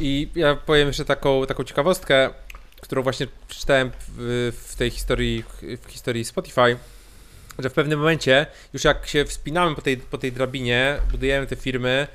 I 0.00 0.28
ja 0.35 0.56
powiem 0.56 0.87
jeszcze 0.87 1.04
taką, 1.04 1.46
taką 1.46 1.64
ciekawostkę, 1.64 2.30
którą 2.80 3.02
właśnie 3.02 3.26
przeczytałem 3.48 3.90
w, 4.09 4.52
w 4.66 4.76
tej 4.76 4.90
historii, 4.90 5.44
w 5.82 5.90
historii 5.90 6.24
Spotify, 6.24 6.76
że 7.59 7.71
w 7.71 7.73
pewnym 7.73 7.99
momencie, 7.99 8.47
już 8.73 8.85
jak 8.85 9.07
się 9.07 9.25
wspinamy 9.25 9.75
po 9.75 9.83
tej, 9.83 9.97
po 9.97 10.19
tej 10.19 10.33
drabinie, 10.33 10.97
budujemy 11.11 11.47
te 11.47 11.57
firmy, 11.57 12.07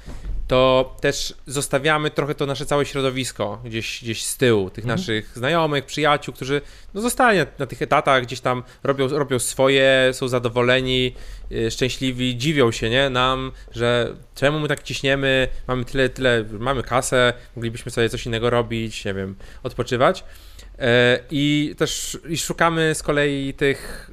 to 0.47 0.95
też 1.01 1.33
zostawiamy 1.47 2.09
trochę 2.09 2.35
to 2.35 2.45
nasze 2.45 2.65
całe 2.65 2.85
środowisko 2.85 3.61
gdzieś, 3.65 4.03
gdzieś 4.03 4.25
z 4.25 4.37
tyłu, 4.37 4.69
tych 4.69 4.83
Mhm. 4.83 4.99
naszych 4.99 5.31
znajomych, 5.35 5.85
przyjaciół, 5.85 6.33
którzy 6.33 6.61
no, 6.93 7.01
zostali 7.01 7.37
na, 7.37 7.45
na 7.59 7.65
tych 7.65 7.81
etatach, 7.81 8.23
gdzieś 8.23 8.39
tam 8.39 8.63
robią, 8.83 9.07
robią 9.07 9.39
swoje, 9.39 10.09
są 10.11 10.27
zadowoleni, 10.27 11.15
yy, 11.49 11.71
szczęśliwi, 11.71 12.37
dziwią 12.37 12.71
się 12.71 12.89
nie, 12.89 13.09
nam, 13.09 13.51
że 13.71 14.15
czemu 14.35 14.59
my 14.59 14.67
tak 14.67 14.83
ciśniemy, 14.83 15.47
mamy 15.67 15.85
tyle, 15.85 16.09
tyle, 16.09 16.45
mamy 16.59 16.83
kasę, 16.83 17.33
moglibyśmy 17.55 17.91
sobie 17.91 18.09
coś 18.09 18.25
innego 18.25 18.49
robić, 18.49 19.05
nie 19.05 19.13
wiem, 19.13 19.35
odpoczywać. 19.63 20.23
E, 20.79 21.19
I 21.31 21.75
też 21.77 22.19
i 22.29 22.37
szukamy 22.37 22.95
z 22.95 23.03
kolei 23.03 23.53
tych 23.53 24.11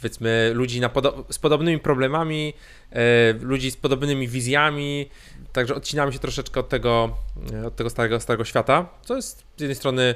powiedzmy 0.00 0.50
ludzi 0.54 0.80
podo- 0.80 1.24
z 1.30 1.38
podobnymi 1.38 1.78
problemami, 1.78 2.54
e, 2.90 3.32
ludzi 3.32 3.70
z 3.70 3.76
podobnymi 3.76 4.28
wizjami, 4.28 5.08
także 5.52 5.74
odcinamy 5.74 6.12
się 6.12 6.18
troszeczkę 6.18 6.60
od 6.60 6.68
tego, 6.68 7.16
e, 7.52 7.66
od 7.66 7.76
tego 7.76 7.90
starego, 7.90 8.20
starego 8.20 8.44
świata, 8.44 8.88
co 9.02 9.16
jest 9.16 9.44
z 9.56 9.60
jednej 9.60 9.76
strony 9.76 10.14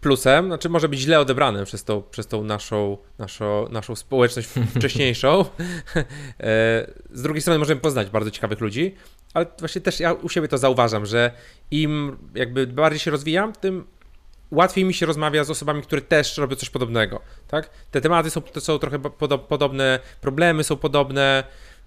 plusem, 0.00 0.46
znaczy 0.46 0.68
może 0.68 0.88
być 0.88 1.00
źle 1.00 1.20
odebrane 1.20 1.64
przez 1.64 1.84
tą, 1.84 2.02
przez 2.02 2.26
tą 2.26 2.44
naszą, 2.44 2.98
naszą, 3.18 3.68
naszą 3.68 3.96
społeczność 3.96 4.48
wcześniejszą. 4.76 5.44
E, 6.40 6.86
z 7.12 7.22
drugiej 7.22 7.42
strony 7.42 7.58
możemy 7.58 7.80
poznać 7.80 8.10
bardzo 8.10 8.30
ciekawych 8.30 8.60
ludzi, 8.60 8.94
ale 9.34 9.46
właśnie 9.58 9.80
też 9.80 10.00
ja 10.00 10.12
u 10.12 10.28
siebie 10.28 10.48
to 10.48 10.58
zauważam, 10.58 11.06
że 11.06 11.30
im 11.70 12.16
jakby 12.34 12.66
bardziej 12.66 13.00
się 13.00 13.10
rozwijam, 13.10 13.52
tym 13.52 13.84
łatwiej 14.50 14.84
mi 14.84 14.94
się 14.94 15.06
rozmawia 15.06 15.44
z 15.44 15.50
osobami, 15.50 15.82
które 15.82 16.02
też 16.02 16.38
robią 16.38 16.56
coś 16.56 16.70
podobnego, 16.70 17.20
tak? 17.48 17.70
Te 17.90 18.00
tematy 18.00 18.30
są, 18.30 18.42
są 18.58 18.78
trochę 18.78 18.98
podo 18.98 19.38
podobne, 19.38 19.98
problemy 20.20 20.64
są 20.64 20.76
podobne, 20.76 21.44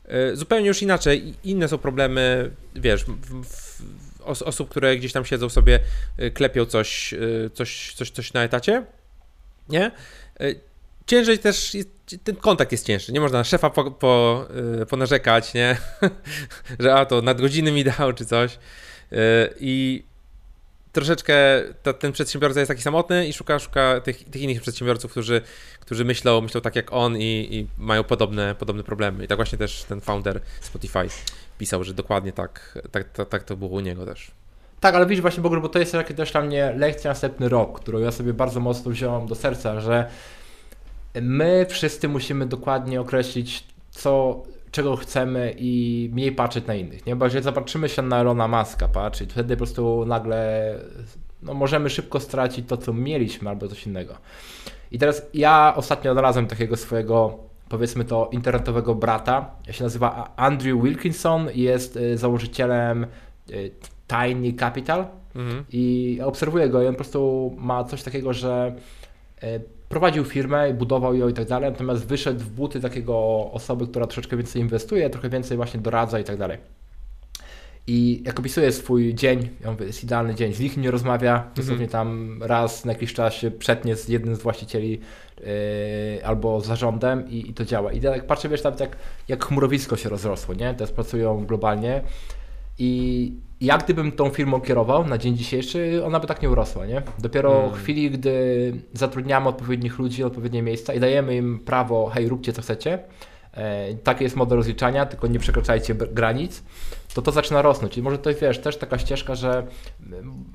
yy, 0.08 0.36
zupełnie 0.36 0.68
już 0.68 0.82
inaczej, 0.82 1.34
inne 1.44 1.68
są 1.68 1.78
problemy, 1.78 2.52
wiesz, 2.76 3.06
w, 3.06 3.44
w, 3.44 3.82
os 4.24 4.42
osób, 4.42 4.70
które 4.70 4.98
gdzieś 4.98 5.14
tam 5.14 5.26
siedzą 5.26 5.50
sobie, 5.50 5.80
yy, 6.18 6.32
klepią 6.32 6.66
coś, 6.66 7.12
yy, 7.12 7.52
coś, 7.54 7.94
coś, 7.94 8.12
coś 8.12 8.34
na 8.34 8.44
etacie, 8.44 8.86
nie? 9.70 9.92
Ciężej 11.08 11.40
też, 11.40 11.74
jest, 11.74 11.90
ten 12.24 12.36
kontakt 12.36 12.72
jest 12.72 12.86
cięższy, 12.86 13.12
nie 13.12 13.20
można 13.20 13.38
na 13.38 13.44
szefa 13.44 13.70
po, 13.70 13.92
po, 13.92 14.48
ponarzekać, 14.90 15.54
nie? 15.54 15.78
Że 16.80 16.94
a 16.94 17.06
to 17.06 17.22
nadgodziny 17.22 17.72
mi 17.72 17.84
dał, 17.84 18.14
czy 18.14 18.26
coś. 18.26 18.60
I 19.60 20.04
troszeczkę 20.92 21.34
to, 21.84 21.94
ten 21.94 22.12
przedsiębiorca 22.12 22.60
jest 22.60 22.68
taki 22.68 22.82
samotny 22.82 23.28
i 23.28 23.34
szuka, 23.34 23.60
szuka 23.60 24.02
tych, 24.02 24.30
tych 24.30 24.42
innych 24.42 24.62
przedsiębiorców, 24.62 25.12
którzy, 25.12 25.42
którzy 25.80 26.06
myślą, 26.06 26.42
myślą 26.42 26.62
tak 26.62 26.76
jak 26.76 26.94
on 26.94 27.18
i, 27.18 27.48
i, 27.52 27.68
mają 27.78 28.04
podobne, 28.04 28.56
podobne 28.56 28.84
problemy. 28.84 29.26
I 29.26 29.28
tak 29.28 29.38
właśnie 29.38 29.58
też 29.58 29.84
ten 29.84 30.02
founder 30.02 30.42
Spotify 30.62 31.08
pisał, 31.58 31.84
że 31.84 31.94
dokładnie 31.94 32.32
tak, 32.32 32.80
tak, 32.92 33.10
tak, 33.10 33.30
tak 33.30 33.44
to 33.44 33.58
było 33.58 33.70
u 33.70 33.80
niego 33.80 34.06
też. 34.06 34.32
Tak, 34.80 34.96
ale 34.96 35.06
widzisz 35.06 35.22
właśnie, 35.22 35.44
bo 35.44 35.70
to 35.70 35.80
jest 35.80 35.96
też 36.16 36.32
dla 36.32 36.42
mnie 36.42 36.74
lekcja 36.78 37.12
następny 37.12 37.50
rok, 37.50 37.80
którą 37.82 38.00
ja 38.00 38.12
sobie 38.12 38.34
bardzo 38.34 38.60
mocno 38.60 38.92
wziąłem 38.92 39.28
do 39.28 39.36
serca, 39.36 39.82
że 39.82 40.10
my 41.22 41.66
wszyscy 41.70 42.08
musimy 42.08 42.46
dokładnie 42.46 43.02
określić, 43.02 43.64
co 43.92 44.44
czego 44.72 44.96
chcemy 44.96 45.56
i 45.58 46.10
mniej 46.14 46.32
patrzeć 46.32 46.66
na 46.66 46.76
innych, 46.76 47.06
nie? 47.06 47.16
Bo 47.16 47.26
jeżeli 47.26 47.44
zobaczymy 47.44 47.90
się 47.90 48.02
na 48.02 48.20
Elona 48.20 48.48
Muska 48.48 48.88
patrzeć, 48.88 49.32
wtedy 49.32 49.56
po 49.56 49.58
prostu 49.58 50.06
nagle 50.06 50.76
no, 51.44 51.54
możemy 51.54 51.90
szybko 51.90 52.20
stracić 52.20 52.68
to, 52.68 52.78
co 52.78 52.94
mieliśmy 52.94 53.50
albo 53.50 53.68
coś 53.68 53.88
innego. 53.88 54.16
I 54.92 55.00
teraz 55.00 55.22
ja 55.34 55.74
ostatnio 55.76 56.12
odnalazłem 56.12 56.48
takiego 56.48 56.78
swojego 56.78 57.50
powiedzmy 57.70 58.06
to 58.06 58.30
internetowego 58.32 58.96
brata, 58.96 59.52
ja 59.68 59.74
się 59.74 59.84
nazywa 59.84 60.34
Andrew 60.36 60.84
Wilkinson 60.84 61.52
i 61.54 61.62
jest 61.62 61.96
y, 61.96 62.18
założycielem 62.18 63.08
y, 63.50 63.72
Tiny 64.08 64.54
Capital 64.54 65.08
mhm. 65.36 65.66
i 65.72 66.20
obserwuję 66.24 66.70
go 66.70 66.84
i 66.84 66.88
on 66.88 66.94
po 66.94 66.98
prostu 66.98 67.56
ma 67.58 67.84
coś 67.84 68.04
takiego, 68.04 68.34
że 68.34 68.76
y, 69.44 69.62
prowadził 69.90 70.26
firmę, 70.26 70.74
budował 70.74 71.16
ją 71.16 71.28
i 71.28 71.34
tak 71.34 71.48
dalej, 71.48 71.72
natomiast 71.72 72.06
wyszedł 72.06 72.40
w 72.40 72.50
buty 72.50 72.82
takiego 72.82 73.18
osoby, 73.52 73.88
która 73.88 74.08
troszeczkę 74.08 74.38
więcej 74.38 74.62
inwestuje, 74.62 75.10
trochę 75.10 75.30
więcej 75.30 75.58
właśnie 75.58 75.80
doradza 75.80 76.20
i 76.20 76.24
tak 76.24 76.38
dalej. 76.38 76.58
I 77.88 78.24
jak 78.26 78.40
opisuje 78.40 78.72
swój 78.72 79.14
dzień, 79.16 79.50
ja 79.62 79.72
mówię, 79.72 79.86
jest 79.86 80.04
idealny 80.04 80.36
dzień, 80.36 80.54
z 80.54 80.60
nikim 80.60 80.84
nie 80.84 80.92
rozmawia, 80.92 81.52
dosłownie 81.56 81.88
tam 81.88 82.40
raz 82.44 82.86
na 82.86 82.92
jakiś 82.92 83.14
czas 83.14 83.34
się 83.34 83.52
przetnie 83.52 83.96
z 83.96 84.08
jednym 84.08 84.36
z 84.36 84.42
właścicieli 84.42 84.92
yy, 84.92 86.26
albo 86.26 86.62
zarządem 86.62 87.30
i, 87.30 87.50
i, 87.50 87.54
to 87.54 87.66
działa. 87.66 87.92
I 87.92 88.02
jak 88.02 88.28
patrzę, 88.28 88.50
wiesz, 88.50 88.62
tam 88.62 88.74
jak, 88.80 88.98
jak 89.28 89.46
chmurowisko 89.46 89.98
się 89.98 90.10
rozrosło, 90.10 90.54
nie? 90.54 90.74
Teraz 90.74 90.92
pracują 90.92 91.46
globalnie 91.46 92.02
i 92.78 93.34
jak 93.62 93.84
gdybym 93.84 94.12
tą 94.12 94.30
firmą 94.30 94.62
kierował 94.62 95.08
na 95.08 95.18
dzień 95.18 95.38
dzisiejszy, 95.38 96.06
ona 96.06 96.20
by 96.20 96.28
tak 96.28 96.42
nie 96.42 96.50
urosła, 96.50 96.86
nie? 96.86 97.02
Dopiero 97.20 97.52
hmm. 97.52 97.74
w 97.74 97.78
chwili, 97.78 98.12
gdy 98.12 98.74
zatrudniamy 98.94 99.50
odpowiednich 99.50 100.00
ludzi, 100.00 100.24
odpowiednie 100.24 100.62
miejsca 100.62 100.94
i 100.94 101.00
dajemy 101.00 101.36
im 101.36 101.60
prawo, 101.60 102.12
hej, 102.14 102.30
róbcie 102.30 102.54
co 102.54 102.62
chcecie, 102.62 103.00
e, 103.54 103.94
taki 103.94 104.24
jest 104.24 104.36
model 104.36 104.58
rozliczania, 104.58 105.06
tylko 105.06 105.28
nie 105.28 105.40
przekraczajcie 105.40 105.96
granic, 105.96 106.64
to 107.14 107.22
to 107.22 107.32
zaczyna 107.32 107.62
rosnąć. 107.62 107.98
I 107.98 108.02
może 108.02 108.18
to 108.18 108.30
jest, 108.30 108.42
wiesz, 108.42 108.60
też 108.60 108.78
taka 108.78 108.98
ścieżka, 108.98 109.36
że, 109.36 109.68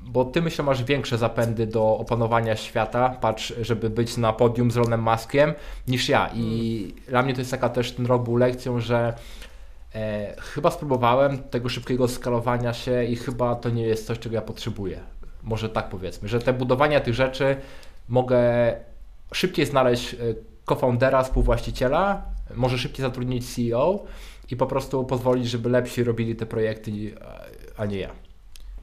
bo 0.05 0.25
ty 0.25 0.41
myślę 0.41 0.65
masz 0.65 0.83
większe 0.83 1.17
zapędy 1.17 1.67
do 1.67 1.97
opanowania 1.97 2.55
świata, 2.55 3.17
patrz, 3.21 3.53
żeby 3.61 3.89
być 3.89 4.17
na 4.17 4.33
podium 4.33 4.71
z 4.71 4.77
Ronem 4.77 5.03
Maskiem, 5.03 5.53
niż 5.87 6.09
ja. 6.09 6.29
I 6.33 6.77
hmm. 6.79 7.05
dla 7.09 7.23
mnie 7.23 7.33
to 7.33 7.41
jest 7.41 7.51
taka 7.51 7.69
też, 7.69 7.91
ten 7.91 8.05
rok 8.05 8.23
był 8.23 8.37
lekcją, 8.37 8.79
że 8.79 9.13
E, 9.95 10.35
chyba 10.41 10.71
spróbowałem 10.71 11.43
tego 11.43 11.69
szybkiego 11.69 12.07
skalowania 12.07 12.73
się 12.73 13.03
i 13.03 13.15
chyba 13.15 13.55
to 13.55 13.69
nie 13.69 13.83
jest 13.83 14.07
coś, 14.07 14.19
czego 14.19 14.35
ja 14.35 14.41
potrzebuję. 14.41 14.99
Może 15.43 15.69
tak 15.69 15.89
powiedzmy, 15.89 16.27
że 16.27 16.39
te 16.39 16.53
budowania 16.53 16.99
tych 16.99 17.13
rzeczy 17.13 17.55
mogę 18.09 18.39
szybciej 19.33 19.65
znaleźć 19.65 20.13
e, 20.13 20.17
co-foundera, 20.67 21.23
współwłaściciela, 21.23 22.25
może 22.55 22.77
szybciej 22.77 23.01
zatrudnić 23.01 23.55
CEO 23.55 24.03
i 24.51 24.55
po 24.55 24.67
prostu 24.67 25.03
pozwolić, 25.03 25.49
żeby 25.49 25.69
lepsi 25.69 26.03
robili 26.03 26.35
te 26.35 26.45
projekty, 26.45 26.91
a 27.77 27.85
nie 27.85 27.97
ja. 27.97 28.09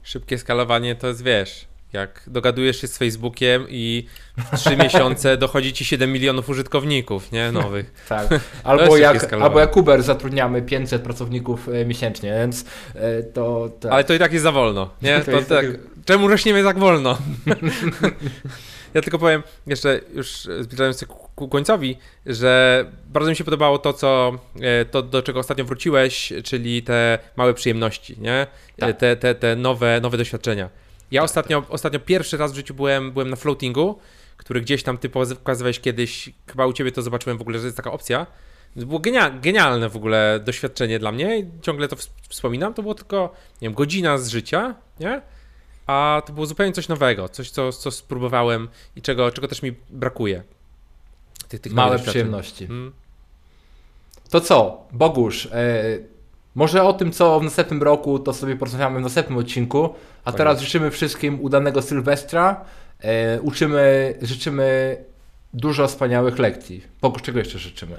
Szybkie 0.03 0.37
skalowanie 0.37 0.95
to 0.95 1.07
jest, 1.07 1.23
wiesz, 1.23 1.67
jak 1.93 2.23
dogadujesz 2.27 2.81
się 2.81 2.87
z 2.87 2.97
Facebookiem 2.97 3.65
i 3.69 4.07
w 4.37 4.57
3 4.57 4.77
miesiące 4.83 5.37
dochodzi 5.37 5.73
ci 5.73 5.85
7 5.85 6.11
milionów 6.11 6.49
użytkowników, 6.49 7.31
nie? 7.31 7.51
Nowych. 7.51 7.93
tak. 8.09 8.27
Albo 8.63 8.97
jak, 8.97 9.33
albo 9.33 9.59
jak 9.59 9.77
Uber 9.77 10.03
zatrudniamy 10.03 10.61
500 10.61 11.01
pracowników 11.01 11.69
e, 11.69 11.85
miesięcznie, 11.85 12.33
więc 12.33 12.65
e, 12.95 13.23
to. 13.23 13.69
Tak. 13.79 13.91
Ale 13.91 14.03
to 14.03 14.13
i 14.13 14.19
tak 14.19 14.33
jest 14.33 14.43
za 14.43 14.51
wolno, 14.51 14.89
nie? 15.01 15.19
To, 15.19 15.31
to 15.31 15.37
tak. 15.37 15.47
tak. 15.47 15.65
Czemu 16.05 16.27
rośniemy 16.27 16.63
tak 16.63 16.79
wolno? 16.79 17.17
ja 18.93 19.01
tylko 19.01 19.19
powiem 19.19 19.43
jeszcze 19.67 19.99
już 20.13 20.47
zbliżając 20.59 20.99
się 20.99 21.05
ku 21.35 21.47
końcowi, 21.47 21.97
że 22.25 22.85
bardzo 23.07 23.29
mi 23.29 23.35
się 23.35 23.43
podobało 23.43 23.77
to, 23.77 23.93
co, 23.93 24.31
e, 24.61 24.85
to 24.85 25.01
do 25.01 25.21
czego 25.21 25.39
ostatnio 25.39 25.65
wróciłeś, 25.65 26.33
czyli 26.43 26.83
te 26.83 27.19
małe 27.35 27.53
przyjemności, 27.53 28.15
nie? 28.19 28.47
Tak. 28.79 28.97
Te, 28.97 29.15
te, 29.15 29.35
te 29.35 29.55
nowe, 29.55 29.99
nowe 30.01 30.17
doświadczenia. 30.17 30.69
Ja 31.11 31.23
ostatnio, 31.23 31.63
ostatnio 31.69 31.99
pierwszy 31.99 32.37
raz 32.37 32.51
w 32.51 32.55
życiu 32.55 32.73
byłem, 32.73 33.11
byłem 33.11 33.29
na 33.29 33.35
floatingu, 33.35 33.99
który 34.37 34.61
gdzieś 34.61 34.83
tam 34.83 34.97
ty 34.97 35.09
pokazywałeś 35.09 35.79
kiedyś, 35.79 36.29
chyba 36.47 36.65
u 36.65 36.73
ciebie 36.73 36.91
to 36.91 37.01
zobaczyłem 37.01 37.37
w 37.37 37.41
ogóle, 37.41 37.59
że 37.59 37.65
jest 37.65 37.77
taka 37.77 37.91
opcja. 37.91 38.27
To 38.79 38.85
było 38.85 39.01
genialne 39.41 39.89
w 39.89 39.95
ogóle 39.95 40.39
doświadczenie 40.45 40.99
dla 40.99 41.11
mnie 41.11 41.45
ciągle 41.61 41.87
to 41.87 41.95
wspominam. 42.29 42.73
To 42.73 42.81
było 42.81 42.95
tylko, 42.95 43.33
nie 43.61 43.67
wiem, 43.67 43.73
godzina 43.73 44.17
z 44.17 44.29
życia, 44.29 44.75
nie? 44.99 45.21
A 45.87 46.21
to 46.25 46.33
było 46.33 46.45
zupełnie 46.45 46.73
coś 46.73 46.87
nowego, 46.87 47.29
coś, 47.29 47.49
co, 47.49 47.71
co 47.71 47.91
spróbowałem 47.91 48.69
i 48.95 49.01
czego, 49.01 49.31
czego 49.31 49.47
też 49.47 49.61
mi 49.61 49.73
brakuje. 49.89 50.43
Tych, 51.47 51.61
tych 51.61 51.73
Małe 51.73 51.99
przyjemności. 51.99 52.67
Hmm. 52.67 52.93
To 54.29 54.41
co, 54.41 54.87
Bogusz, 54.91 55.45
yy 55.45 56.12
może 56.55 56.83
o 56.83 56.93
tym, 56.93 57.11
co 57.11 57.39
w 57.39 57.43
następnym 57.43 57.83
roku, 57.83 58.19
to 58.19 58.33
sobie 58.33 58.55
porozmawiamy 58.55 58.99
w 58.99 59.01
następnym 59.01 59.37
odcinku. 59.37 59.95
A 60.25 60.31
tak 60.31 60.37
teraz 60.37 60.61
życzymy 60.61 60.91
wszystkim 60.91 61.41
udanego 61.41 61.81
Sylwestra. 61.81 62.65
E, 62.99 63.41
uczymy, 63.41 64.13
życzymy 64.21 64.97
dużo 65.53 65.87
wspaniałych 65.87 66.39
lekcji. 66.39 66.83
Pokus, 67.01 67.21
czego 67.21 67.39
jeszcze 67.39 67.59
życzymy? 67.59 67.95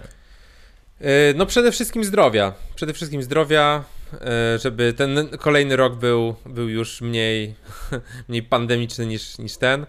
E, 1.01 1.35
no 1.35 1.47
przede 1.47 1.73
wszystkim 1.73 2.05
zdrowia. 2.05 2.53
Przede 2.75 2.93
wszystkim 2.93 3.23
zdrowia, 3.23 3.85
e, 4.13 4.59
żeby 4.59 4.93
ten 4.93 5.29
kolejny 5.39 5.77
rok 5.77 5.97
był, 5.97 6.35
był 6.47 6.69
już 6.69 7.01
mniej, 7.01 7.55
mniej 8.29 8.43
pandemiczny 8.43 9.07
niż, 9.07 9.39
niż 9.39 9.57
ten 9.57 9.87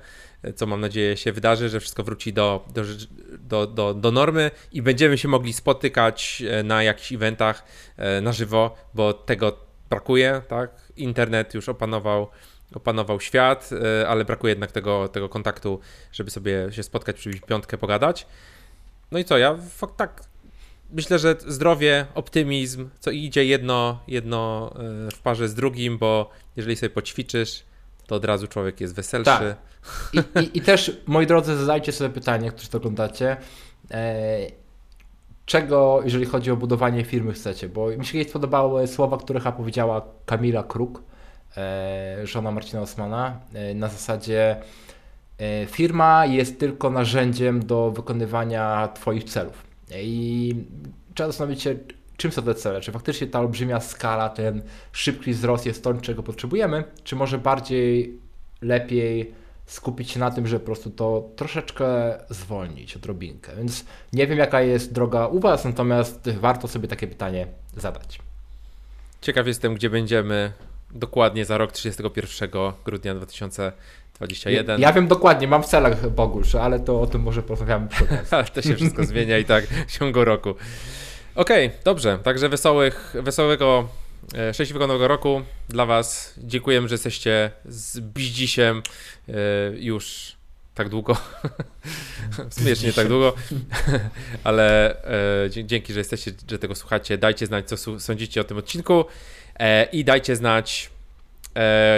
co 0.54 0.66
mam 0.66 0.82
nadzieję 0.82 1.18
się 1.18 1.32
wydarzy, 1.32 1.70
że 1.70 1.80
wszystko 1.80 2.04
wróci 2.04 2.34
do, 2.34 2.66
do, 2.74 2.84
do, 3.40 3.68
do, 3.68 3.94
do 3.94 4.12
normy 4.12 4.52
i 4.72 4.82
będziemy 4.82 5.18
się 5.18 5.28
mogli 5.28 5.54
spotykać 5.54 6.44
e, 6.50 6.64
na 6.64 6.84
jakichś 6.84 7.14
eventach 7.14 7.66
e, 7.98 8.22
na 8.22 8.32
żywo, 8.32 8.76
bo 8.94 9.14
tego 9.14 9.58
brakuje, 9.90 10.42
tak? 10.48 10.72
Internet 10.98 11.54
już 11.54 11.70
opanował 11.70 12.28
opanował 12.76 13.20
świat, 13.20 13.70
e, 14.02 14.08
ale 14.08 14.26
brakuje 14.26 14.52
jednak 14.52 14.72
tego, 14.72 15.08
tego 15.08 15.30
kontaktu, 15.30 15.80
żeby 16.12 16.32
sobie 16.32 16.68
się 16.72 16.84
spotkać, 16.84 17.16
przybić 17.16 17.42
piątkę, 17.42 17.78
pogadać. 17.78 18.28
No 19.12 19.20
i 19.20 19.26
co, 19.26 19.38
ja 19.38 19.58
tak 19.98 20.24
myślę, 20.92 21.20
że 21.20 21.36
zdrowie, 21.48 22.06
optymizm, 22.16 22.90
co 23.00 23.12
idzie 23.12 23.46
jedno, 23.46 24.04
jedno 24.08 24.74
w 25.16 25.20
parze 25.20 25.48
z 25.50 25.54
drugim, 25.54 25.98
bo 25.98 26.30
jeżeli 26.56 26.76
sobie 26.76 26.90
poćwiczysz, 26.90 27.64
to 28.08 28.16
od 28.16 28.26
razu 28.26 28.48
człowiek 28.48 28.82
jest 28.82 28.96
weselszy. 28.96 29.26
Tak. 29.26 29.58
I, 30.14 30.40
i, 30.40 30.58
I, 30.58 30.62
też, 30.62 31.02
moi 31.08 31.28
drodzy, 31.28 31.58
zadajcie 31.58 31.92
sobie 31.92 32.10
pytanie, 32.10 32.52
którzy 32.52 32.70
to 32.70 32.78
oglądacie. 32.78 33.38
E, 33.92 34.38
czego, 35.46 36.02
jeżeli 36.04 36.26
chodzi 36.26 36.52
o 36.52 36.56
budowanie 36.56 37.04
firmy, 37.04 37.34
chcecie? 37.34 37.70
Bo 37.70 37.88
mi 37.88 38.06
się 38.06 38.26
podobały 38.26 38.88
słowa, 38.88 39.18
które 39.18 39.40
chyba 39.40 39.52
powiedziała 39.52 40.02
Kamila 40.26 40.64
Kruk, 40.64 41.04
e, 41.58 42.28
żona 42.28 42.52
Marcina 42.52 42.82
Osmana, 42.82 43.40
e, 43.54 43.74
na 43.74 43.88
zasadzie 43.88 44.58
e, 45.38 45.66
firma 45.66 46.26
jest 46.26 46.60
tylko 46.60 46.90
narzędziem 46.90 47.66
do 47.66 47.92
wykonywania 47.92 48.88
Twoich 48.88 49.24
celów. 49.24 49.64
I 49.96 50.56
trzeba 51.16 51.30
zastanowić 51.30 51.62
się, 51.62 51.76
czym 52.18 52.32
są 52.32 52.42
te 52.42 52.56
cele? 52.56 52.82
Czy 52.82 52.92
faktycznie 52.92 53.28
ta 53.28 53.40
olbrzymia 53.40 53.80
skala, 53.80 54.30
ten 54.30 54.62
szybki 54.92 55.32
wzrost 55.32 55.66
jest 55.66 55.84
to, 55.84 55.94
czego 55.94 56.24
potrzebujemy, 56.24 56.84
czy 57.04 57.16
może 57.16 57.38
bardziej 57.38 58.20
lepiej 58.62 59.32
skupić 59.66 60.12
się 60.12 60.20
na 60.20 60.32
tym, 60.32 60.48
że 60.48 60.60
po 60.60 60.66
prostu 60.66 60.90
to 60.90 61.30
troszeczkę 61.36 61.86
zwolnić, 62.30 62.96
odrobinkę. 62.96 63.56
Więc 63.58 63.86
nie 64.14 64.28
wiem, 64.28 64.38
jaka 64.38 64.62
jest 64.62 64.94
droga 64.94 65.28
u 65.28 65.40
Was, 65.40 65.66
natomiast 65.66 66.30
warto 66.30 66.68
sobie 66.68 66.88
takie 66.88 67.08
pytanie 67.08 67.48
zadać. 67.78 68.20
Ciekaw 69.22 69.48
jestem, 69.48 69.74
gdzie 69.74 69.90
będziemy 69.90 70.52
dokładnie 70.92 71.46
za 71.46 71.58
rok 71.58 71.72
31 71.72 72.50
grudnia 72.86 73.16
2021. 73.16 74.82
Ja 74.82 74.94
wiem 74.94 75.08
dokładnie, 75.08 75.48
mam 75.48 75.64
w 75.64 75.66
celach 75.66 76.10
Bogusz, 76.10 76.56
ale 76.56 76.80
to 76.80 77.02
o 77.02 77.08
tym 77.08 77.22
może 77.22 77.44
porozmawiamy 77.44 77.88
przy 77.88 78.04
okazji. 78.04 78.28
Ale 78.36 78.44
to 78.46 78.62
się 78.62 78.76
wszystko 78.76 79.04
zmienia 79.04 79.38
i 79.38 79.46
tak 79.46 79.66
w 79.88 79.92
ciągu 79.92 80.26
roku. 80.26 80.56
Okej, 81.36 81.72
dobrze. 81.84 82.20
Także 82.24 82.50
wesołych, 82.50 83.14
wesołego, 83.14 83.90
e, 84.36 84.54
szczęśliwego 84.54 84.88
nowego 84.88 85.08
roku 85.08 85.42
dla 85.70 85.86
Was. 85.86 86.34
Dziękujemy, 86.38 86.88
że 86.88 86.94
jesteście 86.94 87.52
z 87.66 88.00
Biździsiem 88.00 88.82
e, 89.30 89.34
już 89.78 90.36
tak 90.76 90.90
długo. 90.90 91.14
w 92.50 92.54
sumie 92.54 92.70
jeszcze 92.70 92.88
nie 92.88 92.94
tak 92.94 93.08
długo, 93.08 93.34
ale 94.44 94.98
e, 95.46 95.50
dzięki, 95.50 95.94
że 95.94 96.00
jesteście, 96.00 96.32
że 96.50 96.60
tego 96.60 96.76
słuchacie. 96.76 97.18
Dajcie 97.18 97.46
znać, 97.46 97.68
co 97.68 98.00
sądzicie 98.00 98.42
o 98.42 98.44
tym 98.44 98.58
odcinku 98.58 99.06
i 99.92 100.06
dajcie 100.06 100.36
znać 100.36 100.90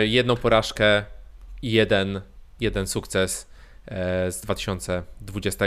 jedną 0.01 0.35
porażkę 0.35 1.03
i 1.61 1.71
jeden, 1.71 2.21
jeden 2.59 2.88
sukces 2.88 3.47
z 4.29 4.41
2020. 4.41 5.65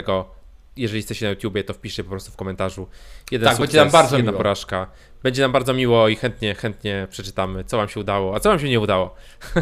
Jeżeli 0.77 0.99
jesteście 0.99 1.27
na 1.27 1.31
YouTubie, 1.31 1.65
to 1.65 1.75
wpiszcie 1.75 2.05
po 2.05 2.11
prostu 2.11 2.33
w 2.33 2.37
komentarzu 2.37 2.87
jeden 3.31 3.47
Tak, 3.49 3.57
sukces, 3.57 3.69
będzie 3.69 3.79
nam 3.79 3.91
bardzo 3.91 4.17
jedna 4.17 4.31
miło. 4.33 4.39
porażka. 4.39 4.87
Będzie 5.23 5.43
nam 5.43 5.53
bardzo 5.53 5.75
miło 5.75 6.09
i 6.09 6.17
chętnie, 6.17 6.55
chętnie 6.55 7.07
przeczytamy, 7.11 7.65
co 7.65 7.77
wam 7.77 7.89
się 7.89 8.01
udało, 8.01 8.35
a 8.35 8.41
co 8.41 8.49
wam 8.49 8.59
się 8.59 8.69
nie 8.69 8.81
udało. 8.81 9.15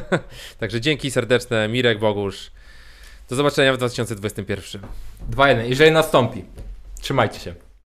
Także 0.60 0.80
dzięki 0.80 1.10
serdeczne, 1.10 1.68
Mirek 1.68 1.98
Bogusz. 1.98 2.50
Do 3.28 3.36
zobaczenia 3.36 3.72
w 3.72 3.76
2021. 3.76 4.82
2-1, 5.30 5.64
jeżeli 5.68 5.90
nastąpi. 5.90 6.44
Trzymajcie 7.00 7.40
się. 7.40 7.54